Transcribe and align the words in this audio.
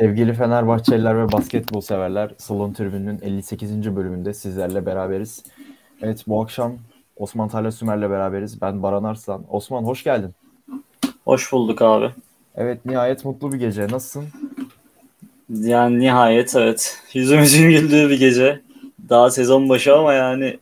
Sevgili 0.00 0.34
Fenerbahçeliler 0.34 1.18
ve 1.18 1.32
basketbol 1.32 1.80
severler, 1.80 2.30
Salon 2.38 2.72
Tribünü'nün 2.72 3.18
58. 3.22 3.96
bölümünde 3.96 4.34
sizlerle 4.34 4.86
beraberiz. 4.86 5.44
Evet 6.02 6.24
bu 6.26 6.42
akşam 6.42 6.78
Osman 7.16 7.48
Talha 7.48 7.72
Sümer'le 7.72 8.10
beraberiz. 8.10 8.62
Ben 8.62 8.82
Baran 8.82 9.04
Arslan. 9.04 9.44
Osman 9.50 9.82
hoş 9.82 10.04
geldin. 10.04 10.30
Hoş 11.24 11.52
bulduk 11.52 11.82
abi. 11.82 12.10
Evet 12.54 12.84
nihayet 12.84 13.24
mutlu 13.24 13.52
bir 13.52 13.58
gece. 13.58 13.82
Nasılsın? 13.88 14.28
Yani 15.50 15.98
nihayet 15.98 16.56
evet. 16.56 17.02
Yüzümüzün 17.14 17.70
güldüğü 17.70 18.10
bir 18.10 18.18
gece. 18.18 18.60
Daha 19.08 19.30
sezon 19.30 19.68
başı 19.68 19.96
ama 19.96 20.14
yani 20.14 20.58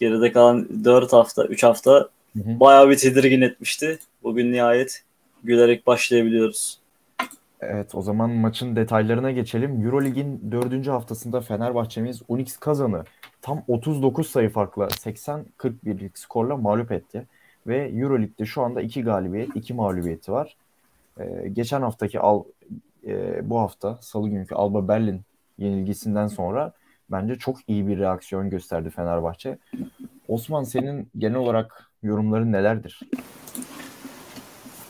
geride 0.00 0.32
kalan 0.32 0.84
4 0.84 1.12
hafta, 1.12 1.44
3 1.44 1.62
hafta 1.62 1.92
hı 1.92 2.38
hı. 2.38 2.60
bayağı 2.60 2.90
bir 2.90 2.96
tedirgin 2.96 3.40
etmişti. 3.40 3.98
Bugün 4.22 4.52
nihayet 4.52 5.02
gülerek 5.44 5.86
başlayabiliyoruz. 5.86 6.85
Evet 7.60 7.94
o 7.94 8.02
zaman 8.02 8.30
maçın 8.30 8.76
detaylarına 8.76 9.30
geçelim. 9.30 9.84
Eurolig'in 9.84 10.52
dördüncü 10.52 10.90
haftasında 10.90 11.40
Fenerbahçe'miz 11.40 12.22
Unix 12.28 12.56
kazanı 12.56 13.04
tam 13.42 13.62
39 13.68 14.30
sayı 14.30 14.50
farkla 14.50 14.84
80-41'lik 14.84 16.18
skorla 16.18 16.56
mağlup 16.56 16.92
etti. 16.92 17.26
Ve 17.66 17.88
Euroleague'de 17.88 18.46
şu 18.46 18.62
anda 18.62 18.82
iki 18.82 19.02
galibiyet, 19.02 19.56
iki 19.56 19.74
mağlubiyeti 19.74 20.32
var. 20.32 20.56
Ee, 21.20 21.48
geçen 21.52 21.82
haftaki 21.82 22.20
al, 22.20 22.44
e, 23.06 23.40
bu 23.50 23.60
hafta 23.60 23.98
salı 24.00 24.28
günkü 24.28 24.54
Alba 24.54 24.88
Berlin 24.88 25.20
yenilgisinden 25.58 26.26
sonra 26.26 26.72
bence 27.10 27.34
çok 27.34 27.56
iyi 27.68 27.86
bir 27.86 27.98
reaksiyon 27.98 28.50
gösterdi 28.50 28.90
Fenerbahçe. 28.90 29.58
Osman 30.28 30.62
senin 30.62 31.08
genel 31.18 31.36
olarak 31.36 31.90
yorumların 32.02 32.52
nelerdir? 32.52 33.00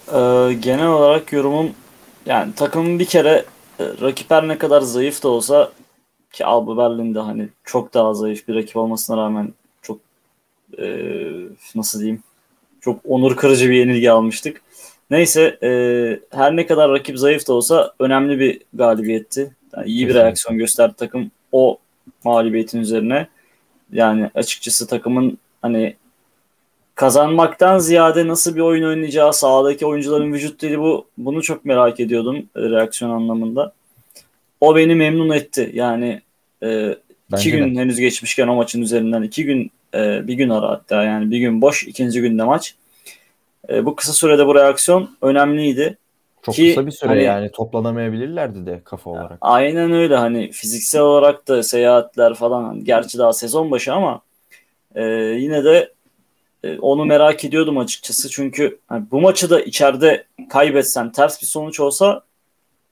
Ee, 0.08 0.52
genel 0.62 0.88
olarak 0.88 1.32
yorumum 1.32 1.70
yani 2.26 2.54
takımın 2.54 2.98
bir 2.98 3.04
kere 3.04 3.44
e, 3.80 3.84
rakip 4.02 4.30
her 4.30 4.48
ne 4.48 4.58
kadar 4.58 4.80
zayıf 4.80 5.22
da 5.22 5.28
olsa 5.28 5.72
ki 6.32 6.44
Alba 6.44 6.76
Berlin'de 6.76 7.20
hani 7.20 7.48
çok 7.64 7.94
daha 7.94 8.14
zayıf 8.14 8.48
bir 8.48 8.54
rakip 8.54 8.76
olmasına 8.76 9.16
rağmen 9.16 9.54
çok 9.82 10.00
e, 10.78 10.86
nasıl 11.74 12.00
diyeyim 12.00 12.22
çok 12.80 13.00
onur 13.04 13.36
kırıcı 13.36 13.70
bir 13.70 13.74
yenilgi 13.74 14.10
almıştık. 14.10 14.62
Neyse 15.10 15.58
e, 15.62 15.68
her 16.30 16.56
ne 16.56 16.66
kadar 16.66 16.90
rakip 16.90 17.18
zayıf 17.18 17.48
da 17.48 17.52
olsa 17.52 17.92
önemli 17.98 18.38
bir 18.38 18.62
galibiyetti. 18.74 19.56
Yani 19.76 19.86
iyi 19.86 20.08
bir 20.08 20.14
reaksiyon 20.14 20.58
gösterdi 20.58 20.94
takım 20.96 21.30
o 21.52 21.78
mağlubiyetin 22.24 22.80
üzerine. 22.80 23.28
Yani 23.92 24.30
açıkçası 24.34 24.86
takımın 24.86 25.38
hani 25.62 25.96
kazanmaktan 26.96 27.78
ziyade 27.78 28.28
nasıl 28.28 28.56
bir 28.56 28.60
oyun 28.60 28.84
oynayacağı, 28.84 29.32
sahadaki 29.32 29.86
oyuncuların 29.86 30.32
vücut 30.32 30.62
dili 30.62 30.78
bu 30.78 31.06
bunu 31.18 31.42
çok 31.42 31.64
merak 31.64 32.00
ediyordum 32.00 32.36
e, 32.36 32.60
reaksiyon 32.60 33.10
anlamında. 33.10 33.72
O 34.60 34.76
beni 34.76 34.94
memnun 34.94 35.30
etti. 35.30 35.70
Yani 35.74 36.20
e, 36.62 36.96
iki 37.32 37.52
gün 37.52 37.74
de. 37.74 37.80
henüz 37.80 38.00
geçmişken 38.00 38.48
o 38.48 38.54
maçın 38.54 38.82
üzerinden 38.82 39.22
iki 39.22 39.44
gün 39.44 39.70
e, 39.94 40.28
bir 40.28 40.34
gün 40.34 40.48
ara 40.48 40.68
hatta 40.68 41.04
yani 41.04 41.30
bir 41.30 41.38
gün 41.38 41.62
boş 41.62 41.84
ikinci 41.84 42.20
günde 42.20 42.44
maç. 42.44 42.74
E, 43.68 43.84
bu 43.84 43.96
kısa 43.96 44.12
sürede 44.12 44.46
bu 44.46 44.54
reaksiyon 44.54 45.16
önemliydi. 45.22 45.98
Çok 46.42 46.54
Ki, 46.54 46.68
kısa 46.68 46.86
bir 46.86 46.92
süre 46.92 47.08
hani, 47.08 47.22
yani 47.22 47.50
toplanamayabilirlerdi 47.52 48.66
de 48.66 48.80
kafa 48.84 49.10
olarak. 49.10 49.38
Aynen 49.40 49.92
öyle 49.92 50.16
hani 50.16 50.50
fiziksel 50.50 51.02
olarak 51.02 51.48
da 51.48 51.62
seyahatler 51.62 52.34
falan 52.34 52.84
gerçi 52.84 53.18
daha 53.18 53.32
sezon 53.32 53.70
başı 53.70 53.92
ama 53.92 54.20
e, 54.94 55.04
yine 55.14 55.64
de 55.64 55.95
onu 56.80 57.04
merak 57.04 57.44
ediyordum 57.44 57.78
açıkçası. 57.78 58.30
Çünkü 58.30 58.78
hani 58.88 59.04
bu 59.10 59.20
maçı 59.20 59.50
da 59.50 59.60
içeride 59.60 60.24
kaybetsen 60.48 61.12
ters 61.12 61.42
bir 61.42 61.46
sonuç 61.46 61.80
olsa 61.80 62.22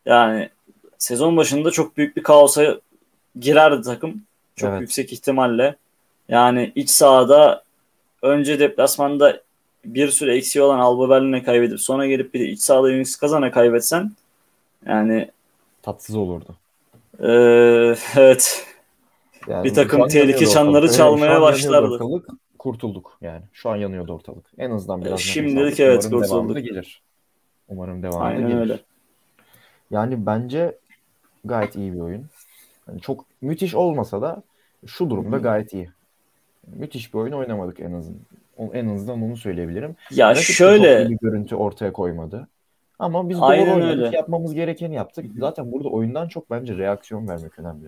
yani 0.07 0.49
sezon 0.99 1.37
başında 1.37 1.71
çok 1.71 1.97
büyük 1.97 2.17
bir 2.17 2.23
kaosa 2.23 2.81
girerdi 3.41 3.83
takım. 3.83 4.23
Çok 4.57 4.71
evet. 4.71 4.81
yüksek 4.81 5.13
ihtimalle. 5.13 5.77
Yani 6.29 6.73
iç 6.75 6.91
sahada 6.91 7.63
önce 8.23 8.59
deplasmanda 8.59 9.43
bir 9.85 10.09
süre 10.09 10.37
eksiği 10.37 10.63
olan 10.63 10.79
Alba 10.79 11.11
Berlin'e 11.11 11.43
kaybedip 11.43 11.81
sonra 11.81 12.07
gelip 12.07 12.35
bir 12.35 12.41
de 12.41 12.49
iç 12.49 12.61
sahada 12.61 12.87
Unix 12.87 13.17
kazana 13.17 13.51
kaybetsen 13.51 14.13
yani 14.87 15.31
tatsız 15.83 16.17
olurdu. 16.17 16.57
Ee, 17.21 17.95
evet. 18.17 18.67
Yani 19.49 19.65
bir 19.65 19.75
takım 19.75 20.09
tehlike 20.09 20.47
çanları 20.47 20.93
çalmaya 20.93 21.41
başlardı 21.41 21.99
kurtulduk 22.65 23.19
yani. 23.21 23.43
Şu 23.53 23.71
an 23.71 23.77
yanıyordu 23.77 24.13
ortalık. 24.15 24.47
En 24.59 24.71
azından 24.71 25.05
biraz. 25.05 25.21
Şimdilik 25.21 25.81
evet 25.81 26.07
Umarım 26.13 26.23
kurtulduk. 26.29 26.65
gelir. 26.65 27.03
Umarım 27.69 28.03
devamında 28.03 28.25
Aynen 28.25 28.49
gelir. 28.49 28.61
öyle. 28.61 28.79
Yani 29.91 30.27
bence 30.27 30.79
gayet 31.45 31.77
iyi 31.77 31.95
bir 31.95 32.01
oyun. 32.01 32.27
Yani 32.89 33.01
çok 33.01 33.25
müthiş 33.43 33.75
olmasa 33.75 34.23
da 34.23 34.43
şu 34.87 35.11
durumda 35.11 35.39
gayet 35.39 35.73
iyi. 35.75 35.91
Müthiş 36.67 37.15
bir 37.15 37.19
oyun 37.19 37.33
oynamadık 37.33 37.81
en 37.81 37.93
azından. 37.93 38.21
En 38.73 38.89
azından 38.95 39.23
onu 39.23 39.37
söyleyebilirim. 39.37 39.97
Ya 40.11 40.31
Rakip 40.31 40.43
şöyle 40.43 41.11
bir 41.11 41.19
görüntü 41.19 41.57
ortaya 41.57 41.93
koymadı. 41.93 42.49
Ama 42.99 43.29
biz 43.29 43.39
Aynen 43.41 43.67
doğru 43.67 43.75
oynadık, 43.75 44.05
öyle. 44.07 44.17
yapmamız 44.17 44.55
gerekeni 44.55 44.95
yaptık. 44.95 45.27
Zaten 45.39 45.73
burada 45.73 45.89
oyundan 45.89 46.29
çok 46.29 46.51
bence 46.51 46.77
reaksiyon 46.77 47.29
vermek 47.29 47.59
önemli. 47.59 47.85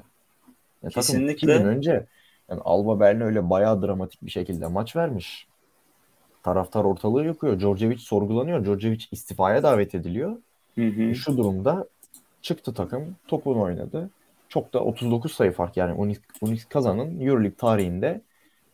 Ya 0.83 0.91
Kesinlikle. 0.91 1.53
Takım 1.53 1.69
önce 1.69 2.07
yani 2.51 2.61
Alba 2.65 3.01
Berlin 3.01 3.21
öyle 3.21 3.51
bayağı 3.51 3.83
dramatik 3.83 4.23
bir 4.23 4.31
şekilde 4.31 4.67
maç 4.67 4.97
vermiş. 4.97 5.47
Taraftar 6.43 6.85
ortalığı 6.85 7.25
yakıyor. 7.25 7.61
Djordjevic 7.61 7.99
sorgulanıyor. 7.99 8.65
Djordjevic 8.65 9.05
istifaya 9.11 9.63
davet 9.63 9.95
ediliyor. 9.95 10.37
Hı 10.75 10.87
hı. 10.87 11.15
Şu 11.15 11.37
durumda 11.37 11.87
çıktı 12.43 12.75
takım. 12.75 13.17
Topunu 13.29 13.61
oynadı. 13.61 14.11
Çok 14.49 14.73
da 14.73 14.81
39 14.81 15.33
sayı 15.33 15.53
fark 15.53 15.77
yani 15.77 15.93
Unix, 15.93 16.19
Unix 16.41 16.65
kazanın 16.65 17.21
Euroleague 17.21 17.57
tarihinde 17.57 18.21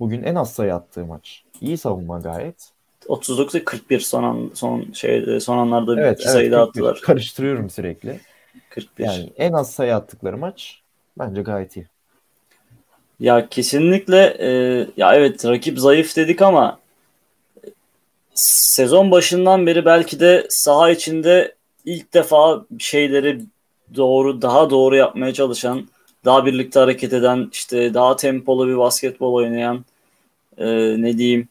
bugün 0.01 0.23
en 0.23 0.35
az 0.35 0.53
sayı 0.53 0.75
attığı 0.75 1.05
maç. 1.05 1.45
İyi 1.61 1.79
savunma 1.79 2.19
gayet. 2.19 2.73
39 3.07 3.65
41 3.65 4.01
son 4.01 4.23
an, 4.23 4.51
son 4.55 4.93
şey 4.93 5.41
son 5.41 5.59
anlarda 5.59 6.01
evet, 6.01 6.19
iki 6.19 6.23
evet, 6.23 6.33
sayı 6.33 6.53
da 6.53 6.63
attılar. 6.63 7.01
Karıştırıyorum 7.03 7.71
sürekli. 7.71 8.21
41. 8.71 9.05
Yani 9.05 9.33
en 9.37 9.53
az 9.53 9.71
sayı 9.71 9.97
attıkları 9.97 10.39
maç 10.39 10.83
bence 11.19 11.43
gayet 11.43 11.77
iyi. 11.77 11.92
Ya 13.23 13.49
kesinlikle 13.49 14.37
e, 14.41 14.49
ya 14.97 15.15
evet 15.15 15.45
rakip 15.45 15.79
zayıf 15.79 16.17
dedik 16.17 16.43
ama 16.43 16.79
sezon 18.35 19.11
başından 19.11 19.67
beri 19.67 19.85
belki 19.85 20.21
de 20.21 20.47
saha 20.49 20.91
içinde 20.91 21.55
ilk 21.85 22.15
defa 22.15 22.65
şeyleri 22.79 23.41
doğru 23.97 24.43
daha 24.43 24.71
doğru 24.71 24.97
yapmaya 24.97 25.35
çalışan, 25.35 25.89
daha 26.25 26.47
birlikte 26.47 26.81
hareket 26.81 27.13
eden, 27.13 27.49
işte 27.53 27.95
daha 27.95 28.17
tempolu 28.17 28.69
bir 28.69 28.79
basketbol 28.79 29.33
oynayan, 29.33 29.85
e, 30.59 30.67
ne 31.03 31.19
diyeyim, 31.19 31.49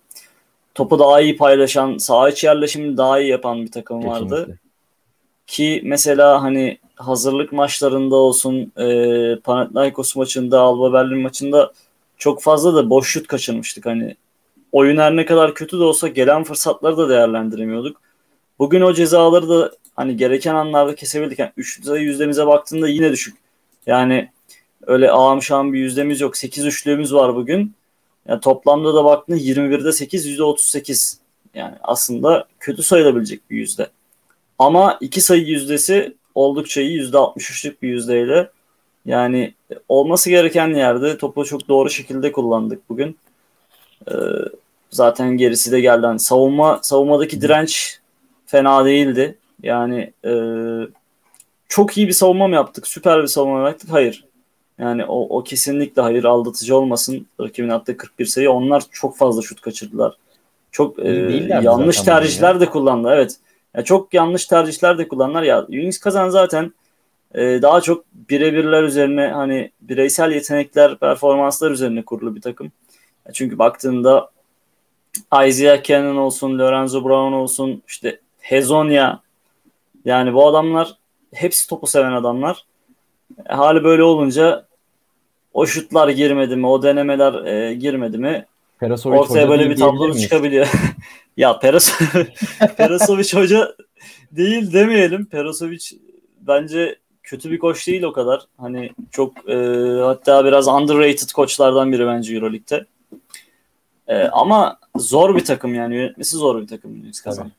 topu 0.76 1.00
daha 1.00 1.22
iyi 1.22 1.38
paylaşan, 1.38 1.98
saha 1.98 2.30
içi 2.30 2.48
yerleşimini 2.48 2.98
daha 2.98 3.20
iyi 3.20 3.30
yapan 3.30 3.62
bir 3.66 3.72
takım 3.72 4.08
vardı. 4.08 4.36
Kesinlikle. 4.36 4.56
Ki 5.48 5.81
mesela 5.84 6.44
hani 6.44 6.78
hazırlık 7.07 7.51
maçlarında 7.51 8.16
olsun, 8.16 8.72
e, 8.78 9.35
Panathinaikos 9.44 10.16
maçında, 10.16 10.59
Alba 10.59 10.94
Berlin 10.94 11.19
maçında 11.19 11.72
çok 12.17 12.41
fazla 12.41 12.75
da 12.75 12.89
boş 12.89 13.09
şut 13.09 13.28
kaçırmıştık. 13.28 13.85
Hani 13.85 14.16
oyun 14.72 14.97
her 14.97 15.16
ne 15.16 15.25
kadar 15.25 15.53
kötü 15.53 15.79
de 15.79 15.84
olsa 15.84 16.07
gelen 16.07 16.44
fırsatları 16.44 16.97
da 16.97 17.09
değerlendiremiyorduk. 17.09 18.01
Bugün 18.59 18.81
o 18.81 18.94
cezaları 18.94 19.50
da 19.50 19.72
hani 19.95 20.18
gereken 20.18 20.56
anlarda 20.56 20.95
kesebildik. 20.95 21.39
Yani 21.39 21.51
3 21.57 21.86
sayı 21.86 22.03
yüzdemize 22.03 22.48
baktığında 22.48 22.88
yine 22.88 23.12
düşük. 23.12 23.38
Yani 23.86 24.31
öyle 24.88 25.12
ağam 25.12 25.42
şam 25.42 25.74
bir 25.74 25.80
yüzdemiz 25.80 26.21
yok. 26.21 26.38
8 26.38 26.65
üçlüğümüz 26.65 27.13
var 27.13 27.36
bugün. 27.36 27.74
Yani 28.27 28.42
toplamda 28.42 28.94
da 28.94 29.06
baktığında 29.06 29.38
21'de 29.38 29.92
8, 29.92 30.27
%38. 30.39 31.18
Yani 31.54 31.75
aslında 31.83 32.47
kötü 32.59 32.83
sayılabilecek 32.83 33.50
bir 33.50 33.57
yüzde. 33.57 33.88
Ama 34.59 34.97
iki 35.01 35.21
sayı 35.21 35.44
yüzdesi 35.44 36.15
oldukça 36.36 36.81
iyi. 36.81 37.01
%63'lük 37.01 37.81
bir 37.81 37.89
yüzdeyle. 37.89 38.50
Yani 39.06 39.54
olması 39.89 40.30
gereken 40.30 40.68
yerde 40.68 41.18
topu 41.18 41.45
çok 41.45 41.68
doğru 41.68 41.89
şekilde 41.89 42.31
kullandık 42.31 42.89
bugün. 42.89 43.18
Ee, 44.07 44.13
zaten 44.89 45.38
gerisi 45.38 45.72
de 45.72 45.81
geldi. 45.81 46.06
Hani 46.06 46.19
savunma 46.19 46.80
savunmadaki 46.83 47.42
direnç 47.42 48.00
fena 48.45 48.86
değildi. 48.86 49.38
Yani 49.63 50.13
e, 50.25 50.33
çok 51.68 51.98
iyi 51.98 52.07
bir 52.07 52.13
savunma 52.13 52.48
mı 52.48 52.56
yaptık? 52.56 52.88
Süper 52.88 53.22
bir 53.22 53.28
savunma 53.28 53.60
mı 53.60 53.68
yaptık? 53.68 53.92
Hayır. 53.92 54.25
Yani 54.80 55.06
o, 55.06 55.38
o 55.38 55.44
kesinlikle 55.44 56.01
hayır 56.01 56.24
aldatıcı 56.24 56.78
olmasın. 56.78 57.28
Rakibin 57.42 57.69
attığı 57.69 57.98
41 57.98 58.25
sayı. 58.25 58.51
Onlar 58.51 58.83
çok 58.92 59.18
fazla 59.18 59.42
şut 59.42 59.62
kaçırdılar. 59.62 60.18
Çok 60.72 61.00
e, 61.00 61.10
yanlış 61.63 62.01
tercihler 62.01 62.60
de 62.60 62.66
kullandı. 62.66 63.10
Evet. 63.12 63.36
Yani 63.75 63.85
çok 63.85 64.13
yanlış 64.13 64.45
tercihler 64.45 64.97
de 64.97 65.07
kullanlar. 65.07 65.44
Ya 65.44 65.65
Unix 65.69 66.00
kazan 66.00 66.29
zaten 66.29 66.73
e, 67.35 67.62
daha 67.62 67.81
çok 67.81 68.06
birebirler 68.13 68.83
üzerine 68.83 69.27
hani 69.27 69.71
bireysel 69.81 70.31
yetenekler, 70.31 70.97
performanslar 71.00 71.71
üzerine 71.71 72.06
kurulu 72.06 72.35
bir 72.35 72.41
takım. 72.41 72.71
Çünkü 73.33 73.59
baktığında 73.59 74.31
Isaiah 75.47 75.83
Cannon 75.83 76.15
olsun, 76.15 76.59
Lorenzo 76.59 77.03
Brown 77.03 77.33
olsun, 77.33 77.83
işte 77.88 78.19
Hezonia 78.39 79.19
yani 80.06 80.33
bu 80.33 80.47
adamlar 80.47 80.97
hepsi 81.33 81.69
topu 81.69 81.88
seven 81.88 82.12
adamlar. 82.12 82.65
E, 83.50 83.53
hali 83.53 83.83
böyle 83.83 84.03
olunca 84.03 84.65
o 85.53 85.65
şutlar 85.65 86.09
girmedi 86.09 86.56
mi, 86.56 86.68
o 86.68 86.83
denemeler 86.83 87.45
e, 87.45 87.73
girmedi 87.73 88.18
mi 88.18 88.45
Perasovic 88.81 89.19
ortaya 89.19 89.50
böyle 89.50 89.69
bir 89.69 89.75
tablo 89.75 90.13
çıkabiliyor. 90.13 90.68
ya 91.38 91.60
Peras 91.60 92.00
Perasovic 92.78 93.33
hoca 93.33 93.75
değil 94.31 94.74
demeyelim. 94.74 95.25
Perasovic 95.25 95.80
bence 96.39 96.95
kötü 97.24 97.51
bir 97.51 97.60
koç 97.60 97.88
değil 97.88 98.04
o 98.04 98.13
kadar. 98.13 98.42
Hani 98.57 98.89
çok 99.12 99.50
e, 99.50 99.56
hatta 100.04 100.45
biraz 100.45 100.68
underrated 100.68 101.31
koçlardan 101.31 101.92
biri 101.92 102.07
bence 102.07 102.36
Euroleague'de. 102.36 102.86
E, 104.07 104.24
ama 104.24 104.78
zor 104.98 105.36
bir 105.36 105.45
takım 105.45 105.74
yani 105.74 105.95
yönetmesi 105.95 106.38
zor 106.38 106.62
bir 106.62 106.68
takım 106.68 106.92
Unix 106.92 107.22
kazan. 107.22 107.51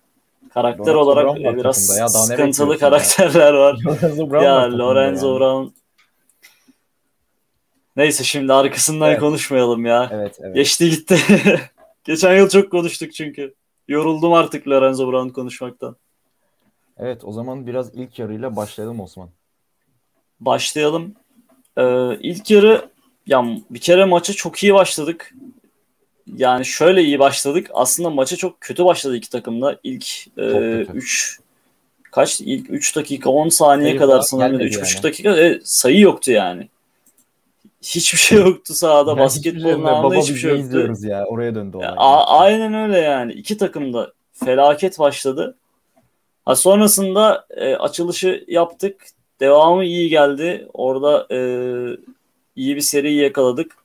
Karakter 0.54 0.92
Lorenzo 0.92 1.00
olarak 1.00 1.24
Brown 1.24 1.58
biraz 1.58 1.98
ya, 1.98 2.08
sıkıntılı 2.08 2.78
karakterler 2.78 3.54
ya. 3.54 3.60
var. 3.60 3.78
Lorenzo 3.86 4.30
Brown 4.30 4.44
ya 4.44 4.78
Lorenzo 4.78 5.40
yani. 5.40 5.70
Neyse 7.96 8.24
şimdi 8.24 8.52
arkasından 8.52 9.10
evet. 9.10 9.20
konuşmayalım 9.20 9.86
ya. 9.86 10.08
Evet, 10.12 10.38
evet. 10.40 10.54
Geçti 10.54 10.90
gitti. 10.90 11.18
Geçen 12.04 12.36
yıl 12.36 12.48
çok 12.48 12.70
konuştuk 12.70 13.12
çünkü. 13.14 13.54
Yoruldum 13.88 14.32
artık 14.32 14.68
Lorenzo 14.68 15.12
Brown 15.12 15.28
konuşmaktan. 15.28 15.96
Evet 16.98 17.24
o 17.24 17.32
zaman 17.32 17.66
biraz 17.66 17.94
ilk 17.94 18.18
yarıyla 18.18 18.56
başlayalım 18.56 19.00
Osman. 19.00 19.28
Başlayalım. 20.40 21.14
Ee, 21.78 22.16
ilk 22.20 22.50
yarı 22.50 22.88
ya 23.26 23.44
bir 23.70 23.78
kere 23.78 24.04
maça 24.04 24.32
çok 24.32 24.62
iyi 24.62 24.74
başladık. 24.74 25.34
Yani 26.36 26.64
şöyle 26.64 27.02
iyi 27.02 27.18
başladık. 27.18 27.70
Aslında 27.74 28.10
maça 28.10 28.36
çok 28.36 28.60
kötü 28.60 28.84
başladı 28.84 29.16
iki 29.16 29.30
takımda. 29.30 29.78
İlk 29.82 30.26
3 30.36 31.38
e, 31.38 31.42
kaç 32.10 32.40
ilk 32.40 32.70
3 32.70 32.96
dakika 32.96 33.30
10 33.30 33.48
saniye 33.48 33.88
sayı 33.88 33.98
kadar 33.98 34.20
sanırım 34.20 34.60
3,5 34.60 34.94
yani. 34.94 35.02
dakika 35.02 35.40
e, 35.40 35.60
sayı 35.64 36.00
yoktu 36.00 36.32
yani. 36.32 36.68
Hiçbir 37.82 38.18
şey 38.18 38.38
yoktu 38.38 38.74
sahada. 38.74 39.10
Yani 39.10 39.20
Basketbolun 39.20 39.84
anında 39.84 40.14
hiçbir 40.14 40.34
şey 40.36 40.50
yoktu. 40.50 40.62
izliyoruz 40.64 41.04
ya. 41.04 41.24
Oraya 41.26 41.54
döndü 41.54 41.76
olay. 41.76 41.88
A- 41.96 42.38
aynen 42.38 42.74
öyle 42.74 42.98
yani. 42.98 43.32
İki 43.32 43.56
takım 43.58 43.92
da 43.92 44.12
felaket 44.32 44.98
başladı. 44.98 45.56
Ha 46.44 46.56
sonrasında 46.56 47.46
e, 47.50 47.74
açılışı 47.76 48.44
yaptık. 48.48 49.06
Devamı 49.40 49.84
iyi 49.84 50.08
geldi. 50.08 50.68
Orada 50.74 51.26
e, 51.30 51.38
iyi 52.56 52.76
bir 52.76 52.80
seri 52.80 53.14
yakaladık. 53.14 53.76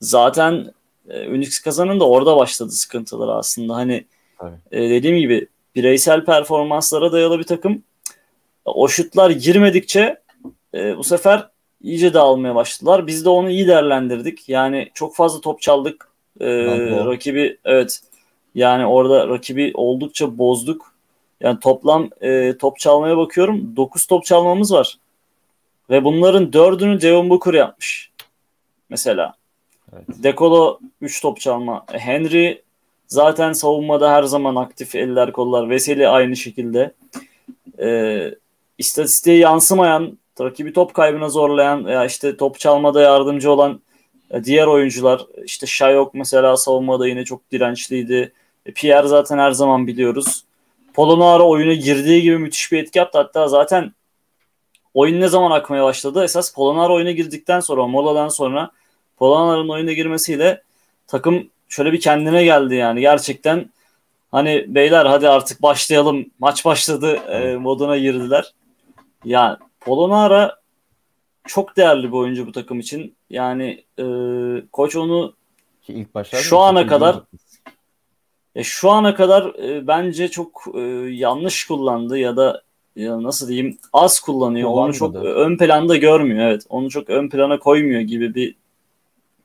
Zaten 0.00 0.72
e, 1.08 1.28
Unix 1.28 1.58
kazanın 1.60 2.00
da 2.00 2.08
orada 2.08 2.36
başladı 2.36 2.70
sıkıntılar 2.70 3.38
aslında. 3.38 3.74
Hani 3.74 4.04
e, 4.72 4.80
dediğim 4.90 5.16
gibi 5.16 5.46
bireysel 5.74 6.24
performanslara 6.24 7.12
dayalı 7.12 7.38
bir 7.38 7.44
takım. 7.44 7.82
O 8.64 8.88
şutlar 8.88 9.30
girmedikçe 9.30 10.20
e, 10.74 10.96
bu 10.96 11.04
sefer 11.04 11.48
iyice 11.82 12.14
dağılmaya 12.14 12.54
başladılar. 12.54 13.06
Biz 13.06 13.24
de 13.24 13.28
onu 13.28 13.50
iyi 13.50 13.68
değerlendirdik. 13.68 14.48
Yani 14.48 14.90
çok 14.94 15.16
fazla 15.16 15.40
top 15.40 15.60
çaldık. 15.60 16.08
E, 16.40 16.46
rakibi 17.06 17.58
evet 17.64 18.00
yani 18.54 18.86
orada 18.86 19.28
rakibi 19.28 19.70
oldukça 19.74 20.38
bozduk. 20.38 20.92
Yani 21.40 21.60
toplam 21.60 22.10
e, 22.20 22.58
top 22.58 22.78
çalmaya 22.78 23.16
bakıyorum. 23.16 23.76
9 23.76 24.06
top 24.06 24.24
çalmamız 24.24 24.72
var. 24.72 24.98
Ve 25.90 26.04
bunların 26.04 26.50
4'ünü 26.50 27.00
Devon 27.00 27.30
Booker 27.30 27.54
yapmış. 27.54 28.10
Mesela. 28.90 29.34
Evet. 29.92 30.04
Dekolo 30.08 30.78
3 31.00 31.22
top 31.22 31.40
çalma. 31.40 31.84
Henry 31.90 32.62
zaten 33.06 33.52
savunmada 33.52 34.12
her 34.12 34.22
zaman 34.22 34.56
aktif 34.56 34.94
eller 34.94 35.32
kollar. 35.32 35.70
Veseli 35.70 36.08
aynı 36.08 36.36
şekilde. 36.36 36.92
Ee, 37.78 38.34
istatistiğe 38.78 39.36
yansımayan, 39.36 40.18
rakibi 40.40 40.72
top 40.72 40.94
kaybına 40.94 41.28
zorlayan 41.28 41.86
veya 41.86 42.04
işte 42.04 42.36
top 42.36 42.58
çalmada 42.58 43.02
yardımcı 43.02 43.52
olan 43.52 43.80
e, 44.30 44.44
diğer 44.44 44.66
oyuncular. 44.66 45.26
işte 45.44 45.66
Shayok 45.66 46.14
mesela 46.14 46.56
savunmada 46.56 47.08
yine 47.08 47.24
çok 47.24 47.52
dirençliydi. 47.52 48.32
E, 48.66 48.72
Pierre 48.72 49.08
zaten 49.08 49.38
her 49.38 49.50
zaman 49.50 49.86
biliyoruz. 49.86 50.44
Polonara 50.94 51.42
oyuna 51.42 51.72
girdiği 51.72 52.22
gibi 52.22 52.38
müthiş 52.38 52.72
bir 52.72 52.78
etki 52.82 52.98
yaptı. 52.98 53.18
Hatta 53.18 53.48
zaten 53.48 53.92
oyun 54.94 55.20
ne 55.20 55.28
zaman 55.28 55.50
akmaya 55.50 55.84
başladı? 55.84 56.24
Esas 56.24 56.54
Polonara 56.54 56.92
oyuna 56.92 57.10
girdikten 57.10 57.60
sonra, 57.60 57.86
moladan 57.86 58.28
sonra 58.28 58.70
Polonara'nın 59.16 59.68
oyuna 59.68 59.92
girmesiyle 59.92 60.62
takım 61.06 61.50
şöyle 61.68 61.92
bir 61.92 62.00
kendine 62.00 62.44
geldi 62.44 62.74
yani. 62.74 63.00
Gerçekten 63.00 63.70
hani 64.30 64.64
beyler 64.68 65.06
hadi 65.06 65.28
artık 65.28 65.62
başlayalım. 65.62 66.26
Maç 66.38 66.64
başladı 66.64 67.14
e, 67.14 67.56
moduna 67.56 67.98
girdiler. 67.98 68.52
Yani 69.24 69.56
Polonara 69.84 70.60
çok 71.46 71.76
değerli 71.76 72.06
bir 72.06 72.16
oyuncu 72.16 72.46
bu 72.46 72.52
takım 72.52 72.80
için. 72.80 73.14
Yani 73.30 73.84
e, 73.98 74.04
koç 74.72 74.96
onu 74.96 75.34
Ki 75.82 75.92
ilk 75.92 76.26
şu 76.34 76.58
ana 76.58 76.86
kadar 76.86 77.20
e, 78.54 78.64
şu 78.64 78.90
ana 78.90 79.14
kadar 79.14 79.54
e, 79.54 79.86
bence 79.86 80.28
çok 80.28 80.64
e, 80.74 80.80
yanlış 81.10 81.66
kullandı 81.66 82.18
ya 82.18 82.36
da 82.36 82.62
ya 82.96 83.22
nasıl 83.22 83.48
diyeyim 83.48 83.78
az 83.92 84.20
kullanıyor. 84.20 84.70
Onu 84.70 84.94
çok 84.94 85.14
ön 85.14 85.56
planda 85.56 85.96
görmüyor. 85.96 86.46
Evet. 86.46 86.66
Onu 86.68 86.90
çok 86.90 87.10
ön 87.10 87.28
plana 87.28 87.58
koymuyor 87.58 88.00
gibi 88.00 88.34
bir 88.34 88.54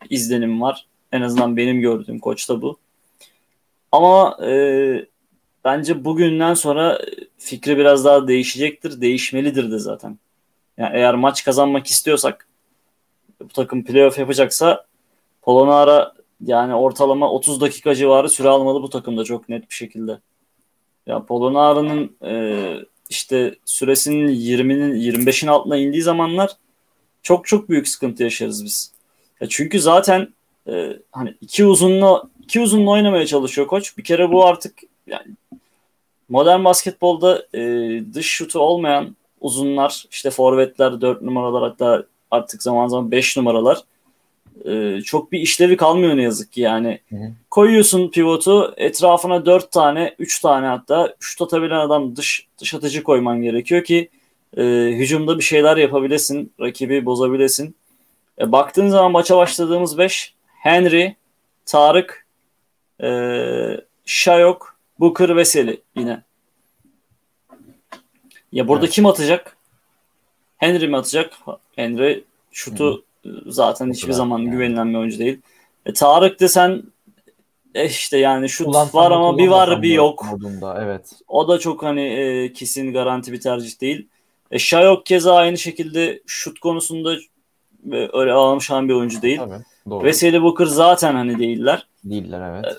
izlenim 0.10 0.62
var. 0.62 0.86
En 1.12 1.22
azından 1.22 1.58
benim 1.58 1.82
gördüğüm 1.82 2.20
koçta 2.20 2.62
bu. 2.62 2.78
Ama 3.92 4.38
e, 4.46 5.06
bence 5.64 6.06
bugünden 6.06 6.54
sonra 6.54 7.00
fikri 7.38 7.78
biraz 7.78 8.06
daha 8.06 8.28
değişecektir. 8.28 9.02
Değişmelidir 9.02 9.72
de 9.72 9.80
zaten. 9.80 10.18
Yani 10.78 10.98
eğer 10.98 11.16
maç 11.16 11.46
kazanmak 11.46 11.88
istiyorsak 11.88 12.48
bu 13.42 13.48
takım 13.48 13.84
playoff 13.84 14.18
yapacaksa 14.18 14.86
Polonara 15.42 16.14
yani 16.46 16.76
ortalama 16.76 17.32
30 17.32 17.62
dakika 17.62 17.96
civarı 17.96 18.30
süre 18.30 18.48
almalı 18.50 18.82
bu 18.82 18.90
takımda 18.90 19.24
çok 19.24 19.50
net 19.50 19.70
bir 19.70 19.76
şekilde. 19.76 20.20
Ya 21.06 21.26
Polonara'nın 21.26 22.18
e, 22.26 22.76
işte 23.10 23.56
süresinin 23.66 24.28
20'nin 24.28 24.96
25'in 24.96 25.48
altına 25.48 25.78
indiği 25.78 26.02
zamanlar 26.02 26.52
çok 27.24 27.48
çok 27.48 27.70
büyük 27.70 27.88
sıkıntı 27.88 28.24
yaşarız 28.24 28.66
biz. 28.66 28.94
Ya 29.42 29.48
çünkü 29.50 29.80
zaten 29.80 30.34
e, 30.70 31.00
hani 31.12 31.36
iki 31.42 31.66
uzunlu 31.66 32.30
iki 32.44 32.60
uzunlu 32.60 32.92
oynamaya 32.92 33.26
çalışıyor 33.26 33.68
koç. 33.68 33.98
Bir 33.98 34.04
kere 34.04 34.32
bu 34.32 34.46
artık 34.46 34.80
yani 35.08 35.28
modern 36.30 36.64
basketbolda 36.64 37.48
e, 37.54 37.62
dış 38.14 38.28
şutu 38.28 38.60
olmayan 38.60 39.16
uzunlar 39.42 40.06
işte 40.12 40.30
forvetler 40.30 41.02
4 41.02 41.22
numaralar 41.22 41.64
hatta 41.64 42.04
artık 42.32 42.64
zaman 42.64 42.88
zaman 42.88 43.12
5 43.12 43.38
numaralar 43.38 43.84
e, 44.66 45.02
çok 45.02 45.32
bir 45.32 45.40
işlevi 45.40 45.78
kalmıyor 45.78 46.18
ne 46.18 46.22
yazık 46.22 46.52
ki 46.52 46.62
yani. 46.62 47.00
Hı 47.10 47.16
hı. 47.16 47.32
Koyuyorsun 47.50 48.10
pivotu 48.10 48.74
etrafına 48.78 49.46
4 49.46 49.72
tane 49.72 50.16
3 50.20 50.40
tane 50.40 50.68
hatta 50.68 51.16
şut 51.20 51.42
atabilen 51.42 51.80
adam 51.80 52.16
dış, 52.16 52.48
dış 52.60 52.74
atıcı 52.74 53.04
koyman 53.04 53.42
gerekiyor 53.42 53.84
ki 53.84 54.10
e, 54.58 54.64
hücumda 54.92 55.38
bir 55.38 55.44
şeyler 55.44 55.78
yapabilesin 55.78 56.54
rakibi 56.60 57.06
bozabilesin. 57.06 57.76
E, 58.42 58.52
baktığın 58.52 58.90
zaman 58.90 59.12
maça 59.12 59.38
başladığımız 59.38 59.98
5 59.98 60.34
Henry, 60.48 61.16
Tarık, 61.66 62.26
e, 63.04 63.10
Şayok, 64.06 64.78
Booker 65.00 65.36
ve 65.36 65.46
Seli 65.46 65.82
yine. 65.96 66.27
Ya 68.52 68.68
burada 68.68 68.86
evet. 68.86 68.94
kim 68.94 69.06
atacak? 69.06 69.58
Henry 70.58 70.88
mi 70.88 70.98
atacak? 70.98 71.34
Henry 71.76 72.24
şutu 72.52 73.04
Hı. 73.26 73.32
zaten 73.48 73.92
hiçbir 73.92 74.14
zaman 74.14 74.40
yani. 74.40 74.52
güvenilen 74.52 74.90
bir 74.94 74.98
oyuncu 74.98 75.20
değil. 75.20 75.42
E, 75.86 75.94
Tarık 75.94 76.40
desen 76.40 76.84
e 77.76 77.86
işte 77.86 78.18
yani 78.18 78.50
şut 78.50 78.68
Ulan 78.68 78.90
var 78.94 79.12
ama 79.12 79.38
bir 79.38 79.48
var 79.48 79.82
bir 79.82 79.94
yok. 79.94 80.26
Modunda, 80.32 80.84
evet. 80.84 81.12
O 81.28 81.48
da 81.48 81.60
çok 81.60 81.84
hani 81.84 82.02
e, 82.02 82.54
kesin 82.54 82.94
garanti 82.94 83.34
bir 83.34 83.42
tercih 83.42 83.82
değil. 83.82 84.08
E, 84.52 84.60
Şayok 84.60 85.06
keza 85.06 85.36
aynı 85.36 85.58
şekilde 85.58 86.22
şut 86.26 86.60
konusunda 86.60 87.16
öyle 87.92 88.32
almışan 88.32 88.90
bir 88.90 88.94
oyuncu 88.94 89.22
değil. 89.22 89.38
Tabii, 89.38 89.64
doğru. 89.90 90.06
Veseli 90.06 90.42
Booker 90.42 90.66
zaten 90.66 91.16
hani 91.16 91.40
değiller. 91.40 91.88
Değiller 92.04 92.52
evet. 92.52 92.78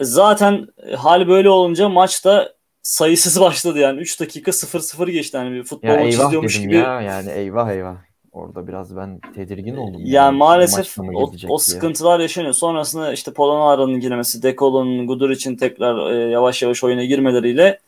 E, 0.00 0.04
zaten 0.04 0.68
hal 0.96 1.28
böyle 1.28 1.50
olunca 1.50 1.88
maçta 1.88 2.53
sayısız 2.84 3.40
başladı 3.40 3.78
yani 3.78 4.00
3 4.00 4.20
dakika 4.20 4.50
0-0 4.50 5.10
geçti 5.10 5.38
hani 5.38 5.54
bir 5.54 5.64
futbol 5.64 5.88
ya 5.88 5.96
maçı 5.96 6.08
izliyormuş 6.08 6.60
gibi. 6.60 6.74
Ya 6.74 7.00
yani 7.00 7.30
eyvah 7.30 7.70
eyvah. 7.70 7.96
Orada 8.32 8.68
biraz 8.68 8.96
ben 8.96 9.20
tedirgin 9.34 9.76
oldum. 9.76 10.00
Yani, 10.00 10.10
yani 10.10 10.36
maalesef 10.36 10.98
o, 10.98 11.32
o 11.48 11.58
sıkıntılar 11.58 12.20
yaşanıyor. 12.20 12.54
Sonrasında 12.54 13.12
işte 13.12 13.32
Polonara'nın 13.32 14.00
girmesi, 14.00 14.42
Dekolo'nun 14.42 15.06
Gudur 15.06 15.30
için 15.30 15.56
tekrar 15.56 16.12
e, 16.12 16.30
yavaş 16.30 16.62
yavaş 16.62 16.84
oyuna 16.84 17.04
girmeleriyle 17.04 17.80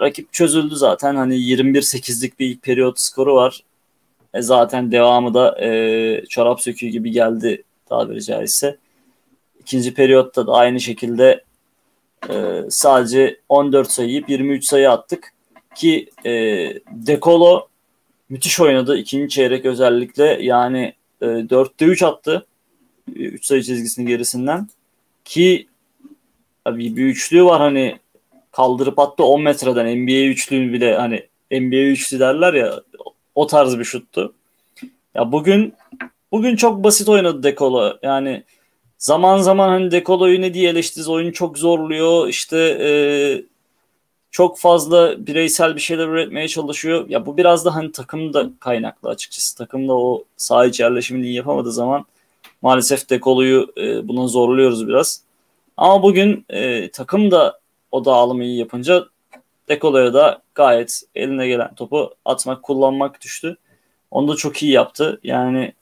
rakip 0.00 0.32
çözüldü 0.32 0.76
zaten. 0.76 1.16
Hani 1.16 1.34
21-8'lik 1.34 2.38
bir 2.38 2.46
ilk 2.46 2.62
periyot 2.62 3.00
skoru 3.00 3.34
var. 3.34 3.64
E 4.34 4.42
zaten 4.42 4.92
devamı 4.92 5.34
da 5.34 5.60
e, 5.60 6.24
çorap 6.28 6.60
söküğü 6.60 6.88
gibi 6.88 7.10
geldi 7.10 7.62
tabiri 7.88 8.24
caizse. 8.24 8.76
İkinci 9.60 9.94
periyotta 9.94 10.46
da 10.46 10.52
aynı 10.52 10.80
şekilde 10.80 11.44
e, 12.30 12.62
sadece 12.70 13.40
14 13.48 13.90
sayı 13.90 14.24
23 14.28 14.64
sayı 14.64 14.90
attık. 14.90 15.32
ki 15.74 16.10
e, 16.26 16.30
Dekolo 16.90 17.68
müthiş 18.28 18.60
oynadı 18.60 18.96
ikinci 18.96 19.28
çeyrek 19.28 19.64
özellikle 19.64 20.24
yani 20.40 20.92
e, 21.20 21.26
4'te 21.26 21.84
3 21.84 22.02
attı 22.02 22.46
3 23.14 23.46
sayı 23.46 23.62
çizgisinin 23.62 24.06
gerisinden 24.06 24.68
ki 25.24 25.68
abi 26.64 26.96
bir 26.96 27.04
üçlü 27.04 27.44
var 27.44 27.60
hani 27.60 27.98
kaldırıp 28.52 28.98
attı 28.98 29.24
10 29.24 29.42
metreden 29.42 29.86
NBA 29.86 30.26
üçlü 30.30 30.72
bile 30.72 30.96
hani 30.96 31.26
NBA 31.50 31.76
üçlü 31.76 32.20
derler 32.20 32.54
ya 32.54 32.80
o 33.34 33.46
tarz 33.46 33.78
bir 33.78 33.84
şuttu. 33.84 34.34
Ya 35.14 35.32
bugün 35.32 35.74
bugün 36.32 36.56
çok 36.56 36.84
basit 36.84 37.08
oynadı 37.08 37.42
Dekolo. 37.42 37.98
Yani 38.02 38.44
zaman 38.98 39.38
zaman 39.38 39.68
hani 39.68 39.90
Dekolo'yu 39.90 40.40
ne 40.40 40.54
diye 40.54 40.70
eleştiriz 40.70 41.08
oyunu 41.08 41.32
çok 41.32 41.58
zorluyor. 41.58 42.28
İşte 42.28 42.58
e, 42.58 42.90
çok 44.30 44.58
fazla 44.58 45.26
bireysel 45.26 45.76
bir 45.76 45.80
şeyler 45.80 46.08
üretmeye 46.08 46.48
çalışıyor. 46.48 47.08
Ya 47.08 47.26
bu 47.26 47.36
biraz 47.36 47.64
da 47.64 47.74
hani 47.74 47.92
takımda 47.92 48.50
kaynaklı 48.60 49.08
açıkçası. 49.08 49.56
Takımda 49.58 49.94
o 49.94 50.24
saha 50.36 50.66
içi 50.66 50.82
yerleşimini 50.82 51.32
yapamadığı 51.32 51.72
zaman 51.72 52.04
maalesef 52.62 53.10
Dekolo'yu 53.10 53.72
e, 53.76 54.08
buna 54.08 54.28
zorluyoruz 54.28 54.88
biraz. 54.88 55.22
Ama 55.76 56.02
bugün 56.02 56.44
e, 56.50 56.90
takım 56.90 57.30
da 57.30 57.60
o 57.92 58.04
dağılımı 58.04 58.44
iyi 58.44 58.58
yapınca 58.58 59.04
Dekolo'ya 59.68 60.14
da 60.14 60.42
gayet 60.54 61.02
eline 61.14 61.48
gelen 61.48 61.74
topu 61.74 62.14
atmak, 62.24 62.62
kullanmak 62.62 63.20
düştü. 63.20 63.56
Onu 64.10 64.28
da 64.28 64.36
çok 64.36 64.62
iyi 64.62 64.72
yaptı. 64.72 65.20
Yani 65.24 65.72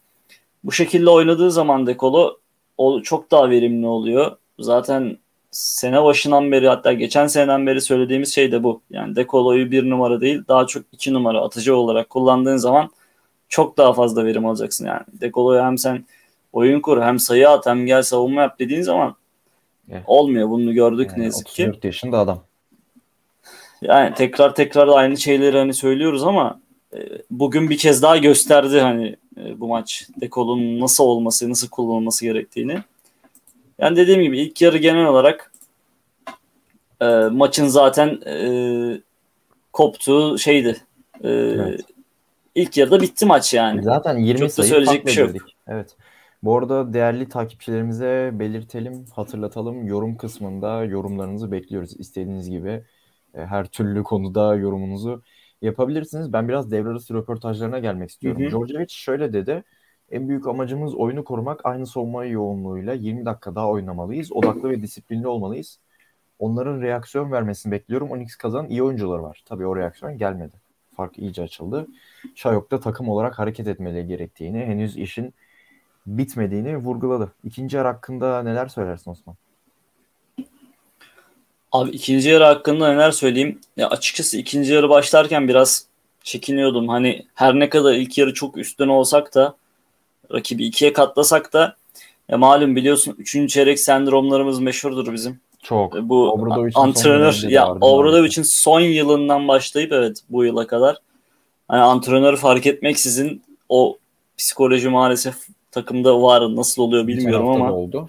bu 0.64 0.73
şekilde 0.73 1.11
oynadığı 1.11 1.50
zaman 1.50 1.87
Dekolo 1.87 2.37
o 2.78 3.02
çok 3.02 3.30
daha 3.30 3.50
verimli 3.50 3.87
oluyor. 3.87 4.37
Zaten 4.59 5.18
sene 5.50 6.04
başından 6.04 6.52
beri 6.52 6.68
hatta 6.68 6.92
geçen 6.92 7.26
seneden 7.26 7.66
beri 7.66 7.80
söylediğimiz 7.80 8.35
şey 8.35 8.52
de 8.52 8.62
bu. 8.62 8.80
Yani 8.90 9.16
Dekolo'yu 9.16 9.71
bir 9.71 9.90
numara 9.90 10.21
değil 10.21 10.42
daha 10.49 10.66
çok 10.66 10.85
iki 10.92 11.12
numara 11.12 11.40
atıcı 11.40 11.76
olarak 11.76 12.11
kullandığın 12.11 12.56
zaman 12.56 12.90
çok 13.49 13.78
daha 13.78 13.92
fazla 13.92 14.25
verim 14.25 14.47
alacaksın 14.47 14.87
yani. 14.87 15.02
Dekolo'yu 15.12 15.62
hem 15.62 15.78
sen 15.78 16.04
oyun 16.52 16.80
kur 16.80 17.02
hem 17.02 17.18
sayı 17.18 17.49
at 17.49 17.66
hem 17.66 17.87
gel 17.87 18.02
savunma 18.02 18.42
yap 18.42 18.59
dediğin 18.59 18.83
zaman 18.83 19.14
evet. 19.90 20.02
olmuyor. 20.06 20.50
Bunu 20.50 20.75
gördük 20.75 21.09
yani 21.11 21.21
ne 21.21 21.25
yazık 21.25 21.47
34 21.47 21.56
ki. 21.56 21.62
34 21.62 21.85
yaşında 21.85 22.18
adam. 22.18 22.42
Yani 23.83 24.14
tekrar 24.14 24.54
tekrar 24.54 24.88
aynı 24.88 25.16
şeyleri 25.16 25.59
hani 25.59 25.75
söylüyoruz 25.75 26.25
ama 26.25 26.61
bugün 27.31 27.71
bir 27.71 27.78
kez 27.78 28.02
daha 28.02 28.16
gösterdi 28.16 28.81
hani 28.81 29.16
e, 29.37 29.61
bu 29.61 29.69
maç 29.69 30.09
Dekolo'nun 30.21 30.81
nasıl 30.81 31.05
olması, 31.05 31.50
nasıl 31.50 31.69
kullanılması 31.69 32.25
gerektiğini. 32.25 32.78
Yani 33.78 33.97
dediğim 33.97 34.23
gibi 34.23 34.40
ilk 34.40 34.62
yarı 34.62 34.78
genel 34.78 35.07
olarak 35.07 35.52
e, 37.00 37.07
maçın 37.33 37.66
zaten 37.66 38.21
e, 38.26 39.00
koptuğu 39.73 40.38
şeydi. 40.38 40.76
E, 41.25 41.28
evet. 41.31 41.81
İlk 42.55 42.76
yarıda 42.76 43.00
bitti 43.00 43.26
maç 43.26 43.55
yani. 43.55 43.83
Zaten 43.83 44.19
20 44.19 44.40
Çok 44.40 44.52
sayı 44.52 44.69
söyleyecek 44.69 45.07
bir 45.07 45.11
şey 45.11 45.25
yok. 45.26 45.37
Evet. 45.69 45.97
Bu 46.43 46.59
arada 46.59 46.95
değerli 46.95 47.28
takipçilerimize 47.28 48.31
belirtelim, 48.33 49.05
hatırlatalım. 49.14 49.87
Yorum 49.87 50.16
kısmında 50.16 50.85
yorumlarınızı 50.85 51.52
bekliyoruz. 51.52 52.00
İstediğiniz 52.00 52.50
gibi 52.50 52.85
e, 53.35 53.40
her 53.40 53.66
türlü 53.66 54.02
konuda 54.02 54.55
yorumunuzu 54.55 55.23
yapabilirsiniz. 55.63 56.33
Ben 56.33 56.49
biraz 56.49 56.71
devre 56.71 56.89
arası 56.89 57.15
röportajlarına 57.15 57.79
gelmek 57.79 58.11
istiyorum. 58.11 58.43
Djordjevic 58.51 58.89
şöyle 58.89 59.33
dedi. 59.33 59.65
En 60.11 60.29
büyük 60.29 60.47
amacımız 60.47 60.95
oyunu 60.95 61.25
korumak. 61.25 61.67
Aynı 61.67 61.87
savunma 61.87 62.25
yoğunluğuyla 62.25 62.95
20 62.95 63.27
dakika 63.27 63.55
daha 63.55 63.71
oynamalıyız. 63.71 64.33
Odaklı 64.33 64.71
ve 64.71 64.83
disiplinli 64.83 65.27
olmalıyız. 65.27 65.79
Onların 66.39 66.81
reaksiyon 66.81 67.33
vermesini 67.33 67.73
bekliyorum. 67.73 68.11
Onyx 68.11 68.37
kazanan 68.37 68.69
iyi 68.69 68.83
oyuncuları 68.83 69.23
var. 69.23 69.43
Tabii 69.47 69.67
o 69.67 69.77
reaksiyon 69.77 70.19
gelmedi. 70.19 70.57
Fark 70.97 71.19
iyice 71.19 71.43
açıldı. 71.43 71.87
Şayok 72.35 72.71
takım 72.71 73.09
olarak 73.09 73.39
hareket 73.39 73.69
etmeleri 73.69 74.07
gerektiğini, 74.07 74.59
henüz 74.59 74.97
işin 74.97 75.35
bitmediğini 76.07 76.77
vurguladı. 76.77 77.33
İkinci 77.45 77.77
yarı 77.77 77.89
hakkında 77.89 78.43
neler 78.43 78.67
söylersin 78.67 79.11
Osman? 79.11 79.37
Abi 81.76 81.90
ikinci 81.90 82.28
yarı 82.28 82.45
hakkında 82.45 82.92
neler 82.92 83.11
söyleyeyim? 83.11 83.61
Ya 83.76 83.88
açıkçası 83.88 84.38
ikinci 84.38 84.73
yarı 84.73 84.88
başlarken 84.88 85.49
biraz 85.49 85.87
çekiniyordum. 86.23 86.88
Hani 86.88 87.26
her 87.35 87.54
ne 87.54 87.68
kadar 87.68 87.95
ilk 87.95 88.18
yarı 88.18 88.35
çok 88.35 88.56
üstün 88.56 88.88
olsak 88.88 89.35
da 89.35 89.56
rakibi 90.33 90.66
ikiye 90.66 90.92
katlasak 90.92 91.52
da 91.52 91.76
ya 92.28 92.38
malum 92.38 92.76
biliyorsun 92.76 93.14
üçüncü 93.18 93.49
çeyrek 93.52 93.80
sendromlarımız 93.80 94.61
meşhurdur 94.61 95.12
bizim. 95.12 95.40
Çok. 95.62 95.97
E, 95.97 96.09
bu 96.09 96.30
Obradovic'in 96.33 96.80
antrenör 96.80 97.42
ya 97.49 97.73
Obradovic'in 97.73 98.42
son 98.42 98.80
yılından 98.80 99.49
başlayıp 99.49 99.92
evet 99.92 100.21
bu 100.30 100.45
yıla 100.45 100.66
kadar 100.66 100.97
hani 101.68 101.80
antrenörü 101.80 102.37
fark 102.37 102.66
etmeksizin 102.66 103.42
o 103.68 103.99
psikoloji 104.38 104.88
maalesef 104.88 105.35
takımda 105.71 106.23
var. 106.23 106.56
Nasıl 106.56 106.83
oluyor 106.83 107.06
bilmiyorum 107.06 107.49
ama. 107.49 107.73
Oldu. 107.73 108.06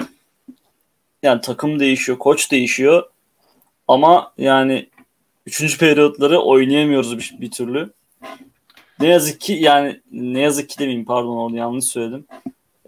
Yani 1.23 1.41
takım 1.41 1.79
değişiyor, 1.79 2.17
koç 2.17 2.51
değişiyor. 2.51 3.03
Ama 3.87 4.33
yani 4.37 4.89
üçüncü 5.45 5.77
periyotları 5.77 6.39
oynayamıyoruz 6.39 7.17
bir, 7.17 7.35
bir 7.41 7.51
türlü. 7.51 7.89
Ne 8.99 9.07
yazık 9.07 9.41
ki 9.41 9.53
yani 9.53 10.01
ne 10.11 10.39
yazık 10.39 10.69
ki 10.69 10.79
demeyeyim 10.79 11.05
pardon 11.05 11.37
onu 11.37 11.57
yanlış 11.57 11.85
söyledim. 11.85 12.25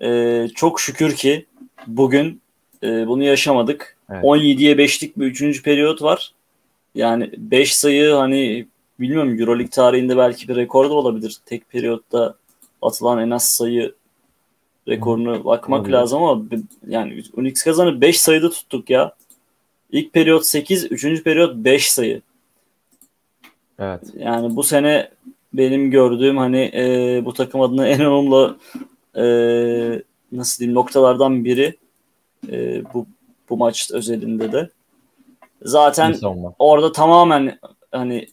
Ee, 0.01 0.47
çok 0.55 0.79
şükür 0.79 1.15
ki 1.15 1.45
bugün 1.87 2.41
e, 2.83 3.07
bunu 3.07 3.23
yaşamadık. 3.23 3.97
Evet. 4.09 4.23
17'ye 4.23 4.75
5'lik 4.75 5.19
bir 5.19 5.25
üçüncü 5.25 5.63
periyot 5.63 6.01
var. 6.01 6.33
Yani 6.95 7.31
5 7.37 7.75
sayı 7.75 8.11
hani 8.11 8.67
bilmiyorum 8.99 9.39
Euroleague 9.39 9.69
tarihinde 9.69 10.17
belki 10.17 10.47
bir 10.47 10.55
rekor 10.55 10.89
da 10.89 10.93
olabilir. 10.93 11.37
Tek 11.45 11.69
periyotta 11.69 12.35
atılan 12.81 13.19
en 13.19 13.29
az 13.29 13.51
sayı 13.51 13.93
rekorunu 14.87 15.45
bakmak 15.45 15.83
Tabii. 15.83 15.91
lazım 15.91 16.23
ama 16.23 16.43
yani 16.87 17.23
Unix 17.33 17.63
kazanı 17.63 18.01
5 18.01 18.21
sayıda 18.21 18.49
tuttuk 18.49 18.89
ya. 18.89 19.15
İlk 19.91 20.13
periyot 20.13 20.45
8, 20.45 20.91
3. 20.91 21.23
periyot 21.23 21.55
5 21.55 21.91
sayı. 21.91 22.21
Evet. 23.79 24.01
Yani 24.17 24.55
bu 24.55 24.63
sene 24.63 25.11
benim 25.53 25.91
gördüğüm 25.91 26.37
hani 26.37 26.71
e, 26.73 27.21
bu 27.25 27.33
takım 27.33 27.61
adına 27.61 27.87
en 27.87 28.01
önemli 28.01 28.53
e, 29.15 30.03
nasıl 30.31 30.59
diyeyim 30.59 30.75
noktalardan 30.75 31.45
biri 31.45 31.77
e, 32.51 32.83
bu 32.93 33.07
bu 33.49 33.57
maç 33.57 33.91
özelinde 33.91 34.51
de. 34.51 34.69
Zaten 35.61 36.15
orada 36.59 36.91
tamamen 36.91 37.59
hani 37.91 38.27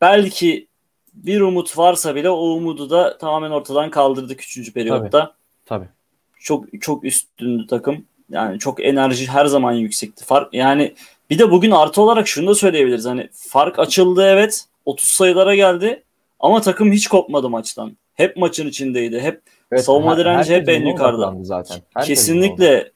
belki 0.00 0.66
bir 1.14 1.40
umut 1.40 1.78
varsa 1.78 2.14
bile 2.14 2.30
o 2.30 2.40
umudu 2.42 2.90
da 2.90 3.18
tamamen 3.18 3.50
ortadan 3.50 3.90
kaldırdık 3.90 4.40
3. 4.40 4.72
periyotta. 4.72 5.10
Tabii. 5.10 5.32
Tabii. 5.66 5.88
Çok 6.38 6.82
çok 6.82 7.04
üstündü 7.04 7.66
takım. 7.66 8.04
Yani 8.30 8.58
çok 8.58 8.84
enerji 8.84 9.26
her 9.26 9.46
zaman 9.46 9.72
yüksekti. 9.72 10.24
Fark 10.24 10.54
yani 10.54 10.94
bir 11.30 11.38
de 11.38 11.50
bugün 11.50 11.70
artı 11.70 12.02
olarak 12.02 12.28
şunu 12.28 12.46
da 12.46 12.54
söyleyebiliriz. 12.54 13.06
Hani 13.06 13.28
fark 13.32 13.78
açıldı 13.78 14.22
evet. 14.26 14.64
30 14.84 15.08
sayılara 15.08 15.54
geldi 15.54 16.02
ama 16.40 16.60
takım 16.60 16.92
hiç 16.92 17.08
kopmadı 17.08 17.48
maçtan. 17.48 17.96
Hep 18.14 18.36
maçın 18.36 18.66
içindeydi. 18.66 19.20
Hep 19.20 19.42
evet, 19.72 19.84
savunma 19.84 20.16
direnci 20.16 20.54
hep 20.54 20.68
en 20.68 20.86
yukarıda. 20.86 21.34
Zaten. 21.42 21.80
Kesinlikle. 22.04 22.92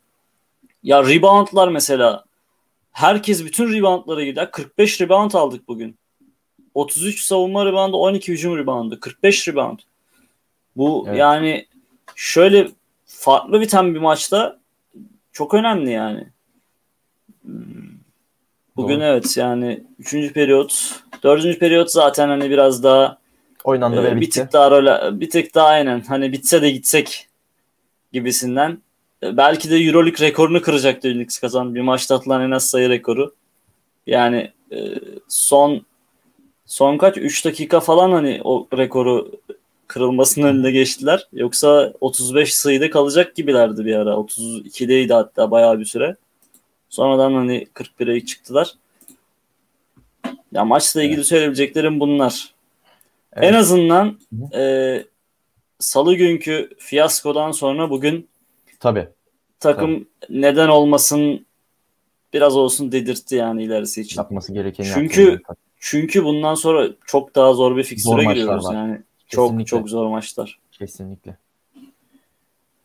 Ya 0.82 1.04
reboundlar 1.04 1.68
mesela. 1.68 2.24
Herkes 2.92 3.44
bütün 3.44 3.72
reboundlara 3.72 4.24
gider. 4.24 4.50
45 4.50 5.00
rebound 5.00 5.32
aldık 5.32 5.68
bugün. 5.68 5.98
33 6.74 7.20
savunma 7.20 7.66
reboundu, 7.66 7.96
12 7.96 8.32
hücum 8.32 8.58
reboundu. 8.58 9.00
45 9.00 9.48
rebound. 9.48 9.78
Bu 10.76 11.04
evet. 11.08 11.18
yani 11.18 11.66
şöyle 12.14 12.68
farklı 13.06 13.60
biten 13.60 13.94
bir 13.94 14.00
maçta 14.00 14.58
çok 15.34 15.54
önemli 15.54 15.90
yani. 15.90 16.26
Bugün 18.76 18.96
Doğru. 18.96 19.04
evet 19.04 19.36
yani 19.36 19.84
3. 19.98 20.32
periyot, 20.32 21.00
4. 21.22 21.58
periyot 21.58 21.90
zaten 21.90 22.28
hani 22.28 22.50
biraz 22.50 22.82
daha 22.82 23.18
oynandı 23.64 24.00
e, 24.00 24.04
ve 24.04 24.20
bitti. 24.20 24.20
Bir 24.20 24.30
tık 24.30 24.52
daha 24.52 24.70
rol, 24.70 25.20
bir 25.20 25.30
tık 25.30 25.54
daha 25.54 25.66
aynen 25.66 26.00
hani 26.00 26.32
bitse 26.32 26.62
de 26.62 26.70
gitsek 26.70 27.28
gibisinden. 28.12 28.78
E, 29.22 29.36
belki 29.36 29.70
de 29.70 29.76
EuroLeague 29.76 30.26
rekorunu 30.26 30.62
kıracaktı 30.62 31.08
Unix 31.08 31.38
kazan. 31.38 31.74
Bir 31.74 31.80
maçta 31.80 32.14
atılan 32.14 32.42
en 32.42 32.50
az 32.50 32.70
sayı 32.70 32.88
rekoru. 32.88 33.34
Yani 34.06 34.52
e, 34.72 34.78
son 35.28 35.86
son 36.66 36.98
kaç 36.98 37.16
3 37.16 37.44
dakika 37.44 37.80
falan 37.80 38.12
hani 38.12 38.40
o 38.44 38.68
rekoru 38.76 39.32
kırılmasının 39.86 40.46
önünde 40.46 40.70
geçtiler. 40.70 41.28
Yoksa 41.32 41.92
35 42.00 42.54
sayıda 42.54 42.90
kalacak 42.90 43.34
gibilerdi 43.36 43.84
bir 43.84 43.94
ara. 43.94 44.10
32'deydi 44.10 45.12
hatta 45.12 45.50
bayağı 45.50 45.78
bir 45.78 45.84
süre. 45.84 46.16
Sonradan 46.88 47.34
hani 47.34 47.66
41'e 47.74 48.24
çıktılar. 48.24 48.74
Ya 50.52 50.64
maçla 50.64 51.02
ilgili 51.02 51.16
evet. 51.16 51.26
söyleyebileceklerim 51.26 52.00
bunlar. 52.00 52.54
Evet. 53.32 53.48
En 53.48 53.54
azından 53.54 54.18
e, 54.54 55.04
salı 55.78 56.14
günkü 56.14 56.70
fiyaskodan 56.78 57.50
sonra 57.50 57.90
bugün 57.90 58.28
Tabii. 58.80 59.08
takım 59.60 60.06
Tabii. 60.20 60.40
neden 60.40 60.68
olmasın 60.68 61.46
biraz 62.32 62.56
olsun 62.56 62.92
dedirtti 62.92 63.34
yani 63.34 63.64
ilerisi 63.64 64.00
için. 64.00 64.20
Yapması 64.20 64.52
gereken 64.52 64.84
Çünkü 64.94 65.40
Çünkü 65.86 66.24
bundan 66.24 66.54
sonra 66.54 66.88
çok 67.06 67.34
daha 67.34 67.54
zor 67.54 67.76
bir 67.76 67.84
fikstüre 67.84 68.24
giriyoruz 68.24 68.64
var. 68.64 68.74
yani. 68.74 69.02
Kesinlikle. 69.28 69.64
Çok 69.64 69.66
çok 69.66 69.88
zor 69.88 70.06
maçlar. 70.06 70.58
Kesinlikle. 70.72 71.36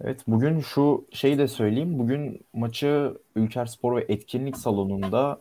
Evet 0.03 0.23
bugün 0.27 0.59
şu 0.59 1.05
şeyi 1.11 1.37
de 1.37 1.47
söyleyeyim. 1.47 1.99
Bugün 1.99 2.41
maçı 2.53 3.13
Ülker 3.35 3.65
Spor 3.65 3.95
ve 3.95 4.05
Etkinlik 4.09 4.57
Salonu'nda 4.57 5.39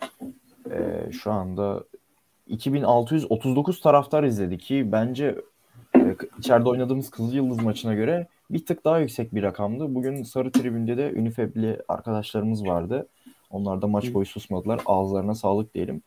e, 0.70 1.12
şu 1.12 1.32
anda 1.32 1.84
2639 2.46 3.80
taraftar 3.80 4.24
izledi 4.24 4.58
ki 4.58 4.92
bence 4.92 5.36
e, 5.96 6.16
içeride 6.38 6.68
oynadığımız 6.68 7.10
Kızıl 7.10 7.34
Yıldız 7.34 7.62
maçına 7.62 7.94
göre 7.94 8.26
bir 8.50 8.66
tık 8.66 8.84
daha 8.84 8.98
yüksek 8.98 9.34
bir 9.34 9.42
rakamdı. 9.42 9.94
Bugün 9.94 10.22
Sarı 10.22 10.52
Tribün'de 10.52 10.96
de 10.96 11.12
Ünifeb'li 11.12 11.82
arkadaşlarımız 11.88 12.66
vardı. 12.66 13.08
Onlar 13.50 13.82
da 13.82 13.86
maç 13.86 14.14
boyu 14.14 14.26
susmadılar. 14.26 14.80
Ağızlarına 14.86 15.34
sağlık 15.34 15.74
diyelim. 15.74 16.02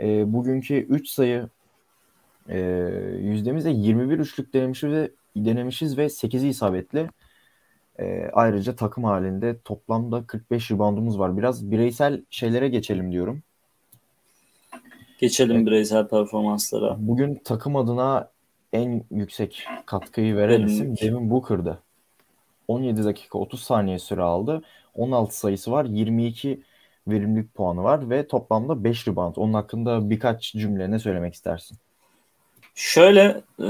E, 0.00 0.32
bugünkü 0.32 0.74
3 0.74 1.08
sayı 1.08 1.48
e, 2.48 2.60
yüzdemizde 3.20 3.70
21 3.70 4.18
üçlük 4.18 4.54
denemişiz 4.54 4.90
ve 4.90 5.10
denemişiz 5.36 5.98
ve 5.98 6.06
8'i 6.06 6.48
isabetli. 6.48 7.08
E, 7.98 8.30
ayrıca 8.32 8.76
takım 8.76 9.04
halinde 9.04 9.58
toplamda 9.64 10.26
45 10.26 10.70
reboundumuz 10.70 11.18
var. 11.18 11.36
Biraz 11.36 11.70
bireysel 11.70 12.22
şeylere 12.30 12.68
geçelim 12.68 13.12
diyorum. 13.12 13.42
Geçelim 15.18 15.66
bireysel 15.66 16.08
performanslara. 16.08 16.96
Bugün 16.98 17.40
takım 17.44 17.76
adına 17.76 18.28
en 18.72 19.04
yüksek 19.10 19.66
katkıyı 19.86 20.36
veren 20.36 20.58
Benim 20.58 20.66
isim 20.66 20.96
Devin 20.96 21.30
Booker'dı. 21.30 21.78
17 22.68 23.04
dakika 23.04 23.38
30 23.38 23.62
saniye 23.62 23.98
süre 23.98 24.22
aldı. 24.22 24.62
16 24.94 25.38
sayısı 25.38 25.72
var. 25.72 25.84
22 25.84 26.62
verimlilik 27.08 27.54
puanı 27.54 27.82
var 27.82 28.10
ve 28.10 28.26
toplamda 28.26 28.84
5 28.84 29.08
rebound. 29.08 29.36
Onun 29.36 29.52
hakkında 29.52 30.10
birkaç 30.10 30.52
cümle 30.52 30.90
ne 30.90 30.98
söylemek 30.98 31.34
istersin? 31.34 31.78
Şöyle 32.74 33.22
e, 33.58 33.66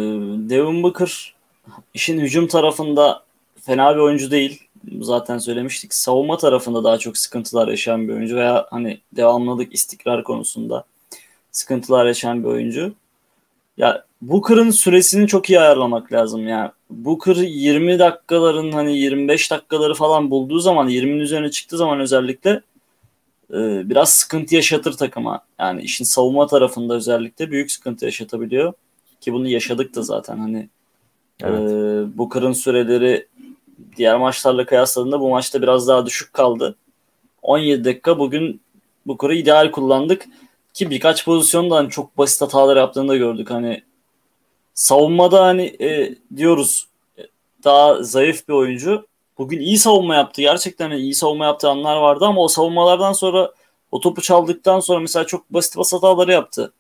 Devin 0.49 0.83
Booker 0.83 1.35
işin 1.95 2.21
hücum 2.21 2.47
tarafında 2.47 3.23
fena 3.61 3.95
bir 3.95 4.01
oyuncu 4.01 4.31
değil. 4.31 4.63
Zaten 5.01 5.39
söylemiştik. 5.39 5.95
Savunma 5.95 6.37
tarafında 6.37 6.85
daha 6.85 6.99
çok 6.99 7.19
sıkıntılar 7.19 7.69
yaşayan 7.69 8.09
bir 8.09 8.13
oyuncu 8.13 8.37
veya 8.37 8.67
hani 8.71 9.01
devamlılık 9.13 9.75
istikrar 9.75 10.25
konusunda 10.25 10.85
sıkıntılar 11.53 12.07
yaşayan 12.07 12.45
bir 12.45 12.49
oyuncu. 12.49 12.95
Ya 13.77 14.05
Booker'ın 14.23 14.71
süresini 14.71 15.27
çok 15.27 15.51
iyi 15.51 15.61
ayarlamak 15.61 16.13
lazım 16.13 16.49
ya. 16.49 16.73
Booker 16.91 17.37
20 17.37 17.99
dakikaların 17.99 18.73
hani 18.73 18.99
25 18.99 19.51
dakikaları 19.51 19.95
falan 19.95 20.31
bulduğu 20.31 20.59
zaman 20.59 20.89
20'nin 20.89 21.19
üzerine 21.19 21.51
çıktığı 21.51 21.77
zaman 21.77 22.01
özellikle 22.01 22.51
e, 23.51 23.91
biraz 23.91 24.13
sıkıntı 24.13 24.55
yaşatır 24.55 24.93
takıma. 24.93 25.41
Yani 25.59 25.83
işin 25.83 26.05
savunma 26.05 26.47
tarafında 26.47 26.95
özellikle 26.95 27.51
büyük 27.51 27.73
sıkıntı 27.73 28.05
yaşatabiliyor. 28.05 28.73
Ki 29.23 29.33
bunu 29.33 29.49
yaşadık 29.49 29.95
da 29.95 30.03
zaten 30.03 30.39
hani 30.39 30.69
evet. 31.43 31.71
e, 31.71 32.19
Booker'ın 32.19 32.53
süreleri 32.53 33.27
diğer 33.97 34.17
maçlarla 34.17 34.67
kıyasladığında 34.67 35.21
bu 35.21 35.31
maçta 35.31 35.63
biraz 35.63 35.89
daha 35.89 36.07
düşük 36.07 36.33
kaldı. 36.33 36.77
17 37.43 37.85
dakika 37.85 38.19
bugün 38.19 38.61
Booker'ı 39.07 39.35
ideal 39.35 39.71
kullandık. 39.71 40.27
Ki 40.75 40.91
birkaç 40.91 41.25
pozisyonda 41.25 41.77
hani 41.77 41.91
çok 41.91 42.19
basit 42.19 42.41
hatalar 42.41 42.77
yaptığını 42.77 43.09
da 43.09 43.17
gördük. 43.17 43.51
Hani 43.51 43.83
savunmada 44.75 45.45
hani 45.45 45.77
e, 45.81 46.15
diyoruz 46.37 46.87
e, 47.19 47.23
daha 47.65 48.03
zayıf 48.03 48.49
bir 48.49 48.55
oyuncu. 48.55 49.07
Bugün 49.39 49.61
iyi 49.61 49.79
savunma 49.79 50.15
yaptı. 50.15 50.43
Gerçekten 50.43 50.91
iyi 50.91 51.15
savunma 51.15 51.45
yaptığı 51.45 51.69
anlar 51.69 51.97
vardı 51.97 52.25
ama 52.25 52.41
o 52.41 52.49
savunmalardan 52.49 53.13
sonra 53.13 53.53
o 53.91 54.01
topu 54.01 54.23
çaldıktan 54.23 54.81
sonra 54.81 55.01
mesela 55.01 55.27
çok 55.27 55.51
basit 55.51 55.77
bas 55.77 55.93
hataları 55.93 56.33
yaptı. 56.33 56.73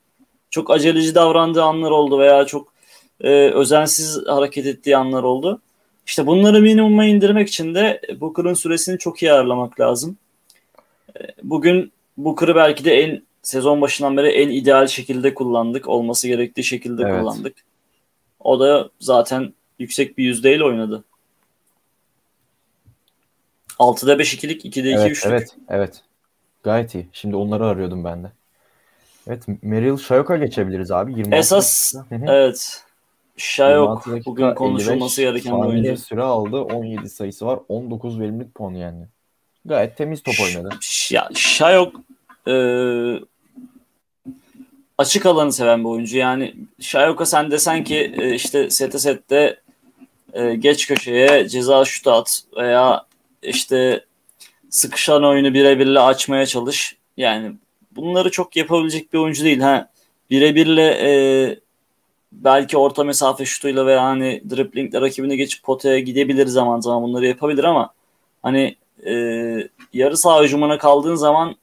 Çok 0.53 0.71
aceleci 0.71 1.15
davrandığı 1.15 1.63
anlar 1.63 1.91
oldu 1.91 2.19
veya 2.19 2.45
çok 2.47 2.73
e, 3.21 3.31
özensiz 3.31 4.21
hareket 4.27 4.67
ettiği 4.67 4.97
anlar 4.97 5.23
oldu. 5.23 5.61
İşte 6.07 6.27
bunları 6.27 6.61
minimuma 6.61 7.05
indirmek 7.05 7.49
için 7.49 7.75
de 7.75 8.01
Booker'ın 8.21 8.55
süresini 8.55 8.99
çok 8.99 9.23
iyi 9.23 9.33
ayarlamak 9.33 9.81
lazım. 9.81 10.17
E, 11.17 11.21
bugün 11.43 11.93
Booker'ı 12.17 12.57
belki 12.57 12.85
de 12.85 12.95
en 12.95 13.23
sezon 13.43 13.81
başından 13.81 14.17
beri 14.17 14.29
en 14.29 14.49
ideal 14.49 14.87
şekilde 14.87 15.35
kullandık. 15.35 15.89
Olması 15.89 16.29
gerektiği 16.29 16.65
şekilde 16.65 17.03
evet. 17.03 17.21
kullandık. 17.21 17.57
O 18.41 18.61
da 18.61 18.91
zaten 19.01 19.55
yüksek 19.79 20.19
bir 20.19 20.25
yüzdeyle 20.25 20.65
oynadı. 20.65 21.05
6'da 23.79 24.19
5 24.19 24.35
ikilik, 24.35 24.65
2'de 24.65 24.91
2 24.91 24.99
evet, 24.99 25.11
üçlük. 25.11 25.33
Evet, 25.33 25.57
evet. 25.69 26.03
Gayet 26.63 26.95
iyi. 26.95 27.07
Şimdi 27.13 27.37
onları 27.37 27.67
arıyordum 27.67 28.05
ben 28.05 28.25
de. 28.25 28.33
Evet, 29.29 29.45
Merrill 29.63 29.97
Shayok'a 29.97 30.37
geçebiliriz 30.37 30.91
abi. 30.91 31.13
26 31.13 31.37
Esas, 31.37 31.95
evet. 32.11 32.85
Shayok 33.37 34.07
bugün 34.27 34.55
konuşulması 34.55 35.23
gereken 35.23 35.63
bir 35.63 35.67
oyuncu. 35.67 35.97
süre 35.97 36.23
aldı. 36.23 36.57
17 36.57 37.09
sayısı 37.09 37.47
var. 37.47 37.59
19 37.69 38.21
verimlilik 38.21 38.55
puanı 38.55 38.79
yani. 38.79 39.05
Gayet 39.65 39.97
temiz 39.97 40.23
top 40.23 40.35
oynadı. 40.45 40.69
Ya, 41.11 41.29
Shayok 41.35 41.95
e, 42.49 42.55
açık 44.99 45.27
alanı 45.27 45.53
seven 45.53 45.85
bir 45.85 45.89
oyuncu. 45.89 46.19
Yani 46.19 46.55
Şayoka 46.81 47.27
sen 47.27 47.51
desen 47.51 47.85
ki 47.85 48.15
e, 48.19 48.35
işte 48.35 48.71
sete 48.71 48.99
sette 48.99 49.61
e, 50.33 50.55
geç 50.55 50.87
köşeye 50.87 51.49
ceza 51.49 51.85
şutu 51.85 52.13
at 52.13 52.43
veya 52.57 53.07
işte 53.43 54.05
sıkışan 54.71 55.25
oyunu 55.25 55.55
birebirle 55.55 56.01
açmaya 56.01 56.47
çalış. 56.47 56.97
Yani 57.17 57.53
bunları 57.97 58.31
çok 58.31 58.57
yapabilecek 58.57 59.13
bir 59.13 59.19
oyuncu 59.19 59.45
değil. 59.45 59.61
Ha 59.61 59.89
birebirle 60.31 60.83
e, 60.83 61.13
belki 62.33 62.79
orta 62.79 63.05
mesafe 63.05 63.45
şutuyla 63.45 63.87
veya 63.87 64.05
hani 64.05 64.43
driplingle 64.51 65.01
rakibine 65.01 65.37
geçip 65.37 65.63
potaya 65.63 65.99
gidebilir 65.99 66.47
zaman 66.47 66.81
zaman 66.81 67.03
bunları 67.03 67.27
yapabilir 67.27 67.65
ama 67.65 67.95
hani 68.43 68.77
e, 69.07 69.15
yarı 69.93 70.17
saha 70.17 70.43
hücumuna 70.43 70.79
kaldığın 70.79 71.15
zaman 71.15 71.57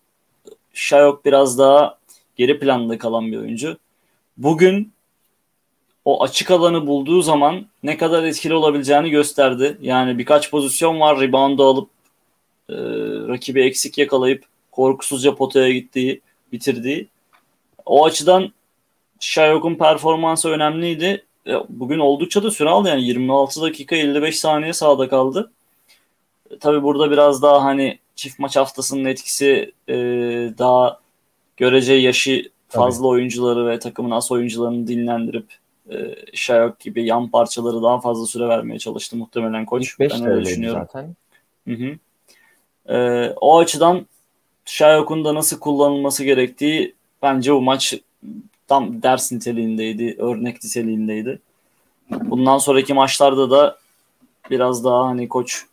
Şayok 0.73 1.25
biraz 1.25 1.59
daha 1.59 1.97
geri 2.35 2.59
planda 2.59 2.97
kalan 2.97 3.31
bir 3.31 3.37
oyuncu. 3.37 3.77
Bugün 4.37 4.91
o 6.05 6.23
açık 6.23 6.51
alanı 6.51 6.87
bulduğu 6.87 7.21
zaman 7.21 7.65
ne 7.83 7.97
kadar 7.97 8.23
etkili 8.23 8.53
olabileceğini 8.53 9.09
gösterdi. 9.09 9.77
Yani 9.81 10.17
birkaç 10.17 10.51
pozisyon 10.51 10.99
var 10.99 11.19
rebound'u 11.19 11.63
alıp 11.63 11.89
e, 12.69 12.75
rakibi 13.27 13.61
eksik 13.61 13.97
yakalayıp 13.97 14.45
korkusuzca 14.79 15.35
potaya 15.35 15.71
gittiği, 15.71 16.21
bitirdiği. 16.51 17.07
O 17.85 18.05
açıdan 18.05 18.53
Shayok'un 19.19 19.75
performansı 19.75 20.49
önemliydi. 20.49 21.25
E, 21.47 21.53
bugün 21.69 21.99
oldukça 21.99 22.43
da 22.43 22.51
süre 22.51 22.69
aldı 22.69 22.89
yani 22.89 23.03
26 23.03 23.61
dakika 23.61 23.95
55 23.95 24.39
saniye 24.39 24.73
sağda 24.73 25.09
kaldı. 25.09 25.51
E, 26.51 26.57
tabii 26.57 26.83
burada 26.83 27.11
biraz 27.11 27.41
daha 27.41 27.63
hani 27.63 27.99
çift 28.15 28.39
maç 28.39 28.55
haftasının 28.55 29.05
etkisi 29.05 29.71
e, 29.87 29.95
daha 30.57 30.99
görece 31.57 31.93
yaşı 31.93 32.51
fazla 32.67 32.99
Tabii. 32.99 33.07
oyuncuları 33.07 33.67
ve 33.67 33.79
takımın 33.79 34.11
as 34.11 34.31
oyuncularını 34.31 34.87
dinlendirip 34.87 35.47
e, 35.91 36.15
Şayok 36.33 36.79
gibi 36.79 37.05
yan 37.05 37.29
parçaları 37.29 37.83
daha 37.83 37.99
fazla 37.99 38.25
süre 38.25 38.47
vermeye 38.47 38.79
çalıştı 38.79 39.17
muhtemelen 39.17 39.65
koç. 39.65 39.83
İlk 39.83 39.99
ben 39.99 40.25
öyle 40.25 40.45
düşünüyorum. 40.45 40.87
Zaten. 40.93 41.15
Hı 41.67 41.73
hı. 41.73 41.97
E, 42.95 43.29
o 43.41 43.57
açıdan 43.57 44.05
Şayok'un 44.69 45.25
da 45.25 45.35
nasıl 45.35 45.59
kullanılması 45.59 46.23
gerektiği 46.23 46.95
bence 47.21 47.53
bu 47.53 47.61
maç 47.61 47.93
tam 48.67 49.03
ders 49.03 49.31
niteliğindeydi, 49.31 50.15
örnek 50.19 50.63
niteliğindeydi. 50.63 51.39
Bundan 52.11 52.57
sonraki 52.57 52.93
maçlarda 52.93 53.51
da 53.51 53.77
biraz 54.49 54.83
daha 54.83 55.07
hani 55.07 55.29
koç 55.29 55.65